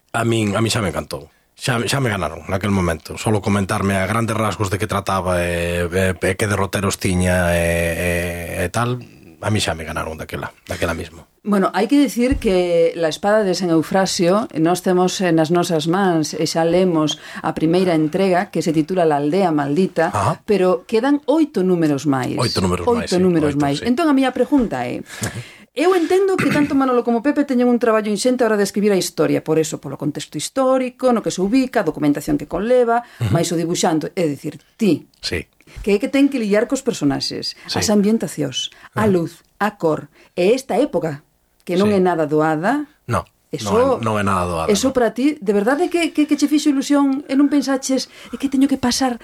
A 0.10 0.26
min, 0.26 0.58
a 0.58 0.60
min 0.66 0.74
xa 0.74 0.82
me 0.82 0.90
encantou 0.90 1.30
xa, 1.60 1.78
xa 1.86 2.00
me 2.00 2.10
ganaron 2.10 2.48
naquel 2.48 2.72
momento. 2.72 3.20
Solo 3.20 3.44
comentarme 3.44 4.00
a 4.00 4.08
grandes 4.08 4.34
rasgos 4.34 4.72
de 4.72 4.80
que 4.80 4.88
trataba 4.88 5.44
e, 5.44 5.86
e, 5.86 6.16
e 6.16 6.34
que 6.40 6.48
derroteros 6.48 6.98
tiña 6.98 7.52
e, 7.54 8.64
e, 8.64 8.66
e 8.66 8.68
tal, 8.72 9.04
a 9.44 9.50
mí 9.52 9.60
xa 9.60 9.76
me 9.76 9.84
ganaron 9.84 10.16
daquela, 10.16 10.56
daquela 10.66 10.96
mismo. 10.96 11.28
Bueno, 11.44 11.72
hai 11.72 11.88
que 11.88 11.96
decir 11.96 12.36
que 12.36 12.92
la 13.00 13.08
espada 13.08 13.48
de 13.48 13.56
San 13.56 13.72
Eufrasio 13.72 14.52
nós 14.60 14.84
temos 14.84 15.24
eh, 15.24 15.32
nas 15.32 15.56
nosas 15.56 15.88
mans 15.88 16.36
e 16.36 16.44
xa 16.44 16.68
lemos 16.68 17.16
a 17.40 17.56
primeira 17.56 17.96
entrega 17.96 18.52
que 18.52 18.60
se 18.60 18.76
titula 18.76 19.08
La 19.08 19.24
aldea 19.24 19.56
maldita, 19.56 20.12
Ajá. 20.12 20.44
pero 20.44 20.84
quedan 20.84 21.24
oito 21.32 21.64
números 21.64 22.04
máis. 22.04 22.36
Oito 22.36 22.60
números 22.60 22.84
máis. 22.84 23.08
Oito 23.08 23.18
números 23.24 23.56
máis. 23.56 23.80
Sí. 23.80 23.88
Entón 23.88 24.12
a 24.12 24.14
miña 24.14 24.36
pregunta 24.36 24.84
é 24.84 25.00
Eu 25.80 25.96
entendo 25.96 26.36
que 26.36 26.52
tanto 26.52 26.76
Manolo 26.76 27.08
como 27.08 27.24
Pepe 27.24 27.48
teñen 27.48 27.72
un 27.72 27.80
traballo 27.80 28.12
inxente 28.12 28.44
a 28.44 28.52
hora 28.52 28.60
de 28.60 28.68
escribir 28.68 28.92
a 28.92 29.00
historia, 29.00 29.40
por 29.40 29.56
eso, 29.56 29.80
polo 29.80 29.96
contexto 29.96 30.36
histórico, 30.36 31.16
no 31.16 31.24
que 31.24 31.32
se 31.32 31.40
ubica, 31.40 31.80
a 31.80 31.88
documentación 31.88 32.36
que 32.36 32.52
conleva, 32.52 33.00
uh 33.00 33.24
-huh. 33.24 33.32
máis 33.32 33.48
o 33.54 33.56
dibuxando, 33.56 34.12
é 34.12 34.28
dicir, 34.28 34.60
ti. 34.76 35.08
Sí. 35.24 35.48
Que 35.80 35.96
é 35.96 35.98
que 36.04 36.12
ten 36.12 36.28
que 36.28 36.36
lidiar 36.36 36.68
cos 36.68 36.84
personaxes, 36.84 37.56
sí. 37.70 37.80
as 37.80 37.88
ambientacións, 37.88 38.76
a 38.92 39.08
luz, 39.08 39.48
a 39.56 39.80
cor, 39.80 40.12
e 40.36 40.52
esta 40.52 40.76
época 40.76 41.24
que 41.70 41.78
non 41.78 41.94
sí. 41.94 41.98
é 41.98 42.02
nada 42.02 42.26
doada. 42.26 42.90
No. 43.06 43.30
Eso, 43.54 44.02
non, 44.02 44.02
non 44.02 44.14
é 44.18 44.26
nada 44.26 44.50
doada. 44.50 44.74
Eso 44.74 44.90
no. 44.90 44.98
para 44.98 45.14
ti, 45.14 45.38
de 45.38 45.54
verdade 45.54 45.86
que, 45.94 46.10
que, 46.10 46.26
que 46.26 46.34
che 46.34 46.50
fixo 46.50 46.74
ilusión 46.74 47.22
e 47.30 47.38
non 47.38 47.46
pensaches 47.46 48.10
é 48.34 48.42
que 48.42 48.50
teño 48.50 48.66
que 48.66 48.82
pasar 48.82 49.22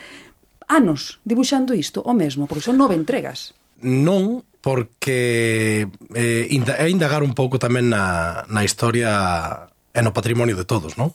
anos 0.70 1.18
dibuixando 1.26 1.74
isto, 1.74 2.06
o 2.06 2.14
mesmo, 2.14 2.46
porque 2.46 2.62
son 2.62 2.78
nove 2.78 2.94
entregas. 2.94 3.58
Non, 3.82 4.46
porque 4.62 5.90
eh, 6.14 6.46
é 6.54 6.86
indagar 6.90 7.26
un 7.26 7.34
pouco 7.34 7.58
tamén 7.58 7.90
na, 7.90 8.46
na 8.46 8.62
historia 8.62 9.74
e 9.90 10.02
no 10.06 10.14
patrimonio 10.14 10.54
de 10.54 10.70
todos, 10.70 11.02
non? 11.02 11.10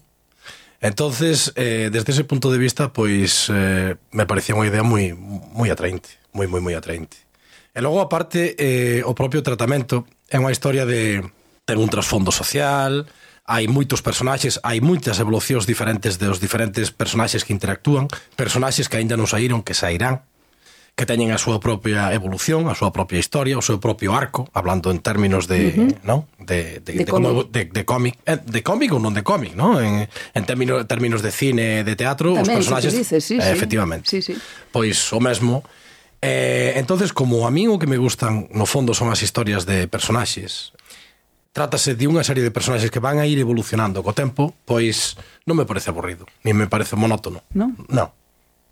Entonces, 0.82 1.54
eh, 1.54 1.94
desde 1.94 2.10
ese 2.10 2.26
punto 2.26 2.50
de 2.50 2.58
vista, 2.58 2.90
pois 2.90 3.46
eh, 3.54 3.94
me 4.10 4.26
parecía 4.26 4.58
unha 4.58 4.66
idea 4.66 4.82
moi 4.82 5.14
moi 5.14 5.70
atraente, 5.70 6.18
moi 6.34 6.50
moi 6.50 6.58
moi 6.58 6.74
atraente. 6.74 7.29
E 7.70 7.78
logo, 7.78 8.02
aparte, 8.02 8.58
eh, 8.58 9.02
o 9.06 9.14
propio 9.14 9.42
tratamento 9.46 10.06
é 10.26 10.38
unha 10.38 10.50
historia 10.50 10.82
de 10.86 11.22
Ten 11.70 11.78
un 11.78 11.86
trasfondo 11.86 12.34
social, 12.34 13.06
hai 13.46 13.70
moitos 13.70 14.02
personaxes, 14.02 14.58
hai 14.66 14.82
moitas 14.82 15.22
evolucións 15.22 15.70
diferentes 15.70 16.18
dos 16.18 16.42
diferentes 16.42 16.90
personaxes 16.90 17.46
que 17.46 17.54
interactúan, 17.54 18.10
personaxes 18.34 18.90
que 18.90 18.98
aínda 18.98 19.14
non 19.14 19.30
saíron, 19.30 19.62
que 19.62 19.70
sairán, 19.70 20.26
que 20.98 21.06
teñen 21.06 21.30
a 21.30 21.38
súa 21.38 21.62
propia 21.62 22.10
evolución, 22.10 22.66
a 22.66 22.74
súa 22.74 22.90
propia 22.90 23.22
historia, 23.22 23.54
o 23.54 23.62
seu 23.62 23.78
propio 23.78 24.18
arco, 24.18 24.50
hablando 24.50 24.90
en 24.90 24.98
términos 24.98 25.46
de, 25.46 25.70
uh 25.70 25.78
-huh. 25.78 25.90
non? 26.02 26.26
De 26.42 26.82
de 26.82 26.92
de, 26.92 27.06
de, 27.06 27.10
como, 27.10 27.46
de 27.46 27.70
de 27.70 27.82
cómic, 27.86 28.18
eh, 28.26 28.42
de 28.42 28.60
cómic 28.66 28.90
ou 28.90 28.98
non 28.98 29.14
de 29.14 29.22
cómic, 29.22 29.54
non? 29.54 29.78
En 29.78 30.10
en 30.10 30.42
términos 30.42 30.82
términos 30.90 31.22
de 31.22 31.30
cine, 31.30 31.86
de 31.86 31.94
teatro, 31.94 32.34
Tamén, 32.34 32.58
os 32.58 32.66
personaxes, 32.66 32.98
dices, 32.98 33.22
sí, 33.22 33.38
eh, 33.38 33.46
sí. 33.46 33.54
efectivamente. 33.54 34.10
Sí, 34.10 34.20
sí. 34.26 34.34
Pois 34.74 34.98
o 35.14 35.22
mesmo 35.22 35.62
Eh, 36.20 36.74
entonces, 36.76 37.12
como 37.12 37.46
a 37.46 37.50
mí 37.50 37.66
o 37.66 37.78
que 37.78 37.88
me 37.88 37.96
gustan 37.96 38.48
no 38.52 38.68
fondo 38.68 38.92
son 38.92 39.08
as 39.08 39.24
historias 39.24 39.64
de 39.64 39.88
personaxes, 39.88 40.76
trátase 41.56 41.96
de 41.96 42.06
unha 42.06 42.22
serie 42.22 42.44
de 42.44 42.52
personaxes 42.52 42.92
que 42.92 43.00
van 43.02 43.18
a 43.18 43.26
ir 43.26 43.40
evolucionando 43.40 44.04
co 44.04 44.12
tempo, 44.12 44.52
pois 44.68 45.16
non 45.48 45.56
me 45.56 45.64
parece 45.64 45.88
aburrido, 45.88 46.28
ni 46.44 46.52
me 46.52 46.68
parece 46.68 46.94
monótono. 46.94 47.40
Non? 47.56 47.72
Non, 47.88 48.12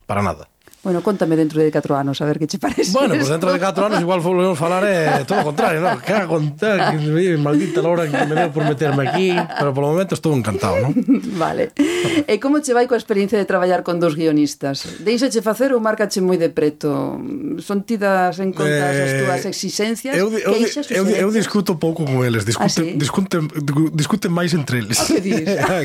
para 0.05 0.21
nada. 0.21 0.47
Bueno, 0.83 1.03
contame 1.03 1.35
dentro 1.35 1.61
de 1.61 1.73
4 1.73 1.97
anos, 1.97 2.21
a 2.23 2.25
ver 2.25 2.39
que 2.39 2.47
che 2.47 2.59
parece. 2.59 2.93
Bueno, 2.93 3.15
pues 3.15 3.29
dentro 3.29 3.53
de 3.53 3.59
4 3.59 3.87
anos 3.87 4.01
igual 4.01 4.21
volvemos 4.21 4.57
falar 4.57 4.85
eh, 4.87 5.25
todo 5.27 5.41
o 5.41 5.45
contrario, 5.45 5.81
¿no? 5.81 6.01
Que 6.01 6.25
contar, 6.27 6.93
que 6.93 6.99
me 6.99 7.37
maldita 7.37 7.83
la 7.83 7.89
hora 7.89 8.07
que 8.07 8.17
me 8.27 8.35
deu 8.35 8.51
por 8.55 8.63
meterme 8.63 9.09
aquí, 9.09 9.35
pero 9.59 9.75
polo 9.75 9.91
momento 9.91 10.15
estou 10.15 10.33
encantado, 10.39 10.79
¿no? 10.79 10.95
Vale. 11.35 11.75
Eh, 11.75 12.31
e 12.31 12.39
como 12.39 12.63
che 12.63 12.71
vai 12.79 12.87
coa 12.87 12.95
experiencia 12.95 13.35
de 13.35 13.45
traballar 13.45 13.83
con 13.83 13.99
dos 13.99 14.15
guionistas? 14.15 15.03
Deixache 15.03 15.43
facer 15.43 15.75
ou 15.75 15.83
marcache 15.83 16.23
moi 16.23 16.39
de 16.39 16.47
preto? 16.47 17.19
Son 17.59 17.83
tidas 17.83 18.39
en 18.39 18.55
conta 18.55 18.95
eh, 18.95 19.03
as 19.03 19.13
túas 19.19 19.43
exigencias? 19.51 20.15
Eu, 20.15 20.31
eu, 20.31 20.55
queixas, 20.55 20.87
eu, 20.95 21.03
eu, 21.11 21.27
eu 21.27 21.31
discuto 21.35 21.75
pouco 21.83 22.07
con 22.07 22.23
eles, 22.23 22.47
discuten, 22.47 22.71
ah, 22.71 22.95
sí? 22.95 22.95
discuten, 22.95 23.51
discuten 23.99 24.31
máis 24.31 24.55
entre 24.55 24.79
eles. 24.79 25.03
Ah, 25.03 25.83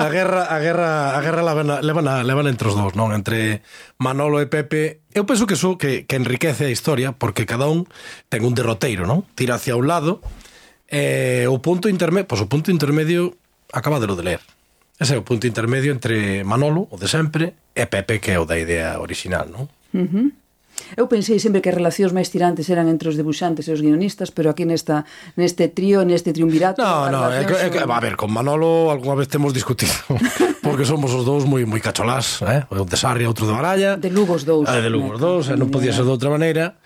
a, 0.00 0.08
a 0.08 0.08
guerra, 0.08 0.48
a 0.48 0.56
guerra, 0.56 0.90
a 1.14 1.20
guerra 1.20 1.42
levan, 1.44 1.68
levan, 1.84 2.06
levan 2.24 2.46
entre 2.48 2.72
os 2.72 2.74
dous, 2.80 2.96
non? 2.96 3.12
Entre 3.12 3.60
Manolo 4.00 4.21
Manolo 4.22 4.38
e 4.38 4.46
Pepe, 4.46 5.02
eu 5.18 5.26
penso 5.26 5.50
que 5.50 5.58
eso 5.58 5.74
que, 5.74 6.06
que 6.06 6.14
enriquece 6.14 6.66
a 6.66 6.70
historia 6.70 7.10
porque 7.10 7.42
cada 7.42 7.66
un 7.66 7.90
ten 8.30 8.46
un 8.46 8.54
derroteiro, 8.54 9.02
non? 9.02 9.26
Tira 9.34 9.58
hacia 9.58 9.74
un 9.74 9.90
lado 9.90 10.22
e 10.86 11.42
eh, 11.42 11.50
o 11.50 11.58
punto 11.58 11.90
intermedio, 11.90 12.30
pois 12.30 12.38
pues, 12.38 12.46
o 12.46 12.52
punto 12.54 12.70
intermedio 12.70 13.34
acaba 13.74 13.98
de 13.98 14.06
lo 14.06 14.14
de 14.14 14.22
ler. 14.22 14.40
Ese 15.02 15.18
é 15.18 15.18
o 15.18 15.26
punto 15.26 15.50
intermedio 15.50 15.90
entre 15.90 16.46
Manolo, 16.46 16.86
o 16.86 16.96
de 17.02 17.10
sempre, 17.10 17.58
e 17.74 17.82
Pepe, 17.90 18.22
que 18.22 18.30
é 18.30 18.38
o 18.38 18.46
da 18.46 18.54
idea 18.54 19.02
original, 19.02 19.50
non? 19.50 19.66
Uh 19.90 20.06
-huh. 20.06 20.26
Eu 20.96 21.08
pensei 21.08 21.38
sempre 21.38 21.60
que 21.60 21.70
as 21.70 21.76
relacións 21.76 22.12
máis 22.12 22.28
tirantes 22.28 22.68
eran 22.68 22.88
entre 22.88 23.08
os 23.08 23.16
debuxantes 23.16 23.68
e 23.68 23.72
os 23.72 23.80
guionistas, 23.80 24.30
pero 24.34 24.52
aquí 24.52 24.66
nesta 24.68 25.04
neste 25.36 25.72
trío, 25.72 26.04
neste 26.04 26.32
triunvirato... 26.32 26.82
No, 26.82 27.08
no, 27.08 27.32
é 27.32 27.44
que, 27.44 27.54
é 27.56 27.68
que, 27.70 27.80
a 27.80 28.00
ver, 28.00 28.16
con 28.16 28.28
Manolo 28.28 28.92
algunha 28.92 29.16
vez 29.16 29.28
temos 29.28 29.52
discutido, 29.56 29.92
porque 30.64 30.84
somos 30.84 31.12
os 31.14 31.24
dous 31.24 31.48
moi 31.48 31.64
moi 31.64 31.80
cacholás, 31.80 32.42
eh? 32.44 32.66
un 32.68 32.88
de 32.88 32.98
Sarria, 32.98 33.28
outro 33.28 33.48
de 33.48 33.54
Baralla... 33.54 33.96
De 33.96 34.10
Lugo 34.12 34.36
os 34.36 34.44
dous. 34.44 34.68
Eh, 34.68 34.82
de 34.82 34.90
Lugo 34.90 35.16
os 35.16 35.20
eh, 35.20 35.24
dous, 35.24 35.44
eh, 35.48 35.56
non 35.56 35.72
podía 35.72 35.92
eh. 35.92 35.96
ser 35.96 36.04
de 36.04 36.12
outra 36.12 36.28
maneira 36.28 36.76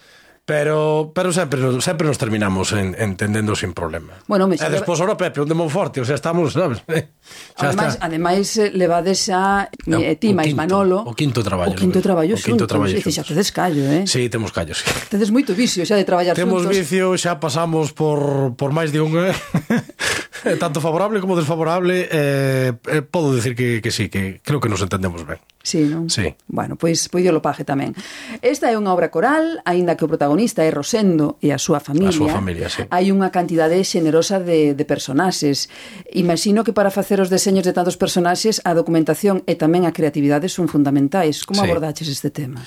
Pero, 0.47 1.11
pero 1.13 1.33
sempre, 1.33 1.59
sempre 1.83 2.07
nos 2.07 2.19
terminamos 2.19 2.71
en, 2.71 2.95
entendendo 3.01 3.57
sin 3.57 3.75
problema. 3.75 4.15
Bueno, 4.31 4.47
me 4.47 4.55
e 4.55 4.71
despois 4.71 5.03
ora 5.03 5.19
Pepe, 5.19 5.43
un 5.43 5.51
de 5.51 5.59
Monforte, 5.59 5.99
o 5.99 6.07
sea, 6.07 6.15
estamos, 6.15 6.55
sabes? 6.55 6.87
xa 6.87 7.75
ademais, 7.75 7.99
está. 7.99 8.07
ademais 8.07 8.47
eh, 8.55 8.71
levades 8.71 9.27
xa 9.27 9.67
no, 9.91 9.99
eh, 9.99 10.15
ti 10.15 10.31
máis 10.39 10.55
Manolo. 10.55 11.03
O 11.03 11.19
quinto 11.19 11.43
traballo. 11.43 11.75
O 11.75 11.83
quinto 11.83 11.99
traballo 11.99 12.39
xuntos. 12.39 12.47
O 12.47 12.51
quinto 12.55 12.67
traballo 12.71 12.95
xuntos. 12.95 13.19
Xa 13.19 13.27
tedes 13.27 13.51
callo, 13.51 13.83
eh? 13.91 14.07
Sí, 14.07 14.31
temos 14.31 14.55
callo, 14.55 14.71
sí. 14.71 14.87
Tedes 15.11 15.35
moito 15.35 15.51
vicio 15.51 15.83
xa 15.83 15.99
de 15.99 16.07
traballar 16.07 16.39
temos 16.39 16.63
xuntos. 16.63 16.71
Temos 16.71 16.79
vicio, 16.79 17.19
xa 17.19 17.43
pasamos 17.43 17.91
por, 17.91 18.55
por 18.55 18.71
máis 18.71 18.95
de 18.95 19.03
un... 19.03 19.19
Eh? 19.19 19.35
tanto 20.63 20.79
favorable 20.81 21.19
como 21.19 21.35
desfavorable, 21.35 22.07
eh, 22.07 22.73
eh, 22.87 23.03
podo 23.03 23.35
decir 23.35 23.59
que, 23.59 23.83
que 23.83 23.91
sí, 23.91 24.09
que 24.09 24.39
creo 24.47 24.61
que 24.61 24.69
nos 24.69 24.79
entendemos 24.79 25.27
ben. 25.27 25.43
Sí, 25.67 25.83
non? 25.83 26.07
Sí. 26.07 26.31
Bueno, 26.47 26.79
pois, 26.79 27.11
pois 27.11 27.27
yo 27.27 27.35
lo 27.35 27.43
paje 27.43 27.67
tamén. 27.67 27.91
Esta 28.39 28.71
é 28.71 28.79
unha 28.79 28.95
obra 28.95 29.11
coral, 29.11 29.59
aínda 29.67 29.99
que 29.99 30.07
o 30.07 30.11
protagonista 30.11 30.63
é 30.63 30.71
Rosendo 30.71 31.43
e 31.43 31.51
a 31.51 31.59
súa 31.59 31.83
familia. 31.83 32.15
A 32.15 32.23
súa 32.23 32.31
familia, 32.31 32.71
sí. 32.71 32.87
Hai 32.87 33.11
unha 33.11 33.35
cantidade 33.35 33.75
xenerosa 33.83 34.39
de, 34.39 34.79
de 34.79 34.85
personaxes. 34.87 35.67
Imagino 36.15 36.63
que 36.63 36.71
para 36.71 36.95
facer 36.95 37.19
os 37.19 37.35
deseños 37.35 37.67
de 37.67 37.75
tantos 37.75 37.99
personaxes, 37.99 38.63
a 38.63 38.79
documentación 38.79 39.43
e 39.51 39.59
tamén 39.59 39.83
a 39.83 39.91
creatividade 39.91 40.47
son 40.47 40.71
fundamentais. 40.71 41.43
Como 41.43 41.59
sí. 41.59 41.67
abordaches 41.67 42.07
este 42.07 42.31
tema? 42.31 42.63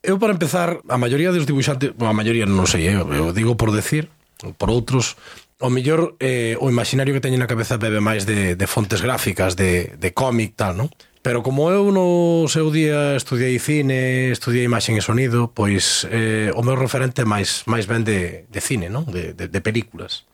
Eu, 0.00 0.16
para 0.16 0.32
empezar, 0.32 0.80
a 0.88 0.96
maioría 0.96 1.28
dos 1.28 1.44
dibuixantes... 1.44 1.92
Bueno, 1.92 2.08
a 2.08 2.16
maioría 2.16 2.48
non 2.48 2.64
sei, 2.64 2.88
eh, 2.88 2.96
eu 2.96 3.36
digo 3.36 3.60
por 3.60 3.68
decir, 3.68 4.08
por 4.56 4.72
outros, 4.72 5.20
o 5.60 5.68
mellor 5.68 6.16
eh, 6.24 6.56
o 6.56 6.72
imaginario 6.72 7.12
que 7.12 7.20
teñen 7.20 7.44
na 7.44 7.48
cabeza 7.52 7.76
bebe 7.76 8.00
máis 8.00 8.24
de, 8.24 8.56
de 8.56 8.64
fontes 8.64 9.04
gráficas, 9.04 9.60
de, 9.60 9.92
de 10.00 10.10
cómic, 10.16 10.56
tal, 10.56 10.72
non? 10.72 10.88
Pero 11.24 11.42
como 11.42 11.72
eu 11.72 11.88
no 11.88 12.44
seu 12.52 12.68
día 12.68 13.16
estudiei 13.16 13.56
cine, 13.56 14.28
estudiei 14.28 14.68
imaxen 14.68 15.00
e 15.00 15.00
sonido, 15.00 15.48
pois 15.48 16.04
eh, 16.12 16.52
o 16.52 16.60
meu 16.60 16.76
referente 16.76 17.24
máis 17.24 17.64
máis 17.64 17.88
ben 17.88 18.04
de, 18.04 18.44
de 18.52 18.60
cine, 18.60 18.92
non? 18.92 19.08
De, 19.08 19.32
de, 19.32 19.48
de 19.48 19.60
películas. 19.64 20.28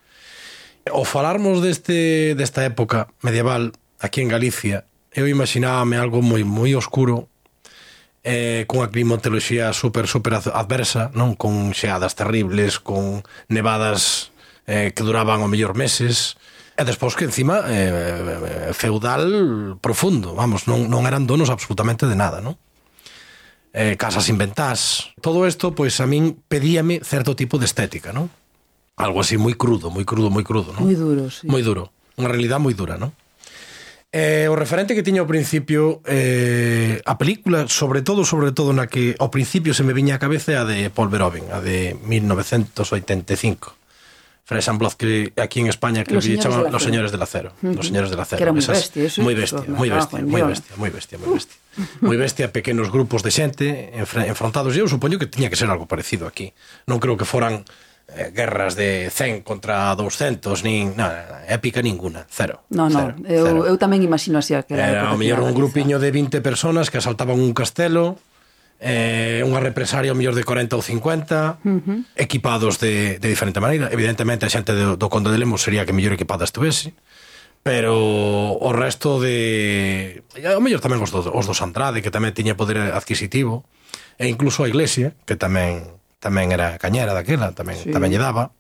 O 0.91 1.07
falarmos 1.07 1.63
deste, 1.63 2.35
desta 2.35 2.67
época 2.67 3.07
medieval 3.23 3.71
aquí 4.03 4.19
en 4.19 4.35
Galicia, 4.35 4.83
eu 5.15 5.31
imaginábame 5.31 5.95
algo 5.95 6.27
moi 6.27 6.43
moi 6.43 6.75
oscuro, 6.75 7.31
eh, 8.27 8.67
cunha 8.67 8.91
climatoloxía 8.91 9.71
super 9.71 10.11
super 10.11 10.43
adversa, 10.43 11.15
non? 11.15 11.39
Con 11.39 11.71
xeadas 11.71 12.19
terribles, 12.19 12.83
con 12.83 13.23
nevadas 13.47 14.35
eh, 14.67 14.91
que 14.91 15.07
duraban 15.07 15.39
o 15.39 15.47
mellor 15.47 15.79
meses, 15.79 16.35
E 16.81 16.85
despois 16.89 17.13
que 17.13 17.29
encima 17.29 17.61
eh, 17.69 18.73
eh, 18.73 18.73
feudal 18.73 19.77
profundo, 19.85 20.33
vamos, 20.33 20.65
non, 20.65 20.89
non 20.89 21.05
eran 21.05 21.29
donos 21.29 21.53
absolutamente 21.53 22.09
de 22.09 22.17
nada, 22.17 22.41
non? 22.41 22.57
Eh, 23.77 24.01
casas 24.01 24.33
inventás. 24.33 25.13
Todo 25.21 25.45
isto, 25.45 25.77
pois 25.77 26.01
a 26.01 26.09
min 26.09 26.41
pedíame 26.49 27.05
certo 27.05 27.37
tipo 27.37 27.61
de 27.61 27.69
estética, 27.69 28.17
non? 28.17 28.33
Algo 28.97 29.21
así 29.21 29.37
moi 29.37 29.53
crudo, 29.61 29.93
moi 29.93 30.09
crudo, 30.09 30.33
moi 30.33 30.41
crudo, 30.41 30.73
non? 30.73 30.89
Moi 30.89 30.97
duro, 30.97 31.29
sí. 31.29 31.45
Moi 31.45 31.61
duro. 31.61 31.93
Unha 32.17 32.33
realidade 32.33 32.65
moi 32.65 32.73
dura, 32.73 32.97
non? 32.97 33.13
Eh, 34.09 34.49
o 34.49 34.57
referente 34.57 34.97
que 34.97 35.05
tiña 35.05 35.21
ao 35.21 35.29
principio 35.29 36.01
eh, 36.09 37.05
a 37.05 37.21
película, 37.21 37.69
sobre 37.69 38.01
todo 38.01 38.25
sobre 38.25 38.57
todo 38.57 38.73
na 38.73 38.89
que 38.89 39.21
ao 39.21 39.29
principio 39.29 39.77
se 39.77 39.85
me 39.85 39.93
viña 39.93 40.17
a 40.17 40.23
cabeza 40.25 40.57
a 40.57 40.65
de 40.65 40.89
Paul 40.89 41.13
Verhoeven, 41.13 41.53
a 41.53 41.61
de 41.61 42.01
1985 42.09 43.80
Fresan 44.51 44.79
Blood 44.79 44.95
que 44.95 45.33
aquí 45.37 45.61
en 45.61 45.69
España 45.69 46.03
que 46.03 46.13
los 46.13 46.25
señores 46.25 46.45
llaman 46.45 46.73
los 46.73 46.83
señores 46.83 47.13
del 47.13 47.23
acero, 47.23 47.53
uh 47.63 47.69
-huh. 47.69 47.77
los 47.77 47.87
señores 47.87 48.11
del 48.11 48.19
acero, 48.19 48.39
que 48.39 48.43
era 48.43 48.51
muy, 48.51 48.59
Esas, 48.59 48.79
bestia, 48.79 49.05
eso, 49.05 49.23
muy, 49.23 49.35
bestia, 49.37 49.61
eso, 49.61 49.71
muy, 49.71 49.91
ah, 49.91 49.95
bestia, 49.95 50.19
no, 50.19 50.27
muy 50.27 50.43
bestia, 50.43 50.75
muy 50.77 50.91
bestia, 50.91 51.19
muy 51.19 51.31
bestia, 51.31 51.31
muy 51.31 51.35
bestia, 51.39 51.57
moi 52.03 52.17
bestia, 52.19 52.47
pequenos 52.51 52.91
grupos 52.91 53.23
de 53.23 53.31
xente 53.31 53.95
enfrontados, 54.27 54.75
eu 54.75 54.91
supoño 54.91 55.23
que 55.23 55.31
tiña 55.31 55.47
que 55.47 55.55
ser 55.55 55.71
algo 55.71 55.87
parecido 55.87 56.27
aquí. 56.27 56.51
Non 56.91 56.99
creo 56.99 57.15
que 57.15 57.23
foran 57.23 57.63
eh, 58.11 58.35
guerras 58.35 58.75
de 58.75 59.07
100 59.15 59.47
contra 59.47 59.95
200 59.95 60.67
nin 60.67 60.99
na, 60.99 61.31
na 61.31 61.39
épica 61.47 61.79
ninguna, 61.79 62.27
cero. 62.27 62.67
No, 62.75 62.91
no, 62.91 62.99
cero, 62.99 63.15
eu, 63.31 63.45
cero. 63.47 63.61
eu 63.71 63.77
tamén 63.79 64.03
imagino 64.03 64.43
así 64.43 64.59
que 64.67 64.75
era. 64.75 65.07
Era 65.07 65.15
o 65.15 65.17
mellor 65.17 65.47
un 65.47 65.55
grupiño 65.55 66.03
de 66.03 66.11
20 66.11 66.43
personas 66.43 66.91
que 66.91 66.99
asaltaban 66.99 67.39
un 67.39 67.55
castelo 67.55 68.19
eh, 68.81 69.45
unha 69.45 69.61
represaria 69.61 70.17
mellor 70.17 70.33
de 70.33 70.41
40 70.41 70.73
ou 70.73 70.83
50 70.83 71.61
uh 71.61 71.81
-huh. 71.85 72.01
equipados 72.17 72.81
de, 72.81 73.21
de 73.21 73.29
diferente 73.29 73.61
maneira 73.61 73.93
evidentemente 73.93 74.49
a 74.49 74.51
xente 74.51 74.73
do, 74.73 74.97
do 74.97 75.07
Conde 75.13 75.29
de 75.29 75.37
Lemos 75.37 75.61
sería 75.61 75.85
que 75.85 75.93
mellor 75.93 76.17
equipada 76.17 76.49
estuvese 76.49 76.97
pero 77.61 77.93
o 78.57 78.71
resto 78.73 79.21
de 79.21 80.25
eh, 80.33 80.57
o 80.57 80.65
mellor 80.65 80.81
tamén 80.81 81.05
os 81.05 81.13
do, 81.13 81.21
os 81.21 81.45
dos 81.45 81.61
Andrade 81.61 82.01
que 82.01 82.09
tamén 82.09 82.33
tiña 82.33 82.57
poder 82.57 82.97
adquisitivo 82.97 83.69
e 84.17 84.25
incluso 84.33 84.65
a 84.65 84.71
Iglesia 84.73 85.13
que 85.29 85.37
tamén 85.37 86.01
tamén 86.17 86.49
era 86.49 86.81
cañera 86.81 87.13
daquela 87.13 87.53
tamén, 87.53 87.77
sí. 87.77 87.93
tamén 87.93 88.09
lle 88.17 88.21
daba 88.25 88.57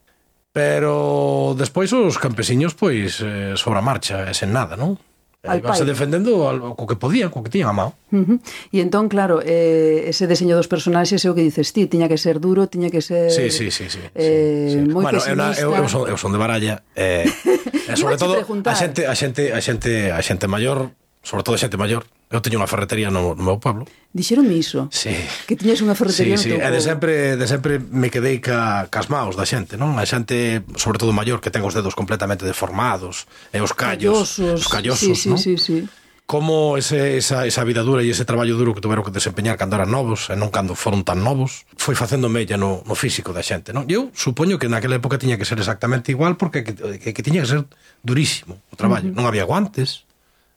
pero 0.52 1.56
despois 1.56 1.88
os 1.96 2.20
campesiños 2.20 2.76
pois 2.76 3.24
eh, 3.24 3.56
sobre 3.56 3.80
a 3.80 3.84
marcha 3.84 4.28
e 4.28 4.36
sen 4.36 4.52
nada, 4.52 4.76
non? 4.76 5.00
Al 5.42 5.56
eh, 5.56 5.60
Ibanse 5.60 5.84
defendendo 5.84 6.48
algo 6.48 6.76
co 6.76 6.84
que 6.84 6.96
podían, 6.96 7.32
co 7.32 7.40
que 7.40 7.48
tiñan 7.48 7.72
a 7.72 7.72
mão. 7.72 7.90
Uh 8.12 8.36
-huh. 8.36 8.38
E 8.76 8.84
entón, 8.84 9.08
claro, 9.08 9.40
eh, 9.40 10.04
ese 10.12 10.28
deseño 10.28 10.52
dos 10.52 10.68
personaxes 10.68 11.24
é 11.24 11.28
o 11.32 11.34
que 11.34 11.40
dices 11.40 11.72
ti, 11.72 11.88
tiña 11.88 12.12
que 12.12 12.20
ser 12.20 12.44
duro, 12.44 12.68
tiña 12.68 12.92
que 12.92 13.00
ser... 13.00 13.32
Sí, 13.32 13.48
sí, 13.48 13.72
sí, 13.72 13.88
sí, 13.88 14.04
eh, 14.12 14.68
sí, 14.68 14.84
sí. 14.84 14.92
moi 14.92 15.08
bueno, 15.08 15.16
pesimista. 15.16 15.64
Eu, 15.64 15.72
eu, 15.72 15.88
son, 15.88 16.04
eu 16.12 16.20
son 16.20 16.36
de 16.36 16.40
baralla, 16.44 16.84
eh, 16.92 17.24
e 17.88 17.94
sobre 17.96 18.20
todo 18.20 18.36
a 18.36 18.74
xente, 18.76 19.08
a 19.08 19.14
xente, 19.16 19.56
a 19.56 19.60
xente, 19.64 20.12
a 20.12 20.20
xente 20.20 20.44
maior 20.44 20.92
sobre 21.22 21.44
todo 21.44 21.60
xente 21.60 21.76
maior. 21.76 22.04
Eu 22.30 22.38
teño 22.38 22.62
unha 22.62 22.70
ferretería 22.70 23.10
no, 23.10 23.34
no 23.34 23.42
meu 23.42 23.58
pueblo. 23.58 23.90
Dixeronme 24.14 24.54
iso? 24.54 24.86
Sí. 24.94 25.10
Que 25.50 25.58
tiñas 25.58 25.82
unha 25.82 25.98
ferretería 25.98 26.38
sí, 26.38 26.46
sí. 26.46 26.54
no 26.54 26.62
teu 26.62 26.62
pueblo. 26.62 26.70
E 26.70 26.78
de 26.78 26.80
sempre, 26.80 27.14
de 27.34 27.46
sempre 27.50 27.72
me 27.82 28.06
quedei 28.06 28.38
ca, 28.38 28.86
cas 28.86 29.10
maos 29.10 29.34
da 29.34 29.42
xente, 29.42 29.74
non? 29.74 29.98
A 29.98 30.06
xente, 30.06 30.62
sobre 30.78 31.02
todo 31.02 31.10
maior, 31.10 31.42
que 31.42 31.50
ten 31.50 31.66
os 31.66 31.74
dedos 31.74 31.98
completamente 31.98 32.46
deformados, 32.46 33.26
e 33.50 33.58
os 33.58 33.74
callos, 33.74 34.38
callosos. 34.38 34.62
os 34.62 34.68
callosos, 34.70 35.02
sí, 35.02 35.12
sí, 35.18 35.28
non? 35.28 35.38
Sí, 35.42 35.58
sí, 35.58 35.82
sí. 35.82 35.90
Como 36.30 36.78
ese, 36.78 37.18
esa, 37.18 37.42
esa 37.42 37.66
vida 37.66 37.82
dura 37.82 38.06
e 38.06 38.08
ese 38.14 38.22
traballo 38.22 38.54
duro 38.54 38.70
que 38.70 38.78
tuveron 38.78 39.02
que 39.02 39.10
desempeñar 39.10 39.58
cando 39.58 39.74
eran 39.74 39.90
novos 39.90 40.30
e 40.30 40.38
non 40.38 40.54
cando 40.54 40.78
foron 40.78 41.02
tan 41.02 41.26
novos, 41.26 41.66
foi 41.74 41.98
facendo 41.98 42.30
mella 42.30 42.54
no, 42.54 42.86
no 42.86 42.94
físico 42.94 43.34
da 43.34 43.42
xente, 43.42 43.74
non? 43.74 43.90
Eu 43.90 44.14
supoño 44.14 44.54
que 44.54 44.70
naquela 44.70 44.94
época 44.94 45.18
tiña 45.18 45.34
que 45.34 45.42
ser 45.42 45.58
exactamente 45.58 46.14
igual 46.14 46.38
porque 46.38 46.62
que, 46.62 46.78
que, 47.02 47.10
que 47.10 47.22
tiña 47.26 47.42
que 47.42 47.50
ser 47.50 47.66
durísimo 48.06 48.62
o 48.70 48.78
traballo. 48.78 49.10
Uh 49.10 49.18
-huh. 49.18 49.18
Non 49.18 49.26
había 49.26 49.42
guantes, 49.42 50.06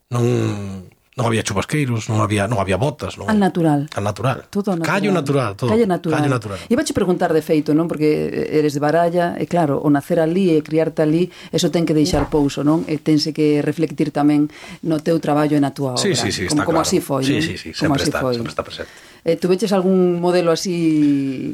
non 0.10 0.90
non 1.14 1.30
había 1.30 1.46
chubasqueiros, 1.46 2.10
non 2.10 2.26
había 2.26 2.50
non 2.50 2.58
había 2.58 2.74
botas, 2.74 3.22
non. 3.22 3.30
Al 3.30 3.38
natural. 3.38 3.86
Al 3.94 4.02
natural. 4.02 4.50
Todo 4.50 4.74
natural. 4.74 4.90
Callo 4.90 5.14
natural, 5.14 5.54
todo. 5.54 5.70
Calle 5.70 5.86
natural. 5.86 6.18
Callo 6.18 6.32
natural. 6.34 6.58
Iba 6.74 6.82
a 6.82 6.90
preguntar 6.90 7.30
de 7.38 7.46
feito, 7.46 7.78
non, 7.78 7.86
porque 7.86 8.50
eres 8.50 8.74
de 8.74 8.82
Baralla, 8.82 9.38
e 9.38 9.46
claro, 9.46 9.78
o 9.78 9.94
nacer 9.94 10.18
ali 10.18 10.58
e 10.58 10.66
criarte 10.66 11.06
ali, 11.06 11.30
eso 11.54 11.70
ten 11.70 11.86
que 11.86 11.94
deixar 11.94 12.34
pouso, 12.34 12.66
non? 12.66 12.82
E 12.90 12.98
tense 12.98 13.30
que 13.30 13.62
reflectir 13.62 14.10
tamén 14.10 14.50
no 14.82 14.98
teu 15.06 15.22
traballo 15.22 15.54
e 15.54 15.62
na 15.62 15.70
tua 15.70 15.94
obra. 15.94 16.02
Sí, 16.02 16.18
sí, 16.18 16.34
sí, 16.34 16.50
como, 16.50 16.58
está 16.58 16.66
como 16.66 16.82
claro. 16.82 16.90
así 16.90 16.98
foi. 16.98 17.22
Sí, 17.22 17.38
sí, 17.46 17.54
sí, 17.62 17.70
como 17.78 17.94
sempre 17.94 18.02
así 18.02 18.10
está, 18.10 18.22
foi. 18.26 18.34
sempre 18.34 18.54
está 18.54 18.64
presente. 18.66 18.92
Eh, 19.22 19.38
tu 19.38 19.46
veches 19.46 19.70
algún 19.70 20.18
modelo 20.18 20.50
así 20.50 21.54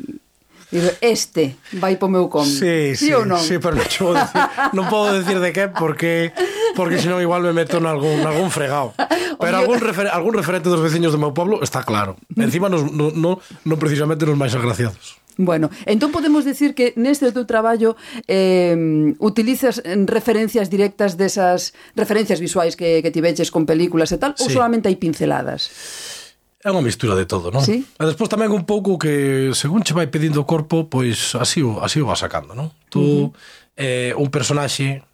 Digo, 0.69 0.89
este 1.01 1.57
vai 1.81 1.97
po 1.97 2.05
meu 2.05 2.29
com. 2.29 2.45
Sí, 2.45 2.93
sí, 2.93 3.09
sí, 3.09 3.13
ou 3.17 3.25
non? 3.25 3.41
sí 3.41 3.57
pero 3.57 3.73
non 3.81 3.89
vou 3.97 4.13
decir, 4.13 4.43
non 4.77 4.85
podo 4.85 5.09
decir 5.17 5.37
de 5.41 5.49
que 5.49 5.65
porque 5.73 6.29
porque 6.77 7.01
senón 7.01 7.25
igual 7.25 7.41
me 7.41 7.53
meto 7.53 7.81
en 7.81 7.89
algún, 7.89 8.21
algún 8.21 8.53
fregado. 8.53 8.93
Pero 9.39 9.55
algún, 9.55 9.79
refer, 9.79 10.07
algún 10.07 10.33
referente 10.33 10.67
dos 10.67 10.83
veciños 10.83 11.15
do 11.15 11.19
meu 11.19 11.31
pueblo 11.31 11.63
está 11.63 11.87
claro. 11.87 12.19
Encima 12.35 12.67
nos, 12.67 12.91
no, 12.91 13.07
no, 13.15 13.39
non 13.39 13.77
precisamente 13.79 14.27
nos 14.27 14.35
máis 14.35 14.51
agraciados. 14.51 15.15
Bueno, 15.39 15.71
entón 15.87 16.11
podemos 16.11 16.43
decir 16.43 16.75
que 16.75 16.91
neste 16.99 17.31
teu 17.31 17.47
traballo 17.47 17.95
eh, 18.27 18.75
utilizas 19.23 19.79
referencias 19.87 20.67
directas 20.67 21.15
desas 21.15 21.71
referencias 21.95 22.43
visuais 22.43 22.75
que, 22.75 22.99
que 22.99 23.15
tiveches 23.15 23.47
con 23.47 23.63
películas 23.63 24.11
e 24.11 24.19
tal, 24.19 24.35
sí. 24.35 24.43
ou 24.43 24.47
solamente 24.51 24.91
hai 24.91 24.99
pinceladas? 24.99 25.71
É 26.59 26.67
unha 26.67 26.83
mistura 26.83 27.15
de 27.15 27.23
todo, 27.23 27.55
non? 27.55 27.63
Sí. 27.63 27.87
E 27.87 28.03
despois 28.03 28.27
tamén 28.27 28.51
un 28.51 28.67
pouco 28.67 28.99
que 28.99 29.55
según 29.55 29.79
che 29.79 29.95
vai 29.95 30.11
pedindo 30.11 30.43
o 30.43 30.47
corpo, 30.47 30.91
pois 30.91 31.31
así 31.39 31.63
o, 31.63 31.79
así 31.79 32.03
o 32.03 32.07
vas 32.07 32.19
sacando, 32.19 32.51
non? 32.51 32.75
Tú 32.91 32.99
uh 32.99 33.31
-huh. 33.31 33.79
eh, 33.79 34.11
un 34.19 34.27
personaxe 34.27 35.07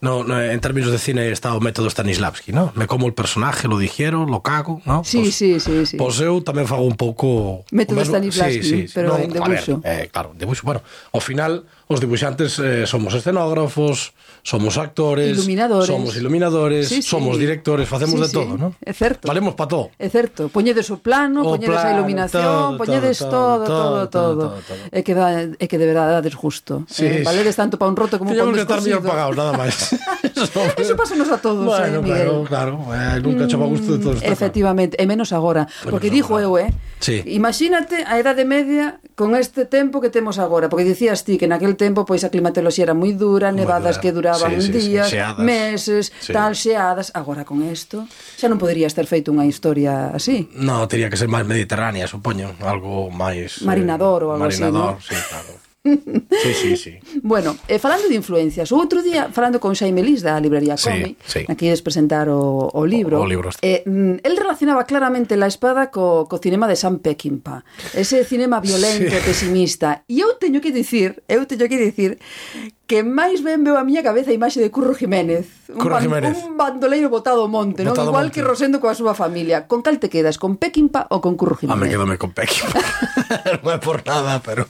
No, 0.00 0.24
no, 0.24 0.40
en 0.40 0.60
términos 0.60 0.90
de 0.90 0.98
cine 0.98 1.30
está 1.30 1.52
o 1.54 1.60
método 1.60 1.90
Stanislavski, 1.90 2.52
¿no? 2.52 2.72
Me 2.74 2.86
como 2.86 3.06
el 3.06 3.12
personaje, 3.12 3.68
lo 3.68 3.76
digiero, 3.76 4.24
lo 4.24 4.40
cago, 4.40 4.80
¿no? 4.86 5.04
Sí, 5.04 5.20
pues, 5.20 5.34
sí, 5.34 5.60
sí, 5.60 5.84
sí. 5.84 5.96
Pois 6.00 6.16
eu 6.24 6.40
tamén 6.40 6.64
fago 6.64 6.88
un 6.88 6.96
pouco... 6.96 7.68
Método 7.68 8.00
mesmo... 8.00 8.16
Stanislavski, 8.16 8.64
sí, 8.64 8.78
sí. 8.88 8.92
pero 8.96 9.12
no, 9.12 9.20
en 9.20 9.28
debuxo. 9.28 9.84
Ver, 9.84 10.08
eh, 10.08 10.08
claro, 10.08 10.32
en 10.32 10.40
debuxo, 10.40 10.64
bueno, 10.64 10.80
ao 11.12 11.20
final 11.20 11.68
os 11.90 11.98
dibuixantes 11.98 12.62
eh, 12.62 12.86
somos 12.86 13.18
escenógrafos, 13.18 14.14
somos 14.46 14.78
actores, 14.78 15.34
iluminadores. 15.34 15.90
somos 15.90 16.14
iluminadores, 16.14 16.86
sí, 16.86 17.02
sí. 17.02 17.10
somos 17.10 17.34
directores, 17.34 17.88
facemos 17.90 18.14
sí, 18.14 18.26
de 18.26 18.30
todo, 18.30 18.54
¿no? 18.54 18.78
É 18.78 18.94
certo. 18.94 19.26
Valemos 19.26 19.58
para 19.58 19.74
todo. 19.74 19.90
É 19.98 20.06
certo. 20.06 20.54
Poñedes 20.54 20.86
o 20.94 21.02
plano, 21.02 21.42
o 21.42 21.58
poñedes 21.58 21.74
plan, 21.74 21.90
a 21.90 21.94
iluminación, 21.98 22.78
todo, 22.78 22.78
poñedes 22.78 23.18
todo, 23.18 23.66
todo, 23.66 23.66
todo. 23.66 24.06
todo, 24.06 24.06
todo, 24.06 24.62
todo. 24.62 24.82
É 24.94 25.02
que 25.02 25.18
da, 25.18 25.50
é 25.50 25.66
que 25.66 25.78
de 25.82 25.86
verdade 25.90 26.14
dades 26.14 26.38
justo. 26.38 26.86
Sí, 26.86 27.10
eh, 27.10 27.26
valedes 27.26 27.58
tanto 27.58 27.74
para 27.74 27.90
un 27.90 27.98
roto 27.98 28.22
como 28.22 28.30
para 28.30 28.46
un 28.46 28.54
descosido. 28.54 28.70
Teñamos 28.70 28.70
que 28.70 28.70
estar 28.70 28.80
mellor 28.86 29.02
pagados, 29.02 29.34
nada 29.34 29.52
máis. 29.58 29.74
Eso 30.78 30.94
pásanos 30.94 31.26
a 31.26 31.42
todos, 31.42 31.66
bueno, 31.66 31.98
eh, 31.98 32.02
Miguel. 32.06 32.46
Claro, 32.46 32.86
claro. 32.86 33.18
Eh, 33.18 33.18
nunca 33.18 33.50
chama 33.50 33.66
mm, 33.66 33.70
gusto 33.74 33.98
de 33.98 33.98
todos. 33.98 34.22
Efectivamente, 34.22 34.94
e 34.94 35.10
menos 35.10 35.34
agora, 35.34 35.66
menos 35.66 35.90
porque 35.90 36.06
agora. 36.06 36.22
dixo 36.22 36.38
eu, 36.38 36.54
eh. 36.54 36.70
Sí. 37.02 37.26
Imagínate 37.26 38.06
a 38.06 38.14
Edade 38.20 38.46
Media 38.46 39.00
con 39.18 39.34
este 39.34 39.64
tempo 39.66 40.00
que 40.00 40.08
temos 40.08 40.38
agora, 40.38 40.68
porque 40.68 40.84
dicías 40.84 41.24
ti 41.24 41.34
que 41.34 41.48
naquel 41.48 41.76
tempo 41.80 42.04
pois 42.04 42.20
a 42.20 42.28
climatoloxía 42.28 42.92
era 42.92 42.92
moi 42.92 43.16
dura, 43.16 43.48
nevadas 43.48 43.96
que 43.96 44.12
duraban 44.12 44.60
sí, 44.60 44.68
sí, 44.68 44.72
días, 44.76 45.08
sí, 45.08 45.16
xeadas. 45.16 45.40
meses, 45.40 46.12
sí. 46.20 46.36
tal 46.36 46.52
xeadas. 46.52 47.08
Agora 47.16 47.48
con 47.48 47.64
isto 47.64 48.04
xa 48.36 48.52
non 48.52 48.60
podería 48.60 48.84
estar 48.84 49.08
feito 49.08 49.32
unha 49.32 49.48
historia 49.48 50.12
así. 50.12 50.52
No, 50.52 50.84
teria 50.84 51.08
que 51.08 51.16
ser 51.16 51.32
máis 51.32 51.48
mediterránea, 51.48 52.04
supoño, 52.04 52.52
algo 52.60 53.08
máis 53.08 53.64
eh, 53.64 53.64
marinador 53.64 54.20
eh, 54.20 54.26
ou 54.28 54.30
algo 54.36 54.44
marinador, 54.44 55.00
así, 55.00 55.00
Marinador, 55.00 55.00
¿no? 55.00 55.08
sí, 55.08 55.16
claro. 55.32 55.69
Sí, 55.82 56.54
sí, 56.54 56.76
sí. 56.76 56.98
Bueno, 57.22 57.56
e 57.66 57.78
falando 57.78 58.08
de 58.08 58.14
influencias, 58.14 58.68
o 58.68 58.76
outro 58.76 59.00
día 59.00 59.32
falando 59.32 59.56
con 59.56 59.72
Xaime 59.72 60.04
Lis 60.04 60.20
da 60.20 60.36
librería 60.36 60.76
Comi, 60.76 61.16
sí, 61.24 61.40
sí. 61.40 61.48
na 61.48 61.56
ides 61.56 61.80
presentar 61.80 62.28
o, 62.28 62.68
o 62.68 62.82
libro. 62.84 63.16
O, 63.16 63.24
o 63.24 63.28
libro. 63.28 63.48
Eh, 63.64 63.80
mm, 63.88 64.20
el 64.20 64.34
relacionaba 64.36 64.84
claramente 64.84 65.40
la 65.40 65.48
espada 65.48 65.88
co, 65.88 66.28
co 66.28 66.36
cinema 66.36 66.68
de 66.68 66.76
Sam 66.76 67.00
Peckinpah. 67.00 67.64
Ese 67.96 68.24
cinema 68.28 68.60
violento, 68.60 69.16
sí. 69.16 69.24
pesimista. 69.24 70.04
E 70.04 70.20
eu 70.20 70.36
teño 70.36 70.60
que 70.60 70.68
dicir, 70.68 71.24
eu 71.32 71.48
teño 71.48 71.64
que 71.64 71.80
dicir 71.80 72.20
que 72.90 73.06
máis 73.06 73.38
ben 73.46 73.62
veo 73.62 73.78
a 73.78 73.86
miña 73.86 74.02
cabeza 74.02 74.34
a 74.34 74.34
imaxe 74.34 74.58
de 74.58 74.66
Curro 74.74 74.98
Jiménez. 74.98 75.46
Curro 75.78 75.94
un, 75.94 76.02
Jiménez. 76.02 76.34
Un 76.42 76.58
bandoleiro 76.58 77.06
botado 77.06 77.46
ao 77.46 77.46
monte, 77.46 77.86
botado 77.86 78.02
non? 78.02 78.10
Igual 78.10 78.26
monte. 78.26 78.34
que 78.34 78.42
Rosendo 78.42 78.82
coa 78.82 78.98
súa 78.98 79.14
familia. 79.14 79.70
Con 79.70 79.86
cal 79.86 80.02
te 80.02 80.10
quedas? 80.10 80.42
Con 80.42 80.58
Pequimpa 80.58 81.06
ou 81.14 81.22
con 81.22 81.38
Curro 81.38 81.54
Jiménez? 81.54 81.78
Home, 81.78 81.86
quedome 81.86 82.18
con 82.18 82.34
Pequimpa. 82.34 82.82
non 83.62 83.70
é 83.70 83.78
por 83.78 84.02
nada, 84.02 84.42
pero... 84.42 84.66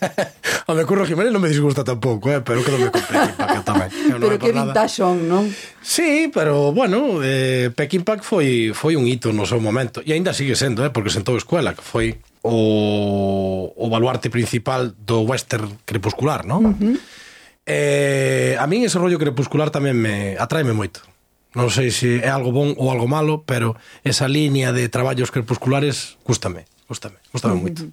me 0.72 0.88
Curro 0.88 1.04
Jiménez 1.04 1.36
non 1.36 1.44
me 1.44 1.52
disgusta 1.52 1.84
tampouco, 1.84 2.32
eh? 2.32 2.40
pero 2.40 2.64
quedome 2.64 2.88
con 2.88 3.04
Pequimpa, 3.04 3.44
que 3.44 3.60
tamén. 3.60 3.88
Non 4.08 4.24
pero 4.24 4.40
que 4.40 4.56
vintage 4.56 5.04
son, 5.04 5.28
non? 5.28 5.44
Sí, 5.84 6.32
pero, 6.32 6.72
bueno, 6.72 7.20
eh, 7.20 7.68
Peking 7.76 8.08
Pack 8.08 8.24
foi, 8.24 8.72
foi 8.72 8.96
un 8.96 9.04
hito 9.04 9.36
no 9.36 9.44
seu 9.44 9.60
momento. 9.60 10.00
E 10.00 10.16
aínda 10.16 10.32
sigue 10.32 10.56
sendo, 10.56 10.80
eh? 10.80 10.88
porque 10.88 11.12
sentou 11.12 11.36
escuela, 11.36 11.76
que 11.76 11.84
foi 11.84 12.16
o, 12.40 13.68
o 13.68 13.84
baluarte 13.92 14.32
principal 14.32 14.96
do 14.96 15.28
western 15.28 15.84
crepuscular, 15.84 16.48
non? 16.48 16.64
Uh 16.64 16.72
-huh 16.72 17.20
Eh, 17.66 18.56
a 18.58 18.66
min 18.66 18.84
ese 18.84 18.98
rollo 18.98 19.18
crepuscular 19.18 19.68
tamén 19.74 19.98
me 19.98 20.36
atraeme 20.38 20.72
moito. 20.72 21.09
Non 21.54 21.66
sei 21.70 21.90
se 21.90 22.22
é 22.22 22.30
algo 22.30 22.54
bon 22.54 22.78
ou 22.78 22.94
algo 22.94 23.10
malo, 23.10 23.42
pero 23.42 23.74
esa 24.06 24.30
liña 24.30 24.70
de 24.70 24.86
traballos 24.86 25.34
crepusculares 25.34 26.20
gustame. 26.22 26.70
gustame, 26.90 27.14
gustame 27.32 27.54
moito. 27.54 27.86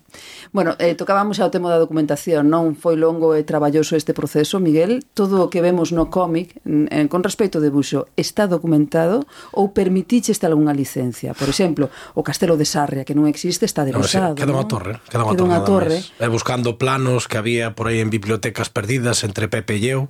Bueno, 0.50 0.74
eh, 0.82 0.98
tocábamos 0.98 1.38
ao 1.38 1.54
tema 1.54 1.70
da 1.70 1.78
documentación, 1.78 2.50
non 2.50 2.74
foi 2.74 2.98
longo 2.98 3.38
e 3.38 3.46
traballoso 3.46 3.94
este 3.94 4.18
proceso, 4.18 4.58
Miguel. 4.58 5.06
Todo 5.14 5.46
o 5.46 5.48
que 5.54 5.62
vemos 5.62 5.94
no 5.94 6.10
cómic, 6.10 6.58
en, 6.66 7.06
con 7.06 7.22
respecto 7.22 7.62
de 7.62 7.70
Buxo, 7.70 8.10
está 8.18 8.50
documentado 8.50 9.30
ou 9.54 9.70
permitiche 9.70 10.34
esta 10.34 10.50
algunha 10.50 10.74
licencia? 10.74 11.38
Por 11.38 11.46
exemplo, 11.46 11.94
o 12.18 12.26
Castelo 12.26 12.58
de 12.58 12.66
Sarria, 12.66 13.06
que 13.06 13.14
non 13.14 13.30
existe, 13.30 13.70
está 13.70 13.86
delusado. 13.86 14.34
No, 14.34 14.38
sí, 14.38 14.42
queda 14.42 14.54
unha 14.58 14.66
¿no? 14.66 14.74
torre, 14.74 14.94
queda 15.06 15.22
unha 15.30 15.38
queda 15.38 15.46
torre. 15.46 15.54
Unha 15.54 15.62
torre. 15.62 15.98
Máis. 16.02 16.18
Eh, 16.18 16.32
buscando 16.34 16.82
planos 16.82 17.30
que 17.30 17.38
había 17.38 17.78
por 17.78 17.94
aí 17.94 18.02
en 18.02 18.10
bibliotecas 18.10 18.74
perdidas 18.74 19.22
entre 19.22 19.46
Pepe 19.46 19.78
e 19.78 19.94
eu, 19.94 20.10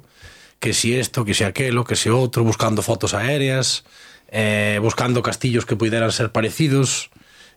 que 0.59 0.73
si 0.73 0.95
esto, 0.95 1.25
que 1.25 1.33
si 1.33 1.43
aquelo, 1.43 1.83
que 1.83 1.95
si 1.95 2.09
outro, 2.09 2.43
buscando 2.43 2.81
fotos 2.81 3.13
aéreas, 3.13 3.85
eh, 4.29 4.79
buscando 4.81 5.21
castillos 5.21 5.65
que 5.65 5.75
puderan 5.75 6.11
ser 6.11 6.31
parecidos, 6.31 7.09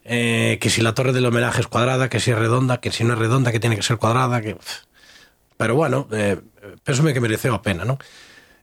eh, 0.04 0.58
que 0.60 0.70
si 0.70 0.82
la 0.82 0.94
torre 0.94 1.12
del 1.12 1.26
homenaje 1.26 1.60
es 1.60 1.66
cuadrada, 1.66 2.08
que 2.08 2.20
si 2.20 2.30
es 2.30 2.38
redonda, 2.38 2.80
que 2.80 2.90
si 2.92 3.04
no 3.04 3.14
es 3.14 3.18
redonda, 3.18 3.52
que 3.52 3.60
tiene 3.60 3.76
que 3.76 3.82
ser 3.82 3.98
cuadrada, 3.98 4.40
que... 4.40 4.56
Pero 5.56 5.74
bueno, 5.74 6.08
eh, 6.12 6.40
penso 6.84 7.04
que 7.04 7.20
mereceu 7.20 7.52
a 7.52 7.60
pena, 7.60 7.84
non? 7.84 8.00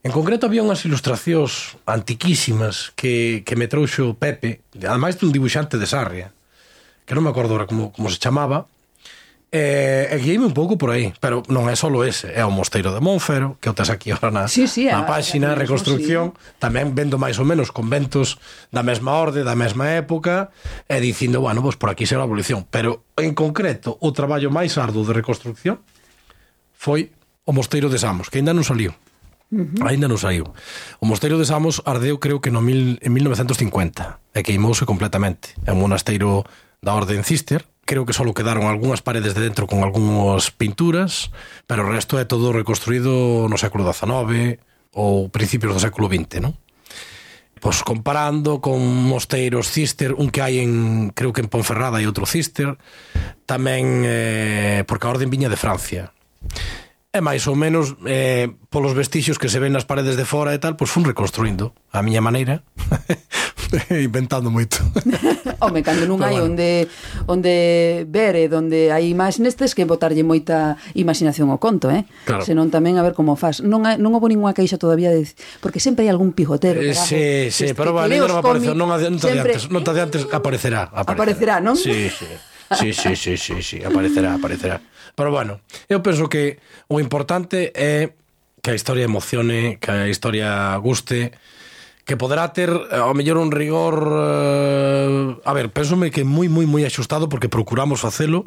En 0.06 0.14
concreto 0.14 0.48
había 0.48 0.64
unhas 0.64 0.86
ilustracións 0.86 1.76
antiquísimas 1.84 2.94
que, 2.96 3.44
que 3.44 3.58
me 3.60 3.68
trouxo 3.68 4.16
Pepe, 4.16 4.64
ademais 4.86 5.18
dun 5.20 5.34
dibuixante 5.34 5.76
de 5.76 5.90
Sarria, 5.90 6.32
que 7.04 7.14
non 7.18 7.26
me 7.26 7.34
acordo 7.34 7.58
como, 7.68 7.92
como 7.92 8.08
se 8.08 8.22
chamaba, 8.22 8.70
Eh, 9.50 10.12
e 10.12 10.18
guíame 10.20 10.44
un 10.44 10.52
pouco 10.52 10.76
por 10.76 10.92
aí, 10.92 11.16
pero 11.24 11.40
non 11.48 11.72
é 11.72 11.76
solo 11.80 12.04
ese, 12.04 12.28
é 12.36 12.44
o 12.44 12.52
Mosteiro 12.52 12.92
de 12.92 13.00
Monfero, 13.00 13.56
que 13.64 13.72
o 13.72 13.76
tes 13.76 13.88
aquí 13.88 14.12
ahora 14.12 14.28
na, 14.28 14.44
sí, 14.52 14.68
sí, 14.68 14.92
na 14.92 15.08
páxina, 15.08 15.56
a, 15.56 15.60
reconstrucción, 15.60 16.36
sí. 16.36 16.60
tamén 16.60 16.92
vendo 16.92 17.16
máis 17.16 17.40
ou 17.40 17.48
menos 17.48 17.72
conventos 17.72 18.44
da 18.76 18.84
mesma 18.84 19.16
orde, 19.16 19.48
da 19.48 19.56
mesma 19.56 19.96
época, 19.96 20.52
e 20.92 21.00
dicindo, 21.00 21.40
bueno, 21.40 21.64
pois 21.64 21.80
por 21.80 21.88
aquí 21.88 22.04
será 22.04 22.24
a 22.24 22.28
abolición. 22.28 22.68
Pero, 22.68 23.08
en 23.16 23.32
concreto, 23.32 23.96
o 24.04 24.12
traballo 24.12 24.52
máis 24.52 24.76
arduo 24.76 25.08
de 25.08 25.16
reconstrucción 25.16 25.80
foi 26.76 27.16
o 27.48 27.56
Mosteiro 27.56 27.88
de 27.88 28.04
Samos, 28.04 28.28
que 28.28 28.44
ainda 28.44 28.52
non 28.52 28.68
saliu. 28.68 28.92
Uh 29.48 29.64
-huh. 29.64 29.88
Ainda 29.88 30.12
non 30.12 30.20
saiu. 30.20 30.44
O 31.00 31.08
mosteiro 31.08 31.40
de 31.40 31.48
Samos 31.48 31.80
ardeu 31.88 32.20
creo 32.20 32.44
que 32.44 32.52
no 32.52 32.60
mil, 32.60 33.00
en 33.00 33.16
1950 33.16 34.20
e 34.36 34.44
queimouse 34.44 34.84
completamente. 34.84 35.56
É 35.64 35.72
un 35.72 35.80
monasteiro 35.80 36.44
da 36.84 36.92
orden 36.92 37.24
Cister 37.24 37.64
creo 37.88 38.04
que 38.04 38.12
só 38.12 38.28
quedaron 38.36 38.68
algunhas 38.68 39.00
paredes 39.00 39.34
de 39.34 39.42
dentro 39.42 39.66
con 39.66 39.82
algunhas 39.82 40.52
pinturas, 40.52 41.32
pero 41.66 41.88
o 41.88 41.90
resto 41.90 42.20
é 42.20 42.28
todo 42.28 42.52
reconstruído 42.52 43.48
no 43.48 43.56
século 43.56 43.88
XIX 43.88 44.60
ou 44.92 45.32
principios 45.32 45.72
do 45.72 45.82
século 45.82 46.12
XX, 46.12 46.44
non? 46.44 46.54
Pois 47.58 47.82
comparando 47.82 48.62
con 48.62 48.84
mosteiros 48.84 49.72
cister, 49.72 50.14
un 50.14 50.30
que 50.30 50.44
hai 50.44 50.62
en, 50.62 51.10
creo 51.16 51.34
que 51.34 51.42
en 51.42 51.50
Ponferrada 51.50 52.04
e 52.04 52.06
outro 52.06 52.28
cister, 52.28 52.76
tamén 53.50 54.04
eh, 54.06 54.84
porque 54.86 55.08
a 55.08 55.14
orden 55.16 55.32
viña 55.32 55.50
de 55.50 55.58
Francia 55.58 56.14
e 57.18 57.22
máis 57.26 57.50
ou 57.50 57.58
menos 57.58 57.98
eh, 58.06 58.54
polos 58.70 58.94
vestixios 58.94 59.42
que 59.42 59.50
se 59.50 59.58
ven 59.58 59.74
nas 59.74 59.90
paredes 59.90 60.14
de 60.14 60.24
fora 60.24 60.54
e 60.54 60.60
tal, 60.62 60.78
pois 60.78 60.94
fun 60.94 61.04
reconstruindo 61.04 61.74
a 61.90 62.06
miña 62.06 62.22
maneira 62.22 62.62
inventando 63.92 64.48
moito. 64.54 64.80
Home, 65.60 65.82
cando 65.84 66.06
non 66.06 66.22
hai 66.22 66.38
bueno. 66.38 66.54
onde 66.54 66.88
onde 67.28 67.54
ver 68.08 68.38
e 68.38 68.46
onde 68.48 68.94
hai 68.94 69.12
imaxes 69.12 69.42
nestes 69.44 69.74
que 69.74 69.84
botarlle 69.84 70.24
moita 70.24 70.78
imaginación 70.94 71.50
ao 71.50 71.60
conto, 71.60 71.90
eh? 71.90 72.06
Claro. 72.24 72.46
Senón 72.46 72.70
tamén 72.70 72.96
a 72.96 73.04
ver 73.04 73.18
como 73.18 73.36
faz. 73.36 73.60
Non 73.60 73.84
hai, 73.84 73.98
non 73.98 74.14
houve 74.16 74.32
ninguna 74.32 74.56
queixa 74.56 74.80
todavía 74.80 75.12
de 75.12 75.26
porque 75.60 75.82
sempre 75.82 76.06
hai 76.06 76.10
algún 76.14 76.32
pijotero. 76.32 76.80
Eh, 76.80 76.96
sí, 76.96 77.50
sí, 77.52 77.74
pero 77.74 77.92
va, 77.92 78.08
non 78.08 78.32
apareceu, 78.32 78.78
non, 78.78 78.88
non 78.94 79.18
te 79.20 79.34
sempre... 79.34 79.58
antes, 79.58 79.62
non 79.74 79.82
te 79.84 79.92
antes 79.98 80.22
aparecerá, 80.38 80.88
aparecerá. 80.94 81.18
Aparecerá, 81.18 81.56
non? 81.60 81.76
Sí, 81.76 82.08
sí. 82.14 82.30
Sí, 82.68 82.92
sí, 82.92 83.16
sí, 83.16 83.38
sí, 83.38 83.64
sí, 83.64 83.78
aparecerá, 83.84 84.36
aparecerá. 84.36 84.82
Pero 85.18 85.34
bueno, 85.34 85.66
eu 85.90 86.06
penso 86.06 86.30
que 86.30 86.62
o 86.86 87.02
importante 87.02 87.74
é 87.74 88.14
que 88.62 88.70
a 88.70 88.78
historia 88.78 89.10
emocione, 89.10 89.82
que 89.82 89.90
a 89.90 90.06
historia 90.06 90.78
guste, 90.78 91.34
que 92.06 92.14
poderá 92.22 92.54
ter 92.54 92.70
eh, 92.70 93.02
ao 93.02 93.18
mellor 93.18 93.42
un 93.42 93.50
rigor 93.50 93.98
eh, 94.14 95.42
a 95.42 95.52
ver, 95.58 95.74
pensome 95.74 96.14
que 96.14 96.22
moi 96.22 96.46
moi 96.54 96.70
moi 96.70 96.86
axustado 96.86 97.26
porque 97.34 97.50
procuramos 97.50 98.06
facelo 98.06 98.46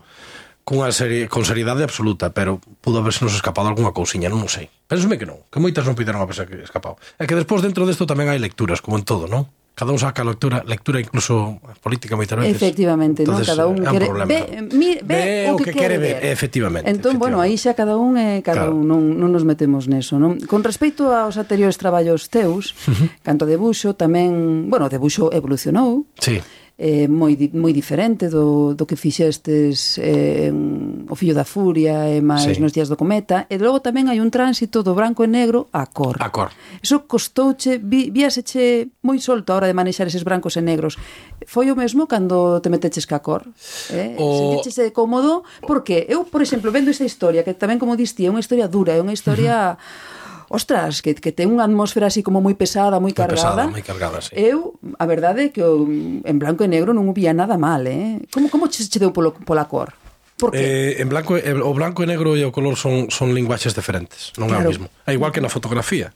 cunha 0.63 0.95
serie, 0.95 1.27
con 1.27 1.43
seriedade 1.43 1.83
absoluta, 1.83 2.31
pero 2.31 2.63
pudo 2.79 3.03
haberse 3.03 3.27
nos 3.27 3.35
escapado 3.35 3.67
algunha 3.67 3.91
cousiña, 3.91 4.31
non, 4.31 4.47
o 4.47 4.51
sei. 4.51 4.71
Pensome 4.87 5.19
que 5.19 5.27
non, 5.27 5.43
que 5.51 5.59
moitas 5.59 5.83
non 5.83 5.99
pideron 5.99 6.23
haberse 6.23 6.47
escapado. 6.63 7.03
É 7.19 7.27
que 7.27 7.35
despois 7.35 7.67
dentro 7.67 7.83
desto 7.83 8.07
tamén 8.07 8.31
hai 8.31 8.39
lecturas, 8.39 8.79
como 8.79 8.95
en 8.95 9.03
todo, 9.03 9.27
non? 9.27 9.51
cada 9.81 9.93
un 9.93 9.99
saca 9.99 10.23
lectura, 10.23 10.63
lectura 10.69 11.01
incluso 11.01 11.57
política 11.81 12.13
moitas 12.13 12.37
veces. 12.37 12.53
Efectivamente, 12.53 13.25
Entonces, 13.25 13.49
cada 13.49 13.65
un 13.65 13.81
quere 13.81 14.13
ve, 14.29 14.69
mi, 14.77 15.01
ve, 15.01 15.49
ve 15.49 15.49
o 15.49 15.57
que, 15.57 15.73
que 15.73 15.73
quere 15.73 15.97
ver, 15.97 16.21
ver. 16.21 16.37
efectivamente. 16.37 16.85
Entón, 16.85 17.17
bueno, 17.17 17.41
aí 17.41 17.57
xa 17.57 17.73
cada 17.73 17.97
un 17.97 18.21
eh, 18.21 18.45
cada 18.45 18.69
claro. 18.69 18.77
un, 18.77 18.85
non, 18.85 19.17
non 19.17 19.33
nos 19.33 19.49
metemos 19.49 19.89
neso, 19.89 20.21
non? 20.21 20.37
Con 20.45 20.69
respecto 20.69 21.17
aos 21.17 21.41
anteriores 21.41 21.81
traballos 21.81 22.29
teus, 22.29 22.77
uh 22.85 22.93
-huh. 22.93 23.09
canto 23.25 23.49
debuxo 23.49 23.97
tamén, 23.97 24.69
bueno, 24.69 24.93
debuxo 24.93 25.33
evolucionou. 25.33 26.05
Sí 26.21 26.45
eh, 26.81 27.05
moi, 27.13 27.37
moi 27.53 27.77
diferente 27.77 28.33
do, 28.33 28.73
do 28.73 28.89
que 28.89 28.97
fixestes 28.97 30.01
eh, 30.01 30.49
en 30.49 31.05
O 31.13 31.15
Fillo 31.15 31.37
da 31.37 31.45
Furia 31.45 32.09
e 32.09 32.25
máis 32.25 32.57
sí. 32.57 32.57
nos 32.57 32.73
días 32.73 32.89
do 32.89 32.97
cometa 32.97 33.45
e 33.53 33.61
logo 33.61 33.85
tamén 33.85 34.09
hai 34.09 34.17
un 34.17 34.33
tránsito 34.33 34.81
do 34.81 34.97
branco 34.97 35.21
e 35.21 35.29
negro 35.29 35.69
a 35.77 35.85
cor. 35.85 36.17
A 36.17 36.33
cor. 36.33 36.49
Eso 36.81 37.05
costouche, 37.05 37.77
vi, 37.77 38.09
víaseche 38.09 38.89
moi 39.05 39.21
solto 39.21 39.53
a 39.53 39.61
hora 39.61 39.69
de 39.69 39.77
manexar 39.77 40.09
eses 40.09 40.25
brancos 40.25 40.57
e 40.57 40.65
negros. 40.65 40.97
Foi 41.45 41.69
o 41.69 41.77
mesmo 41.77 42.09
cando 42.09 42.65
te 42.65 42.73
meteches 42.73 43.05
ca 43.05 43.21
cor? 43.21 43.45
Eh? 43.93 44.17
O... 44.17 44.57
Sentixese 44.57 44.97
cómodo? 44.97 45.45
Porque 45.69 46.09
eu, 46.09 46.25
por 46.25 46.41
exemplo, 46.41 46.73
vendo 46.73 46.89
esta 46.89 47.05
historia, 47.05 47.45
que 47.45 47.53
tamén 47.53 47.77
como 47.77 47.93
distía, 47.93 48.31
é 48.31 48.33
unha 48.33 48.41
historia 48.41 48.73
dura, 48.73 48.97
é 48.97 49.05
unha 49.05 49.13
historia... 49.13 49.77
Uh 49.77 50.17
-huh 50.17 50.20
ostras, 50.51 51.01
que, 51.01 51.15
que 51.15 51.31
ten 51.31 51.47
unha 51.55 51.63
atmósfera 51.63 52.11
así 52.11 52.27
como 52.27 52.43
moi 52.43 52.59
pesada, 52.59 52.99
moi 52.99 53.15
cargada. 53.15 53.71
Moi 53.71 53.79
pesada, 53.79 53.79
moi 53.79 53.85
cargada, 53.87 54.19
sí. 54.19 54.35
Eu, 54.35 54.75
a 54.99 55.07
verdade 55.07 55.47
é 55.47 55.49
que 55.55 55.63
o, 55.63 55.87
en 56.27 56.37
blanco 56.43 56.67
e 56.67 56.69
negro 56.69 56.91
non 56.91 57.07
vía 57.15 57.31
nada 57.31 57.55
mal, 57.55 57.87
eh? 57.87 58.19
Como, 58.35 58.51
como 58.51 58.67
che, 58.67 58.83
che 58.83 58.99
deu 58.99 59.15
polo, 59.15 59.31
pola 59.31 59.71
cor? 59.71 59.95
Por 60.35 60.51
que? 60.51 60.59
Eh, 60.59 60.93
en 60.99 61.07
blanco, 61.07 61.39
o 61.39 61.73
blanco 61.73 62.03
e 62.03 62.11
negro 62.11 62.35
e 62.35 62.43
o 62.43 62.51
color 62.51 62.75
son, 62.75 63.15
son 63.15 63.31
linguaxes 63.31 63.79
diferentes, 63.79 64.35
non 64.35 64.51
claro. 64.51 64.67
é 64.67 64.67
o 64.67 64.71
mismo. 64.75 64.87
É 65.07 65.15
igual 65.15 65.31
que 65.31 65.39
na 65.39 65.47
fotografía. 65.47 66.11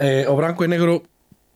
Eh, 0.00 0.24
o 0.24 0.32
branco 0.40 0.64
e 0.64 0.68
negro 0.72 1.04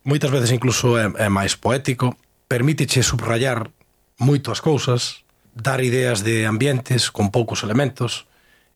moitas 0.04 0.28
veces 0.28 0.52
incluso 0.52 1.00
é, 1.00 1.08
é 1.08 1.32
máis 1.32 1.56
poético, 1.56 2.12
permíteche 2.44 3.00
subrayar 3.00 3.72
moito 4.20 4.52
as 4.52 4.60
cousas, 4.60 5.24
dar 5.56 5.80
ideas 5.80 6.20
de 6.20 6.44
ambientes 6.44 7.08
con 7.08 7.32
poucos 7.32 7.64
elementos, 7.64 8.28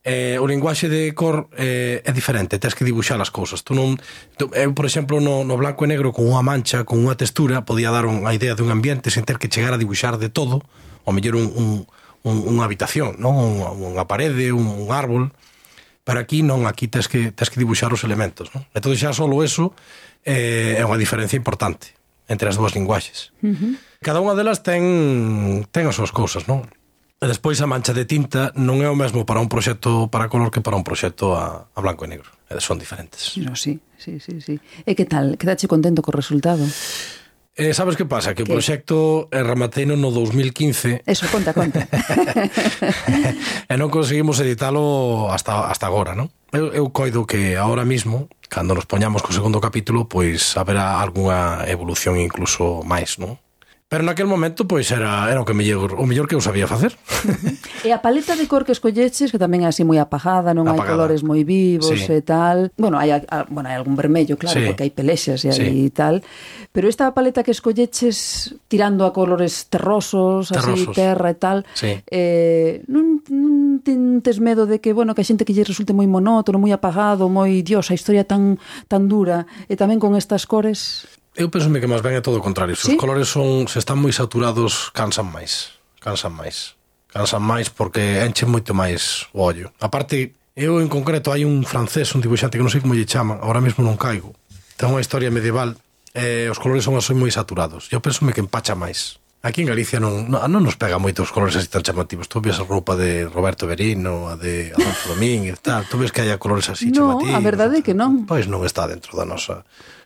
eh, 0.08 0.38
o 0.40 0.46
linguaxe 0.48 0.88
de 0.88 1.12
cor 1.12 1.52
eh, 1.52 2.00
é 2.00 2.12
diferente, 2.16 2.56
tens 2.56 2.72
que 2.72 2.80
dibuixar 2.80 3.20
as 3.20 3.28
cousas. 3.28 3.60
Tu 3.60 3.76
non 3.76 4.00
tu, 4.40 4.48
eu, 4.56 4.72
por 4.72 4.88
exemplo, 4.88 5.20
no, 5.20 5.44
no 5.44 5.60
blanco 5.60 5.84
e 5.84 5.88
negro 5.92 6.16
con 6.16 6.24
unha 6.24 6.40
mancha, 6.40 6.88
con 6.88 7.04
unha 7.04 7.12
textura, 7.12 7.68
podía 7.68 7.92
dar 7.92 8.08
unha 8.08 8.32
idea 8.32 8.56
dun 8.56 8.72
ambiente 8.72 9.12
sen 9.12 9.28
ter 9.28 9.36
que 9.36 9.52
chegar 9.52 9.76
a 9.76 9.80
dibuixar 9.80 10.16
de 10.16 10.32
todo, 10.32 10.64
ou 11.04 11.12
mellor 11.12 11.36
un, 11.36 11.52
un, 11.52 11.68
un 12.24 12.36
unha 12.48 12.64
habitación, 12.64 13.20
non 13.20 13.36
unha, 13.36 13.68
unha 13.76 14.08
parede, 14.08 14.48
un, 14.48 14.64
un 14.64 14.88
árbol. 14.96 15.28
Para 16.08 16.24
aquí 16.24 16.40
non, 16.40 16.64
aquí 16.64 16.88
tens 16.88 17.04
que 17.04 17.28
tens 17.28 17.52
que 17.52 17.60
dibuixar 17.60 17.92
os 17.92 18.00
elementos, 18.00 18.48
non? 18.56 18.64
Entón 18.72 18.96
xa 18.96 19.12
só 19.12 19.28
eso 19.44 19.76
eh, 20.24 20.80
é 20.80 20.82
unha 20.88 20.96
diferencia 20.96 21.36
importante 21.36 21.92
entre 22.32 22.48
as 22.48 22.56
dúas 22.56 22.72
linguaxes. 22.72 23.36
Uh 23.44 23.52
-huh. 23.52 23.72
Cada 24.00 24.24
unha 24.24 24.32
delas 24.32 24.64
ten 24.64 25.68
ten 25.68 25.84
as 25.84 26.00
súas 26.00 26.16
cousas, 26.16 26.48
non? 26.48 26.64
E 27.18 27.26
despois 27.26 27.58
a 27.58 27.66
mancha 27.66 27.90
de 27.90 28.06
tinta 28.06 28.54
non 28.54 28.78
é 28.78 28.86
o 28.86 28.94
mesmo 28.94 29.26
para 29.26 29.42
un 29.42 29.50
proxecto 29.50 30.06
para 30.06 30.30
color 30.30 30.54
que 30.54 30.62
para 30.62 30.78
un 30.78 30.86
proxecto 30.86 31.34
a, 31.34 31.66
a 31.66 31.80
blanco 31.82 32.06
e 32.06 32.08
negro. 32.14 32.30
E 32.46 32.62
son 32.62 32.78
diferentes. 32.78 33.34
No, 33.42 33.58
sí, 33.58 33.82
sí, 33.98 34.22
sí, 34.22 34.38
sí. 34.38 34.62
E 34.86 34.94
que 34.94 35.02
tal? 35.02 35.34
Quedache 35.34 35.66
contento 35.66 35.98
co 35.98 36.14
resultado? 36.14 36.62
Eh, 37.58 37.74
sabes 37.74 37.98
que 37.98 38.06
pasa? 38.06 38.38
Que, 38.38 38.46
que... 38.46 38.54
o 38.54 38.54
proxecto 38.54 39.26
eh, 39.34 39.42
remateino 39.42 39.98
no 39.98 40.14
2015. 40.14 41.02
Eso, 41.02 41.26
conta, 41.26 41.50
conta. 41.50 41.90
e 43.66 43.74
non 43.74 43.90
conseguimos 43.90 44.38
editalo 44.38 45.26
hasta, 45.34 45.66
hasta 45.66 45.90
agora, 45.90 46.14
non? 46.14 46.30
Eu, 46.54 46.70
eu 46.70 46.86
coido 46.94 47.26
que 47.26 47.58
ahora 47.58 47.82
mismo, 47.82 48.30
cando 48.46 48.78
nos 48.78 48.86
poñamos 48.86 49.26
co 49.26 49.34
segundo 49.34 49.58
capítulo, 49.58 50.06
pois 50.06 50.54
haberá 50.54 51.02
algunha 51.02 51.66
evolución 51.66 52.14
incluso 52.22 52.86
máis, 52.86 53.18
non? 53.18 53.42
Pero 53.88 54.04
naquel 54.04 54.28
momento 54.28 54.68
pois 54.68 54.84
era 54.92 55.32
era 55.32 55.40
o 55.40 55.48
que 55.48 55.56
mellor, 55.56 55.96
o 55.96 56.04
mellor 56.04 56.28
que 56.28 56.36
eu 56.36 56.44
sabía 56.44 56.68
facer. 56.68 56.92
e 57.88 57.88
a 57.88 58.04
paleta 58.04 58.36
de 58.36 58.44
cor 58.44 58.68
que 58.68 58.76
escolleches, 58.76 59.32
que 59.32 59.40
tamén 59.40 59.64
é 59.64 59.68
así 59.72 59.80
moi 59.80 59.96
apagada, 59.96 60.52
non 60.52 60.68
apagada. 60.68 60.76
hai 60.76 60.88
colores 60.92 61.20
moi 61.24 61.40
vivos 61.40 61.96
sí. 61.96 62.04
e 62.04 62.20
tal. 62.20 62.68
Bueno, 62.76 63.00
hai 63.00 63.16
a, 63.16 63.48
bueno, 63.48 63.72
hai 63.72 63.80
algún 63.80 63.96
vermello, 63.96 64.36
claro, 64.36 64.60
sí. 64.60 64.68
porque 64.68 64.84
hai 64.84 64.92
pelexas 64.92 65.40
e 65.48 65.56
sí. 65.56 65.64
e 65.64 65.88
tal. 65.88 66.20
Pero 66.68 66.84
esta 66.84 67.16
paleta 67.16 67.40
que 67.40 67.48
escolleches 67.48 68.60
tirando 68.68 69.08
a 69.08 69.16
colores 69.16 69.72
terrosos, 69.72 70.52
terrosos. 70.52 70.84
así 70.84 70.92
terra 70.92 71.32
e 71.32 71.38
tal, 71.40 71.64
sí. 71.72 71.96
eh, 72.12 72.84
non, 72.92 73.24
non 73.32 73.80
tentes 73.80 74.36
medo 74.36 74.68
de 74.68 74.84
que, 74.84 74.92
bueno, 74.92 75.16
que 75.16 75.24
a 75.24 75.28
xente 75.28 75.48
que 75.48 75.56
lle 75.56 75.64
resulte 75.64 75.96
moi 75.96 76.04
monótono, 76.04 76.60
moi 76.60 76.76
apagado, 76.76 77.32
moi, 77.32 77.64
dios, 77.64 77.88
a 77.88 77.96
historia 77.96 78.28
tan 78.28 78.60
tan 78.84 79.08
dura, 79.08 79.48
e 79.64 79.80
tamén 79.80 79.96
con 79.96 80.12
estas 80.12 80.44
cores 80.44 81.08
Eu 81.38 81.54
penso 81.54 81.70
que 81.70 81.86
máis 81.86 82.02
ben 82.02 82.18
é 82.18 82.20
todo 82.20 82.42
o 82.42 82.42
contrario. 82.42 82.74
Se 82.74 82.90
¿Sí? 82.90 82.92
os 82.92 82.98
colores 82.98 83.30
son, 83.30 83.70
se 83.70 83.78
están 83.78 84.02
moi 84.02 84.10
saturados, 84.10 84.90
cansan 84.90 85.30
máis. 85.30 85.78
Cansan 86.02 86.34
máis. 86.34 86.74
Cansan 87.14 87.46
máis 87.46 87.70
porque 87.70 88.26
enche 88.26 88.42
moito 88.42 88.74
máis 88.74 89.30
o 89.30 89.46
ollo. 89.46 89.70
A 89.78 89.86
parte, 89.86 90.34
eu 90.58 90.82
en 90.82 90.90
concreto 90.90 91.30
hai 91.30 91.46
un 91.46 91.62
francés, 91.62 92.10
un 92.18 92.26
dibuixante 92.26 92.58
que 92.58 92.64
non 92.66 92.74
sei 92.74 92.82
como 92.82 92.98
lle 92.98 93.06
chama, 93.06 93.38
agora 93.38 93.62
mesmo 93.62 93.86
non 93.86 93.94
caigo. 93.94 94.34
Ten 94.74 94.90
unha 94.90 94.98
historia 94.98 95.30
medieval 95.30 95.78
eh, 96.10 96.50
os 96.50 96.58
colores 96.58 96.82
son 96.82 96.98
así 96.98 97.14
moi 97.14 97.30
saturados. 97.30 97.86
Eu 97.94 98.02
penso 98.02 98.26
que 98.34 98.42
empacha 98.42 98.74
máis. 98.74 99.22
Aquí 99.38 99.62
en 99.62 99.70
Galicia 99.70 100.02
non, 100.02 100.26
non, 100.26 100.42
non 100.50 100.66
nos 100.66 100.74
pega 100.74 100.98
moito 100.98 101.22
os 101.22 101.30
colores 101.30 101.54
así 101.54 101.70
tan 101.70 101.86
chamativos. 101.86 102.26
Tú 102.26 102.42
ves 102.42 102.58
a 102.58 102.66
roupa 102.66 102.98
de 102.98 103.30
Roberto 103.30 103.70
Berino, 103.70 104.26
a 104.26 104.34
de 104.34 104.74
Adolfo 104.74 105.14
Domínguez, 105.14 105.62
tal. 105.62 105.86
Tú 105.86 106.02
ves 106.02 106.10
que 106.10 106.26
hai 106.26 106.34
colores 106.34 106.66
así 106.66 106.90
no, 106.90 107.14
chamativos. 107.14 107.30
Non, 107.30 107.38
a 107.38 107.46
verdade 107.46 107.78
é 107.78 107.82
que 107.86 107.94
non. 107.94 108.26
Pois 108.26 108.50
non 108.50 108.66
está 108.66 108.90
dentro 108.90 109.14
da 109.14 109.22
nosa 109.22 109.62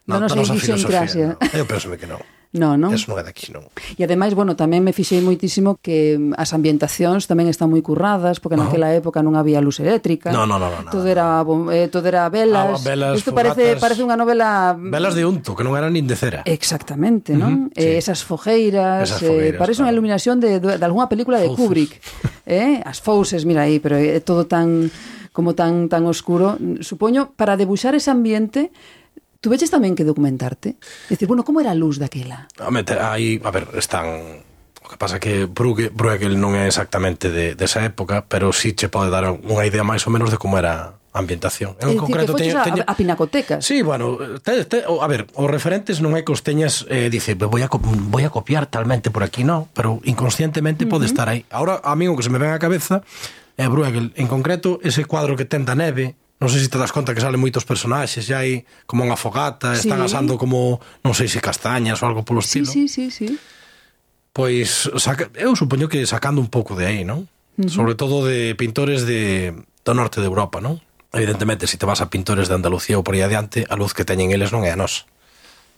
na, 0.07 0.19
non, 0.19 0.29
da 0.29 0.35
nosa 0.35 0.55
idiosincrasia. 0.55 1.39
No. 1.39 1.59
Eu 1.59 1.67
penso 1.67 1.91
que 1.95 2.07
non. 2.07 2.23
No, 2.53 2.77
non? 2.77 2.93
Eso 2.93 3.09
non 3.09 3.17
é 3.17 3.25
daqui, 3.25 3.49
non. 3.49 3.65
E 3.97 4.05
ademais, 4.05 4.37
bueno, 4.37 4.53
tamén 4.53 4.85
me 4.85 4.93
fixei 4.93 5.25
moitísimo 5.25 5.81
que 5.81 6.21
mm, 6.21 6.37
as 6.37 6.53
ambientacións 6.53 7.25
tamén 7.25 7.49
están 7.49 7.73
moi 7.73 7.81
curradas, 7.81 8.45
porque 8.45 8.61
oh. 8.61 8.69
naquela 8.69 8.93
época 8.93 9.25
non 9.25 9.41
había 9.41 9.65
luz 9.65 9.81
eléctrica. 9.81 10.29
No, 10.29 10.45
no, 10.45 10.61
no, 10.61 10.69
no, 10.69 10.93
todo 10.93 11.09
era 11.09 11.41
eh, 11.73 11.89
todo 11.89 12.13
era 12.13 12.29
velas. 12.29 12.85
Ah, 12.85 12.93
velas 12.93 13.17
Isto 13.17 13.33
parece 13.33 13.81
parece 13.81 14.05
unha 14.05 14.21
novela 14.21 14.77
mm, 14.77 14.93
Velas 14.93 15.17
de 15.17 15.25
unto, 15.25 15.57
que 15.57 15.65
non 15.65 15.81
eran 15.81 15.97
nin 15.97 16.05
de 16.05 16.13
cera. 16.13 16.45
Exactamente, 16.45 17.33
non? 17.33 17.73
Uh 17.73 17.81
eh, 17.81 17.81
-huh, 17.81 17.89
sí. 17.89 17.89
eh, 17.89 17.97
esas 17.97 18.21
fogueiras, 18.21 19.09
esas 19.09 19.25
eh, 19.25 19.33
fogueiras 19.33 19.57
eh, 19.57 19.61
parece 19.61 19.81
claro. 19.81 19.85
unha 19.89 19.93
iluminación 19.97 20.37
de, 20.37 20.61
de, 20.61 20.77
de 20.77 20.85
algunha 20.85 21.09
película 21.09 21.41
de 21.41 21.49
Fouses. 21.49 21.57
Kubrick. 21.57 21.93
eh? 22.45 22.85
As 22.85 23.01
fouses, 23.01 23.49
mira 23.49 23.65
aí, 23.65 23.81
pero 23.81 23.97
é 23.97 24.21
todo 24.21 24.45
tan 24.45 24.93
como 25.33 25.57
tan 25.57 25.89
tan 25.89 26.05
oscuro. 26.05 26.61
Supoño 26.85 27.33
para 27.33 27.57
debuxar 27.57 27.97
ese 27.97 28.13
ambiente 28.13 28.77
Tú 29.43 29.51
veches 29.51 29.74
tamén 29.74 29.99
que 29.99 30.07
documentarte? 30.07 30.78
Dicir, 31.11 31.26
bueno, 31.26 31.43
como 31.43 31.59
era 31.59 31.74
a 31.74 31.78
luz 31.78 31.99
daquela? 31.99 32.47
A 32.62 32.70
meter, 32.70 33.03
aí, 33.03 33.43
a 33.43 33.51
ver, 33.51 33.66
están 33.74 34.47
O 34.82 34.88
que 34.88 34.97
pasa 34.97 35.20
que 35.20 35.47
Bruegel, 35.47 35.90
Bruegel 35.90 36.38
non 36.43 36.59
é 36.59 36.66
exactamente 36.66 37.30
de, 37.30 37.55
desa 37.55 37.86
época, 37.86 38.26
pero 38.26 38.51
sí 38.51 38.74
che 38.74 38.90
pode 38.90 39.14
dar 39.14 39.30
unha 39.30 39.62
idea 39.62 39.86
máis 39.86 40.03
ou 40.07 40.11
menos 40.11 40.34
de 40.34 40.38
como 40.43 40.59
era 40.59 40.99
a 40.99 41.18
ambientación. 41.22 41.78
En 41.78 41.95
dicir, 41.95 42.03
concreto 42.03 42.34
que 42.34 42.51
teño, 42.51 42.59
a, 42.59 42.66
teño... 42.66 42.82
a 42.82 42.95
pinacoteca. 42.99 43.62
Sí, 43.62 43.82
bueno, 43.86 44.18
te, 44.43 44.66
te, 44.66 44.82
a 44.82 45.07
ver, 45.07 45.30
os 45.38 45.47
referentes 45.47 46.03
non 46.03 46.18
é 46.18 46.26
que 46.26 46.34
os 46.34 46.43
teñas 46.43 46.82
eh, 46.90 47.07
dice, 47.14 47.38
voy 47.38 47.62
a, 47.62 47.70
voy 47.70 48.26
a 48.26 48.30
copiar 48.34 48.66
talmente 48.66 49.14
por 49.14 49.22
aquí, 49.22 49.47
non, 49.47 49.70
pero 49.70 50.03
inconscientemente 50.03 50.82
uh 50.82 50.90
-huh. 50.90 50.95
pode 50.99 51.07
estar 51.07 51.30
aí. 51.30 51.47
Ahora, 51.55 51.78
a 51.86 51.95
mí 51.95 52.11
o 52.11 52.18
que 52.18 52.26
se 52.26 52.32
me 52.34 52.43
ven 52.43 52.51
á 52.51 52.59
cabeza 52.59 53.07
é 53.55 53.70
Bruegel, 53.70 54.11
en 54.18 54.26
concreto 54.26 54.82
ese 54.82 55.07
cuadro 55.07 55.38
que 55.38 55.47
ten 55.47 55.62
da 55.62 55.78
neve, 55.78 56.18
non 56.43 56.51
sei 56.51 56.59
se 56.59 56.66
te 56.66 56.74
das 56.74 56.90
conta 56.90 57.14
que 57.14 57.22
salen 57.22 57.38
moitos 57.38 57.62
personaxes, 57.62 58.26
e 58.26 58.34
hai 58.34 58.51
como 58.90 59.07
unha 59.07 59.14
fogata, 59.14 59.78
sí. 59.78 59.86
están 59.86 60.03
asando 60.03 60.34
como, 60.34 60.82
non 61.07 61.14
sei 61.14 61.30
se 61.30 61.38
castañas 61.38 62.03
ou 62.03 62.11
algo 62.11 62.26
polo 62.26 62.43
estilo. 62.43 62.66
Sí, 62.66 62.90
sí, 62.90 63.14
sí, 63.14 63.30
sí. 63.30 63.38
Pois 64.34 64.90
saca, 64.99 65.30
eu 65.38 65.55
supoño 65.55 65.86
que 65.86 66.03
sacando 66.03 66.43
un 66.43 66.51
pouco 66.51 66.74
de 66.74 66.90
aí, 66.90 67.07
non? 67.07 67.30
Uh 67.55 67.62
-huh. 67.62 67.70
Sobre 67.70 67.95
todo 67.95 68.26
de 68.26 68.59
pintores 68.59 69.07
de, 69.07 69.55
do 69.86 69.93
norte 69.95 70.18
de 70.18 70.26
Europa, 70.26 70.59
non? 70.59 70.82
Evidentemente, 71.14 71.70
se 71.70 71.76
si 71.76 71.76
te 71.78 71.86
vas 71.86 72.03
a 72.03 72.11
pintores 72.11 72.51
de 72.51 72.59
Andalucía 72.59 72.99
ou 72.99 73.07
por 73.07 73.14
aí 73.14 73.22
adiante, 73.22 73.62
a 73.70 73.78
luz 73.78 73.95
que 73.95 74.03
teñen 74.03 74.34
eles 74.34 74.51
non 74.51 74.66
é 74.66 74.74
a 74.74 74.78
nós. 74.80 75.07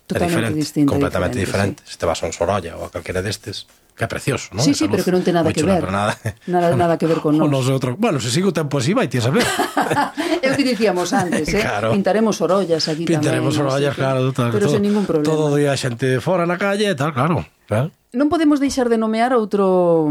Totalmente 0.08 0.24
é 0.24 0.28
diferente, 0.32 0.60
distinta, 0.64 0.88
completamente 0.88 1.36
diferente. 1.36 1.84
diferente. 1.84 1.92
Sí. 1.92 1.92
Se 1.92 1.98
te 2.00 2.06
vas 2.08 2.22
a 2.22 2.24
un 2.24 2.32
Sorolla 2.32 2.72
ou 2.80 2.88
a 2.88 2.90
calquera 2.94 3.20
destes, 3.20 3.68
Que 3.94 4.04
é 4.04 4.08
precioso, 4.10 4.50
non? 4.50 4.66
Sí, 4.66 4.74
Esa 4.74 4.84
sí, 4.84 4.90
pero 4.90 5.06
que 5.06 5.14
non 5.14 5.22
ten 5.22 5.38
nada 5.38 5.54
que 5.54 5.62
ver. 5.62 5.86
Nada, 5.86 6.18
nada, 6.50 6.74
nada 6.82 6.94
que 6.98 7.06
ver 7.06 7.22
con 7.22 7.38
nós. 7.38 7.46
Nos 7.46 7.70
outro, 7.70 7.94
bueno, 7.94 8.18
se 8.18 8.26
sigo 8.26 8.50
tempo 8.50 8.82
así 8.82 8.90
e 8.90 9.06
ti 9.06 9.22
a 9.22 9.30
saber. 9.30 9.46
é 10.42 10.50
o 10.50 10.54
que 10.58 10.66
dicíamos 10.66 11.14
antes, 11.14 11.46
eh? 11.54 11.62
Claro. 11.62 11.94
Pintaremos 11.94 12.42
orollas 12.42 12.90
aquí 12.90 13.06
Pintaremos 13.06 13.54
tamén. 13.54 13.54
Pintaremos 13.54 13.54
orollas, 13.62 13.94
claro. 13.94 14.20
Tal, 14.34 14.50
pero 14.50 14.66
todo, 14.66 14.74
sen 14.74 14.82
ningún 14.82 15.06
problema. 15.06 15.30
Todo 15.30 15.54
o 15.54 15.54
día 15.54 15.78
xente 15.78 16.18
fora 16.18 16.42
na 16.42 16.58
calle 16.58 16.90
e 16.90 16.96
tal, 16.98 17.14
claro. 17.14 17.46
Eh? 17.70 17.86
Non 18.18 18.26
podemos 18.26 18.58
deixar 18.58 18.90
de 18.90 18.98
nomear 18.98 19.30
outro 19.30 20.10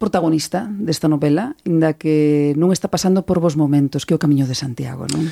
protagonista 0.00 0.64
desta 0.80 1.12
novela, 1.12 1.60
inda 1.68 1.92
que 1.92 2.56
non 2.56 2.72
está 2.72 2.88
pasando 2.88 3.28
por 3.28 3.36
vos 3.36 3.52
momentos, 3.52 4.08
que 4.08 4.12
é 4.12 4.16
o 4.16 4.22
Camiño 4.22 4.48
de 4.48 4.56
Santiago, 4.56 5.04
non? 5.12 5.28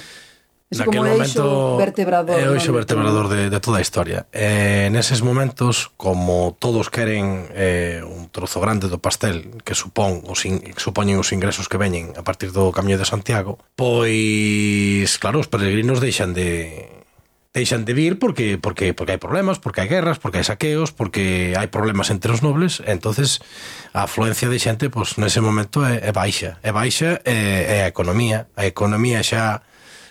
Ese 0.71 0.85
como 0.85 0.99
como 0.99 1.09
momento, 1.09 1.25
eixo 1.25 1.77
vertebrador. 1.81 2.37
É 2.37 2.45
o 2.45 2.53
eixo 2.53 2.77
vertebrador 2.77 3.33
de, 3.33 3.49
de 3.49 3.57
toda 3.57 3.81
a 3.81 3.85
historia. 3.85 4.29
E 4.37 4.93
neses 4.93 5.25
momentos, 5.25 5.89
como 5.97 6.61
todos 6.61 6.93
queren 6.93 7.49
eh, 7.57 8.05
un 8.05 8.29
trozo 8.29 8.61
grande 8.61 8.93
do 8.93 9.01
pastel 9.01 9.49
que 9.65 9.73
supón 9.73 10.21
os 10.29 10.45
in, 10.45 10.61
que 10.61 10.77
supoñen 10.77 11.17
os 11.17 11.33
ingresos 11.33 11.73
que 11.73 11.81
veñen 11.81 12.13
a 12.21 12.23
partir 12.23 12.53
do 12.53 12.69
Camiño 12.69 13.01
de 13.01 13.09
Santiago, 13.09 13.57
pois, 13.81 15.17
claro, 15.17 15.41
os 15.41 15.49
peregrinos 15.49 16.05
deixan 16.05 16.37
de 16.37 16.85
deixan 17.57 17.89
de 17.89 17.97
vir 17.97 18.21
porque 18.21 18.61
porque 18.61 18.93
porque 18.93 19.17
hai 19.17 19.21
problemas, 19.25 19.57
porque 19.57 19.81
hai 19.81 19.89
guerras, 19.89 20.21
porque 20.21 20.37
hai 20.37 20.45
saqueos, 20.45 20.93
porque 20.93 21.57
hai 21.57 21.73
problemas 21.73 22.13
entre 22.13 22.29
os 22.29 22.45
nobles, 22.45 22.85
entonces 22.85 23.41
a 23.97 24.05
afluencia 24.05 24.53
de 24.53 24.61
xente 24.61 24.93
pois 24.93 25.17
nese 25.17 25.41
momento 25.41 25.81
é, 25.81 26.05
é 26.05 26.13
baixa, 26.13 26.61
é 26.61 26.77
baixa 26.77 27.25
e 27.25 27.33
é, 27.33 27.49
é 27.73 27.79
a 27.85 27.89
economía, 27.89 28.53
a 28.53 28.69
economía 28.69 29.25
xa 29.25 29.65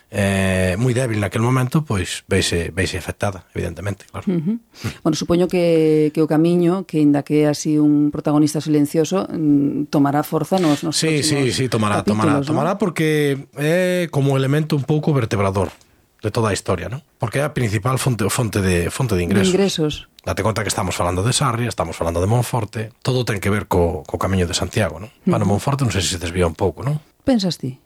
eh, 0.09 0.79
moi 0.79 0.95
débil 0.95 1.19
naquel 1.19 1.43
momento, 1.43 1.83
pois 1.83 2.23
veise, 2.31 2.71
veise 2.71 2.95
afectada, 2.95 3.43
evidentemente, 3.51 4.07
claro. 4.07 4.23
Uh 4.31 4.39
-huh. 4.39 4.57
bueno, 5.03 5.15
supoño 5.15 5.47
que, 5.51 6.11
que 6.15 6.23
o 6.23 6.27
camiño, 6.27 6.87
que 6.87 7.03
inda 7.03 7.23
que 7.27 7.47
así 7.47 7.75
un 7.75 8.11
protagonista 8.11 8.61
silencioso, 8.63 9.27
mm, 9.27 9.91
tomará 9.91 10.23
forza 10.23 10.59
nos, 10.59 10.83
nos 10.83 10.95
sí, 10.95 11.23
sí, 11.23 11.51
sí, 11.51 11.67
tomará, 11.67 12.03
capítulos, 12.03 12.23
tomará, 12.23 12.39
¿no? 12.39 12.45
tomará 12.45 12.71
porque 12.79 13.47
é 13.59 14.07
eh, 14.07 14.13
como 14.13 14.39
elemento 14.39 14.79
un 14.79 14.87
pouco 14.87 15.11
vertebrador 15.11 15.75
de 16.23 16.31
toda 16.31 16.49
a 16.49 16.53
historia, 16.53 16.89
¿no? 16.89 17.03
Porque 17.19 17.39
é 17.39 17.43
a 17.43 17.53
principal 17.53 17.99
fonte, 17.99 18.25
fonte, 18.31 18.61
de, 18.63 18.89
fonte 18.89 19.15
de 19.15 19.23
ingresos. 19.23 19.51
De 19.51 19.53
ingresos. 19.53 19.93
Date 20.25 20.41
conta 20.43 20.63
que 20.63 20.71
estamos 20.71 20.95
falando 20.95 21.23
de 21.23 21.31
Sarria, 21.31 21.69
estamos 21.69 21.95
falando 21.95 22.19
de 22.19 22.27
Monforte, 22.27 22.91
todo 23.03 23.23
ten 23.23 23.39
que 23.39 23.51
ver 23.51 23.67
co, 23.67 24.03
co 24.07 24.15
camiño 24.17 24.47
de 24.47 24.55
Santiago, 24.55 24.99
¿no? 24.99 25.11
Bueno. 25.27 25.45
Monforte 25.45 25.83
non 25.83 25.91
sei 25.91 26.03
se 26.03 26.17
desvía 26.19 26.47
un 26.47 26.55
pouco, 26.55 26.83
¿no? 26.83 26.99
Pensas 27.23 27.59
ti? 27.59 27.79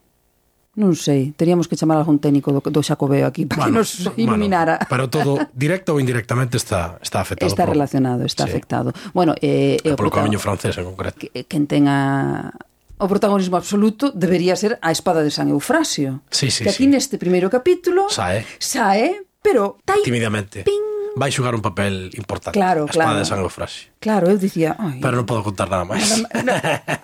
Non 0.80 0.96
sei, 0.96 1.36
teríamos 1.36 1.68
que 1.68 1.76
chamar 1.76 2.00
algún 2.00 2.24
técnico 2.24 2.56
do, 2.56 2.64
do 2.64 2.80
Xacobeo 2.80 3.28
aquí 3.28 3.44
para 3.44 3.68
bueno, 3.68 3.84
que 3.84 3.84
nos 3.84 3.92
iluminara. 4.16 4.80
Bueno, 4.80 4.88
pero 4.88 5.04
todo, 5.12 5.32
directo 5.52 5.92
ou 5.92 6.00
indirectamente, 6.00 6.56
está, 6.56 6.96
está 7.04 7.20
afectado. 7.20 7.52
Está 7.52 7.68
por... 7.68 7.76
relacionado, 7.76 8.24
está 8.24 8.48
sí. 8.48 8.56
afectado. 8.56 8.96
Bueno, 9.12 9.36
eh, 9.44 9.84
e 9.84 9.92
o 9.92 10.00
polo 10.00 10.08
camiño 10.08 10.40
francés, 10.40 10.80
en 10.80 10.88
concreto. 10.88 11.20
Que, 11.20 11.44
quen 11.44 11.68
tenga 11.68 12.56
o 13.02 13.06
protagonismo 13.10 13.60
absoluto 13.60 14.16
debería 14.16 14.56
ser 14.56 14.80
a 14.80 14.96
espada 14.96 15.20
de 15.20 15.32
San 15.34 15.52
Eufrasio. 15.52 16.24
Sí, 16.32 16.48
sí, 16.48 16.64
que 16.64 16.72
aquí 16.72 16.88
sí. 16.88 16.92
neste 16.94 17.20
primeiro 17.20 17.52
capítulo 17.52 18.08
sae, 18.08 18.48
sae 18.56 19.28
pero 19.42 19.82
tai, 19.84 20.00
Tímidamente. 20.08 20.64
Ping, 20.64 20.91
vai 21.16 21.32
xugar 21.32 21.56
un 21.56 21.64
papel 21.64 22.12
importante. 22.16 22.56
Claro, 22.56 22.84
a 22.84 22.92
espada 22.92 23.16
claro. 23.16 23.20
de 23.20 23.26
Sanglofraxe. 23.26 23.80
Claro, 24.02 24.30
eu 24.30 24.38
dicía... 24.38 24.76
Ai, 24.80 25.00
Pero 25.00 25.20
non 25.20 25.26
podo 25.26 25.44
contar 25.46 25.70
nada 25.70 25.86
máis. 25.86 26.24
No, 26.42 26.54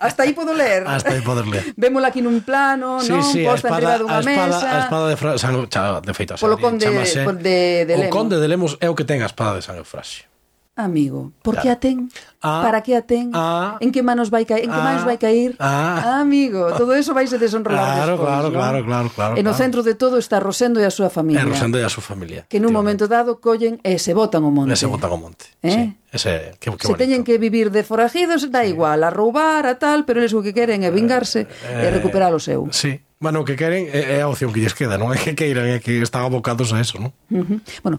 hasta 0.00 0.26
aí 0.26 0.36
podo 0.36 0.52
ler. 0.52 0.84
Hasta 0.90 1.14
aí 1.14 1.22
podo 1.22 1.46
ler. 1.46 1.74
Vémola 1.78 2.10
aquí 2.10 2.20
nun 2.20 2.42
plano, 2.42 3.00
sí, 3.00 3.14
non? 3.14 3.22
Sí, 3.22 3.46
Posta 3.46 3.72
enriba 3.72 3.98
dunha 3.98 4.20
mesa... 4.20 4.66
A 4.68 4.78
espada 4.84 5.06
de 5.08 5.16
Fra... 5.16 5.30
San... 5.38 5.54
Cha, 5.72 6.00
de 6.04 6.12
feito, 6.14 6.36
Polo 6.36 6.60
conde, 6.60 6.84
eh. 6.84 6.92
chamase... 6.92 7.24
de, 7.40 7.58
de 7.88 7.94
Lemos. 7.96 8.10
O 8.10 8.14
conde 8.14 8.36
de 8.36 8.48
Lemos 8.48 8.72
é 8.82 8.88
o 8.90 8.94
que 8.98 9.08
ten 9.08 9.24
a 9.24 9.28
espada 9.30 9.58
de 9.58 9.64
Sanglofraxe. 9.64 10.27
Amigo, 10.78 11.32
por 11.42 11.56
que 11.56 11.62
claro. 11.62 11.76
a 11.76 11.80
ten? 11.82 12.08
Ah, 12.38 12.62
para 12.62 12.86
que 12.86 12.94
a 12.94 13.02
ten? 13.02 13.34
Ah, 13.34 13.82
en 13.82 13.90
que 13.90 13.98
manos 13.98 14.30
vai 14.30 14.46
caer? 14.46 14.62
En 14.62 14.70
que 14.70 14.78
ah, 14.78 14.86
manos 14.86 15.02
vai 15.02 15.18
caer? 15.18 15.58
Ah, 15.58 16.22
amigo, 16.22 16.70
todo 16.78 16.94
eso 16.94 17.10
vais 17.18 17.34
a 17.34 17.38
desenrolar 17.42 17.98
claro, 17.98 18.14
despois, 18.14 18.30
claro, 18.30 18.48
claro, 18.54 18.78
claro, 18.86 19.08
claro, 19.10 19.34
E 19.34 19.42
no 19.42 19.50
claro. 19.50 19.58
centro 19.58 19.82
de 19.82 19.98
todo 19.98 20.22
está 20.22 20.38
Rosendo 20.38 20.78
e 20.78 20.86
a 20.86 20.94
súa 20.94 21.10
familia. 21.10 21.42
E 21.42 21.50
Rosendo 21.50 21.82
e 21.82 21.82
a 21.82 21.90
súa 21.90 22.06
familia. 22.06 22.46
Que 22.46 22.62
nun 22.62 22.70
momento 22.70 23.10
dado 23.10 23.42
collen 23.42 23.82
e 23.82 23.98
se 23.98 24.14
botan 24.14 24.46
o 24.46 24.54
monte. 24.54 24.70
E 24.70 24.78
se 24.78 24.86
botan 24.86 25.10
o 25.10 25.18
monte, 25.18 25.50
eh? 25.66 25.74
sí. 25.74 25.82
Ese, 26.14 26.54
que, 26.62 26.70
que 26.70 26.86
se 26.86 26.94
bonito. 26.94 27.02
teñen 27.02 27.26
que 27.26 27.42
vivir 27.42 27.74
de 27.74 27.82
forajidos, 27.82 28.46
da 28.46 28.62
sí. 28.62 28.70
igual, 28.70 29.02
a 29.02 29.10
roubar, 29.10 29.66
a 29.66 29.82
tal, 29.82 30.06
pero 30.06 30.22
eles 30.22 30.30
o 30.30 30.46
que 30.46 30.54
queren 30.54 30.86
é 30.86 30.94
vingarse 30.94 31.50
eh, 31.50 31.82
e 31.82 31.86
eh, 31.86 31.90
recuperar 31.90 32.30
o 32.30 32.38
seu. 32.38 32.70
Sí, 32.70 33.02
bueno, 33.18 33.42
o 33.42 33.44
que 33.44 33.58
queren 33.58 33.90
é, 33.90 34.14
é 34.14 34.18
a 34.22 34.30
opción 34.30 34.54
que 34.54 34.62
lles 34.62 34.78
queda, 34.78 34.94
non 34.94 35.10
é 35.10 35.18
que 35.18 35.34
queiran, 35.34 35.66
é 35.66 35.82
que 35.82 35.98
están 35.98 36.22
abocados 36.22 36.70
a 36.70 36.78
eso, 36.78 37.02
non? 37.02 37.10
Uh 37.34 37.42
-huh. 37.42 37.58
Bueno, 37.82 37.98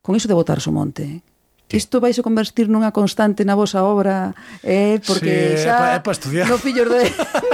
con 0.00 0.16
iso 0.16 0.24
de 0.24 0.32
botarse 0.32 0.72
o 0.72 0.74
monte, 0.74 1.20
Isto 1.68 2.00
vais 2.00 2.16
a 2.16 2.24
convertir 2.24 2.72
nunha 2.72 2.96
constante 2.96 3.44
na 3.44 3.52
vosa 3.52 3.84
obra, 3.84 4.32
eh, 4.64 5.04
porque 5.04 5.60
sí, 5.60 5.68
xa 5.68 5.96
é 5.96 6.00
para 6.00 6.16
estudiar. 6.16 6.48
No 6.48 6.56
fillos 6.56 6.88
de 6.88 7.04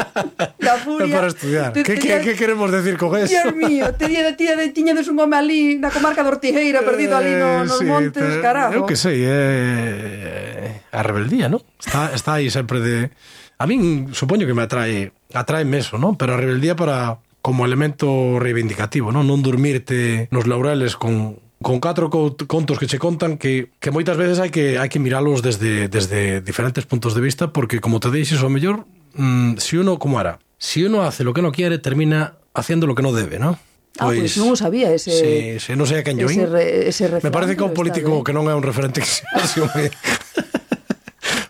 da 0.67 0.79
furia. 0.79 1.11
É 1.11 1.19
para 1.19 1.29
estudiar. 1.35 1.75
Te, 1.75 1.83
que, 1.83 1.99
que, 1.99 2.23
que 2.23 2.35
queremos 2.39 2.71
decir 2.71 2.95
con 2.95 3.19
eso? 3.19 3.35
Dios 3.35 3.51
mío, 3.59 3.91
te 3.99 4.07
di 4.07 4.15
de 4.15 4.39
tía 4.39 4.55
de 4.55 4.71
tiñades 4.71 5.11
un 5.11 5.19
home 5.19 5.35
ali 5.35 5.83
na 5.83 5.91
comarca 5.91 6.23
de 6.23 6.31
Ortigueira 6.31 6.87
perdido 6.87 7.19
ali 7.19 7.35
no, 7.35 7.67
nos 7.67 7.83
eh, 7.83 7.83
sí, 7.83 7.91
montes, 7.91 8.23
te, 8.23 8.39
carajo. 8.39 8.79
Eu 8.79 8.87
que 8.87 8.95
sei, 8.95 9.27
é 9.27 10.79
eh, 10.79 10.95
a 10.95 11.03
rebeldía, 11.03 11.51
non? 11.51 11.59
Está 11.83 12.15
está 12.15 12.39
aí 12.39 12.55
sempre 12.55 12.79
de 12.79 13.11
A 13.59 13.67
min 13.67 14.11
supoño 14.11 14.47
que 14.47 14.55
me 14.55 14.67
atrae, 14.67 15.15
atrae 15.31 15.63
eso, 15.79 15.95
non? 15.95 16.19
Pero 16.19 16.35
a 16.35 16.41
rebeldía 16.41 16.75
para 16.75 17.23
como 17.39 17.63
elemento 17.63 18.39
reivindicativo, 18.43 19.15
non? 19.15 19.31
Non 19.31 19.47
dormirte 19.47 20.27
nos 20.35 20.51
laureles 20.51 20.99
con 20.99 21.39
con 21.65 21.81
catro 21.81 22.13
contos 22.13 22.79
que 22.79 22.87
che 22.87 23.01
contan 23.01 23.41
que, 23.41 23.73
que 23.81 23.91
moitas 23.91 24.21
veces 24.21 24.39
hai 24.39 24.53
que 24.53 24.77
hai 24.77 24.93
que 24.93 25.01
miralos 25.01 25.41
desde 25.41 25.89
desde 25.89 26.45
diferentes 26.45 26.85
puntos 26.85 27.17
de 27.17 27.25
vista 27.25 27.51
porque 27.51 27.81
como 27.81 27.99
te 27.99 28.13
deixes 28.13 28.45
o 28.45 28.53
mellor 28.53 28.85
mmm, 29.17 29.57
si 29.57 29.81
uno 29.81 29.97
como 29.97 30.21
era 30.21 30.39
si 30.61 30.85
uno 30.85 31.03
hace 31.03 31.25
lo 31.25 31.33
que 31.33 31.41
no 31.41 31.51
quiere 31.51 31.81
termina 31.81 32.37
haciendo 32.53 32.87
lo 32.87 32.95
que 32.95 33.03
no 33.03 33.17
debe 33.17 33.41
¿no? 33.41 33.59
Ah, 33.97 34.11
pois, 34.11 34.19
ah, 34.19 34.21
pois 34.21 34.33
pues 34.35 34.43
non 34.43 34.53
o 34.53 34.57
sabía 34.59 34.91
ese... 34.91 35.15
Se, 35.15 35.31
se 35.63 35.73
non 35.79 35.87
sei 35.87 36.03
a 36.03 36.05
quen 36.05 36.19
yo 36.19 36.27
ese, 36.27 36.51
re, 36.51 36.91
ese 36.91 37.07
Me 37.23 37.31
parece 37.31 37.55
que 37.55 37.63
é 37.63 37.67
un 37.67 37.79
político 37.79 38.27
que 38.27 38.35
non 38.35 38.51
é 38.51 38.55
un 38.55 38.63
referente 38.63 39.01
que 39.03 39.09
se 39.09 39.23
asume 39.35 39.89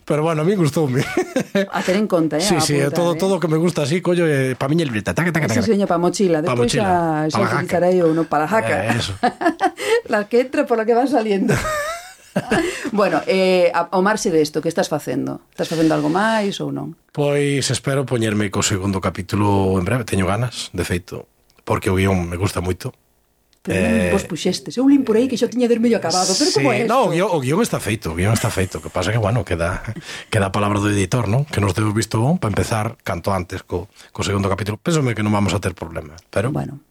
Pero 0.05 0.23
bueno, 0.23 0.43
a 0.43 0.45
mí 0.45 0.55
gustoume. 0.55 1.03
A 1.73 1.83
ter 1.83 1.97
en 1.97 2.07
conta, 2.07 2.37
eh? 2.37 2.41
Sí, 2.41 2.57
sí, 2.61 2.75
apuntar, 2.75 2.93
todo, 2.93 3.15
eh? 3.15 3.19
todo 3.19 3.41
que 3.41 3.49
me 3.49 3.57
gusta 3.57 3.83
así, 3.83 4.03
collo, 4.03 4.27
eh, 4.27 4.55
pa 4.57 4.69
miña 4.69 4.85
libreta. 4.85 5.15
Taca, 5.15 5.33
taca, 5.33 5.49
taca. 5.49 5.63
Sí, 5.63 5.73
señor, 5.73 5.89
pa 5.89 5.97
mochila. 5.97 6.43
Despois 6.43 6.73
xa, 6.73 7.25
xa 7.33 7.41
utilizarei 7.41 8.03
ou 8.05 8.13
no 8.13 8.29
para 8.29 8.45
jaca. 8.45 8.93
Eh, 8.93 9.01
eso. 9.01 9.17
la 10.13 10.29
que 10.29 10.45
entra 10.45 10.67
por 10.67 10.77
la 10.77 10.85
que 10.85 10.93
van 10.93 11.09
saliendo. 11.09 11.55
bueno, 12.93 13.23
eh, 13.27 13.73
ao 13.73 14.03
marxe 14.05 14.29
desto, 14.29 14.61
que 14.61 14.69
estás 14.69 14.93
facendo? 14.93 15.41
Estás 15.55 15.73
facendo 15.73 15.97
algo 15.97 16.13
máis 16.13 16.61
ou 16.61 16.69
non? 16.69 16.93
Pois 17.09 17.65
espero 17.73 18.05
poñerme 18.05 18.53
co 18.53 18.61
segundo 18.61 19.01
capítulo 19.01 19.79
en 19.81 19.89
breve, 19.89 20.05
teño 20.05 20.29
ganas, 20.29 20.69
de 20.77 20.85
feito, 20.85 21.31
porque 21.65 21.89
o 21.89 21.97
guión 21.97 22.29
me 22.29 22.37
gusta 22.37 22.61
moito 22.61 22.93
Pero 23.65 23.81
eh, 23.81 24.13
vos 24.13 24.29
puxestes. 24.29 24.77
Eu 24.77 24.85
lim 24.85 25.09
por 25.09 25.17
aí 25.17 25.25
que 25.25 25.41
xa 25.41 25.49
tiña 25.49 25.65
vermello 25.65 25.97
acabado, 25.97 26.29
pero 26.37 26.53
sí, 26.53 26.61
como 26.61 26.77
é 26.77 26.85
isto? 26.85 26.93
No, 26.93 27.09
o 27.09 27.11
guión, 27.17 27.33
o 27.33 27.41
guión 27.41 27.65
está 27.65 27.81
feito, 27.81 28.13
o 28.13 28.15
guión 28.15 28.37
está 28.37 28.53
feito. 28.53 28.85
que 28.85 28.93
pasa 28.93 29.09
que, 29.09 29.17
bueno, 29.17 29.41
queda, 29.41 29.81
queda 30.29 30.47
a 30.49 30.53
palabra 30.53 30.85
do 30.85 30.93
editor, 30.93 31.33
non? 31.33 31.49
Que 31.49 31.65
nos 31.65 31.73
deu 31.73 31.89
visto 31.97 32.21
bon 32.21 32.37
para 32.37 32.53
empezar 32.53 33.01
canto 33.01 33.33
antes 33.33 33.65
co, 33.65 33.89
co 34.13 34.21
segundo 34.21 34.53
capítulo. 34.53 34.77
Pensome 34.77 35.17
que 35.17 35.25
non 35.25 35.33
vamos 35.33 35.57
a 35.57 35.65
ter 35.65 35.73
problema, 35.73 36.13
pero... 36.29 36.53
Bueno, 36.53 36.85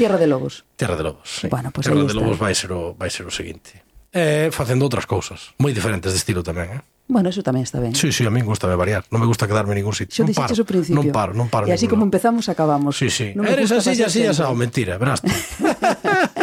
Tierra 0.00 0.16
de 0.16 0.24
Lobos. 0.24 0.64
Tierra 0.80 0.96
de 0.96 1.04
Lobos, 1.04 1.28
sí. 1.28 1.52
Bueno, 1.52 1.68
pues 1.68 1.84
Tierra 1.84 2.08
de 2.08 2.16
Lobos 2.16 2.40
vai 2.40 2.56
ser 2.56 2.72
o, 2.72 2.96
vai 2.96 3.12
ser 3.12 3.28
o 3.28 3.32
seguinte. 3.34 3.84
Eh, 4.16 4.48
facendo 4.48 4.88
outras 4.88 5.04
cousas, 5.04 5.52
moi 5.60 5.76
diferentes 5.76 6.08
de 6.08 6.16
estilo 6.16 6.40
tamén, 6.40 6.72
eh? 6.72 6.82
Bueno, 7.06 7.28
eso 7.28 7.44
tamén 7.44 7.68
está 7.68 7.84
ben. 7.84 7.92
Sí, 7.92 8.16
sí, 8.16 8.24
a 8.24 8.32
min 8.32 8.48
gusta 8.48 8.64
me 8.64 8.80
variar. 8.80 9.04
Non 9.12 9.20
me 9.20 9.28
gusta 9.28 9.44
quedarme 9.44 9.76
en 9.76 9.84
ningún 9.84 9.92
sitio. 9.92 10.24
Xo 10.24 10.24
non 10.24 10.32
paro, 10.32 10.56
principio. 10.64 10.96
non 10.96 11.12
paro, 11.12 11.32
non 11.36 11.52
paro. 11.52 11.68
E 11.68 11.76
así 11.76 11.84
como 11.84 12.08
lado. 12.08 12.08
empezamos, 12.08 12.48
acabamos. 12.48 12.96
Sí, 12.96 13.12
sí. 13.12 13.36
Non 13.36 13.44
Eres 13.44 13.68
así, 13.76 13.92
así, 13.92 14.24
así, 14.24 14.24
así, 14.24 14.40
mentira, 14.56 14.96
verás. 14.96 15.20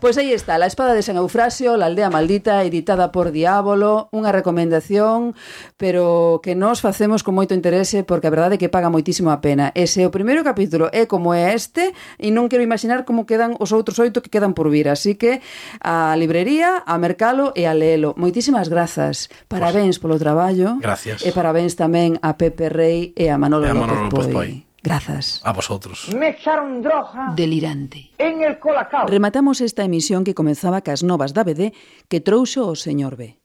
Pois 0.00 0.18
aí 0.18 0.32
está, 0.32 0.58
La 0.58 0.66
espada 0.66 0.94
de 0.94 1.02
San 1.02 1.16
Eufrasio, 1.16 1.76
La 1.76 1.86
aldea 1.86 2.10
maldita, 2.10 2.62
editada 2.64 3.12
por 3.12 3.32
Diabolo, 3.32 4.08
unha 4.12 4.32
recomendación, 4.32 5.36
pero 5.76 6.40
que 6.44 6.56
nos 6.56 6.80
facemos 6.80 7.22
con 7.24 7.36
moito 7.36 7.56
interese 7.56 8.04
porque 8.04 8.28
a 8.28 8.34
verdade 8.34 8.56
é 8.56 8.60
que 8.60 8.72
paga 8.72 8.92
moitísimo 8.92 9.32
a 9.32 9.40
pena. 9.40 9.72
Ese 9.72 10.04
o 10.04 10.12
primeiro 10.12 10.44
capítulo 10.44 10.92
é 10.92 11.06
como 11.08 11.32
é 11.32 11.54
este, 11.56 11.96
e 12.20 12.28
non 12.32 12.50
quero 12.52 12.66
imaginar 12.66 13.08
como 13.08 13.24
quedan 13.24 13.56
os 13.60 13.72
outros 13.72 13.96
oito 14.00 14.20
que 14.20 14.32
quedan 14.32 14.52
por 14.52 14.68
vir, 14.68 14.90
así 14.90 15.14
que 15.14 15.40
a 15.80 16.12
librería, 16.18 16.82
a 16.84 16.94
mercalo 17.00 17.52
e 17.56 17.64
a 17.64 17.72
leelo. 17.72 18.12
Moitísimas 18.18 18.68
grazas. 18.68 19.32
Parabéns 19.48 20.02
polo 20.02 20.18
traballo. 20.20 20.76
Gracias. 20.82 21.22
E 21.22 21.30
parabéns 21.32 21.78
tamén 21.78 22.20
a 22.20 22.36
Pepe 22.36 22.68
Rey 22.68 23.14
e 23.14 23.30
a 23.30 23.36
Manolo, 23.38 23.64
e 23.66 23.70
a 23.70 23.76
Manolo 23.76 24.10
López 24.10 24.28
Poi. 24.28 24.34
Poi. 24.34 24.73
Grazas. 24.84 25.40
A 25.44 25.52
vosotros. 25.54 26.14
Me 26.14 26.28
echaron 26.36 26.82
droga. 26.82 27.32
Delirante. 27.34 28.10
En 28.18 28.42
el 28.42 28.58
colacao. 28.58 29.06
Rematamos 29.06 29.62
esta 29.62 29.82
emisión 29.82 30.24
que 30.24 30.34
comezaba 30.34 30.84
cas 30.84 31.00
novas 31.00 31.32
da 31.32 31.40
BD 31.40 31.72
que 32.12 32.20
trouxo 32.20 32.68
o 32.68 32.76
señor 32.76 33.16
B. 33.16 33.40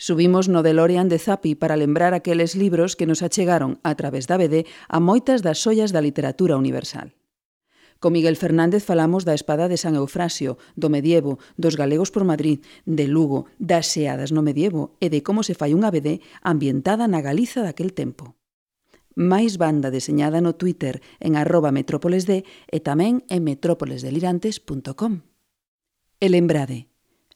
Subimos 0.00 0.48
no 0.48 0.64
DeLorean 0.64 1.12
de 1.12 1.20
Zapi 1.20 1.52
para 1.52 1.76
lembrar 1.76 2.16
aqueles 2.16 2.56
libros 2.56 2.96
que 2.96 3.04
nos 3.04 3.20
achegaron 3.20 3.76
a 3.84 3.92
través 3.92 4.24
da 4.24 4.40
BD 4.40 4.64
a 4.88 5.04
moitas 5.04 5.44
das 5.44 5.60
ollas 5.68 5.92
da 5.92 6.00
literatura 6.00 6.56
universal. 6.56 7.12
Co 8.00 8.08
Miguel 8.08 8.40
Fernández 8.40 8.88
falamos 8.88 9.28
da 9.28 9.36
espada 9.36 9.68
de 9.68 9.76
San 9.76 9.92
Eufrasio, 10.00 10.56
do 10.80 10.88
medievo, 10.88 11.44
dos 11.60 11.76
galegos 11.76 12.08
por 12.08 12.24
Madrid, 12.24 12.64
de 12.88 13.04
Lugo, 13.04 13.52
das 13.60 13.92
xeadas 13.92 14.32
no 14.32 14.40
medievo 14.40 14.96
e 14.96 15.12
de 15.12 15.20
como 15.20 15.44
se 15.44 15.52
fai 15.52 15.76
unha 15.76 15.92
BD 15.92 16.24
ambientada 16.40 17.04
na 17.04 17.20
Galiza 17.20 17.60
daquel 17.60 17.92
tempo 17.92 18.32
máis 19.14 19.58
banda 19.58 19.90
deseñada 19.90 20.42
no 20.42 20.54
Twitter 20.54 21.02
en 21.18 21.38
arroba 21.38 21.70
metrópolesd 21.70 22.30
e 22.44 22.78
tamén 22.82 23.22
en 23.30 23.46
metrópolesdelirantes.com. 23.46 25.22
E 26.20 26.26
lembrade, 26.30 26.90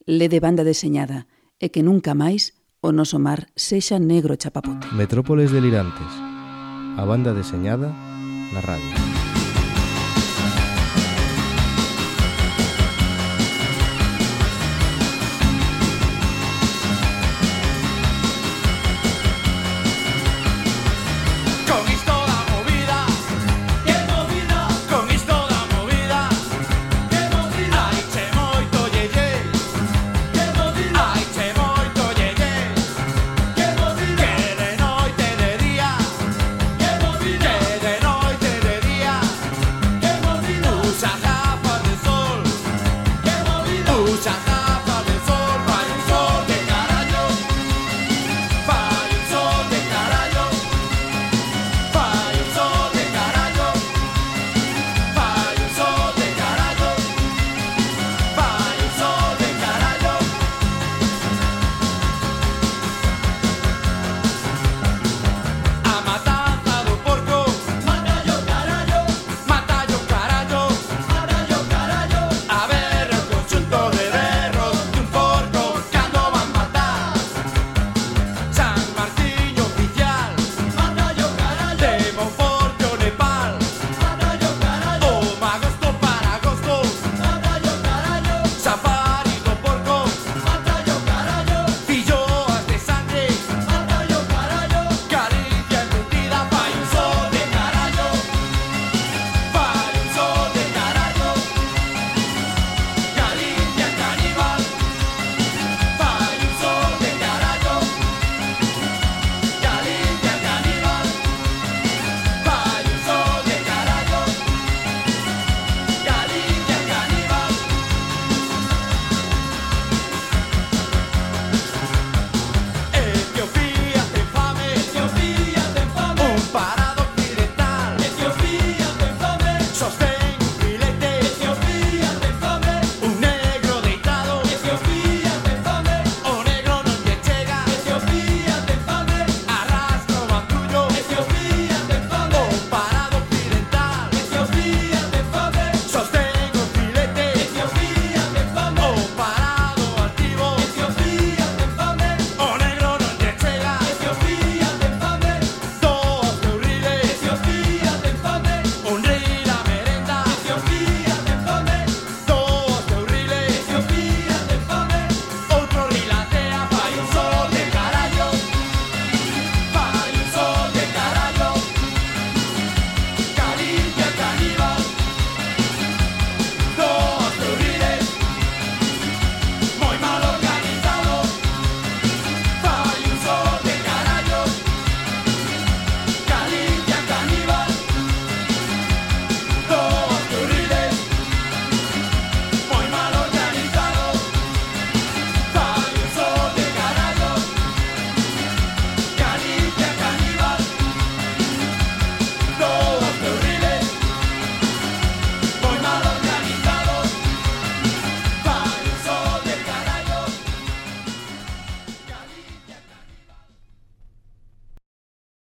lede 0.07 0.39
banda 0.39 0.63
deseñada 0.63 1.27
e 1.59 1.71
que 1.71 1.83
nunca 1.83 2.15
máis 2.15 2.59
o 2.79 2.95
noso 2.95 3.19
mar 3.19 3.51
sexa 3.59 3.99
negro 3.99 4.39
chapapote. 4.39 4.87
Metrópoles 4.95 5.51
Delirantes, 5.51 6.13
a 6.95 7.03
banda 7.03 7.35
deseñada 7.35 7.91
na 8.55 8.61
radio. 8.63 9.18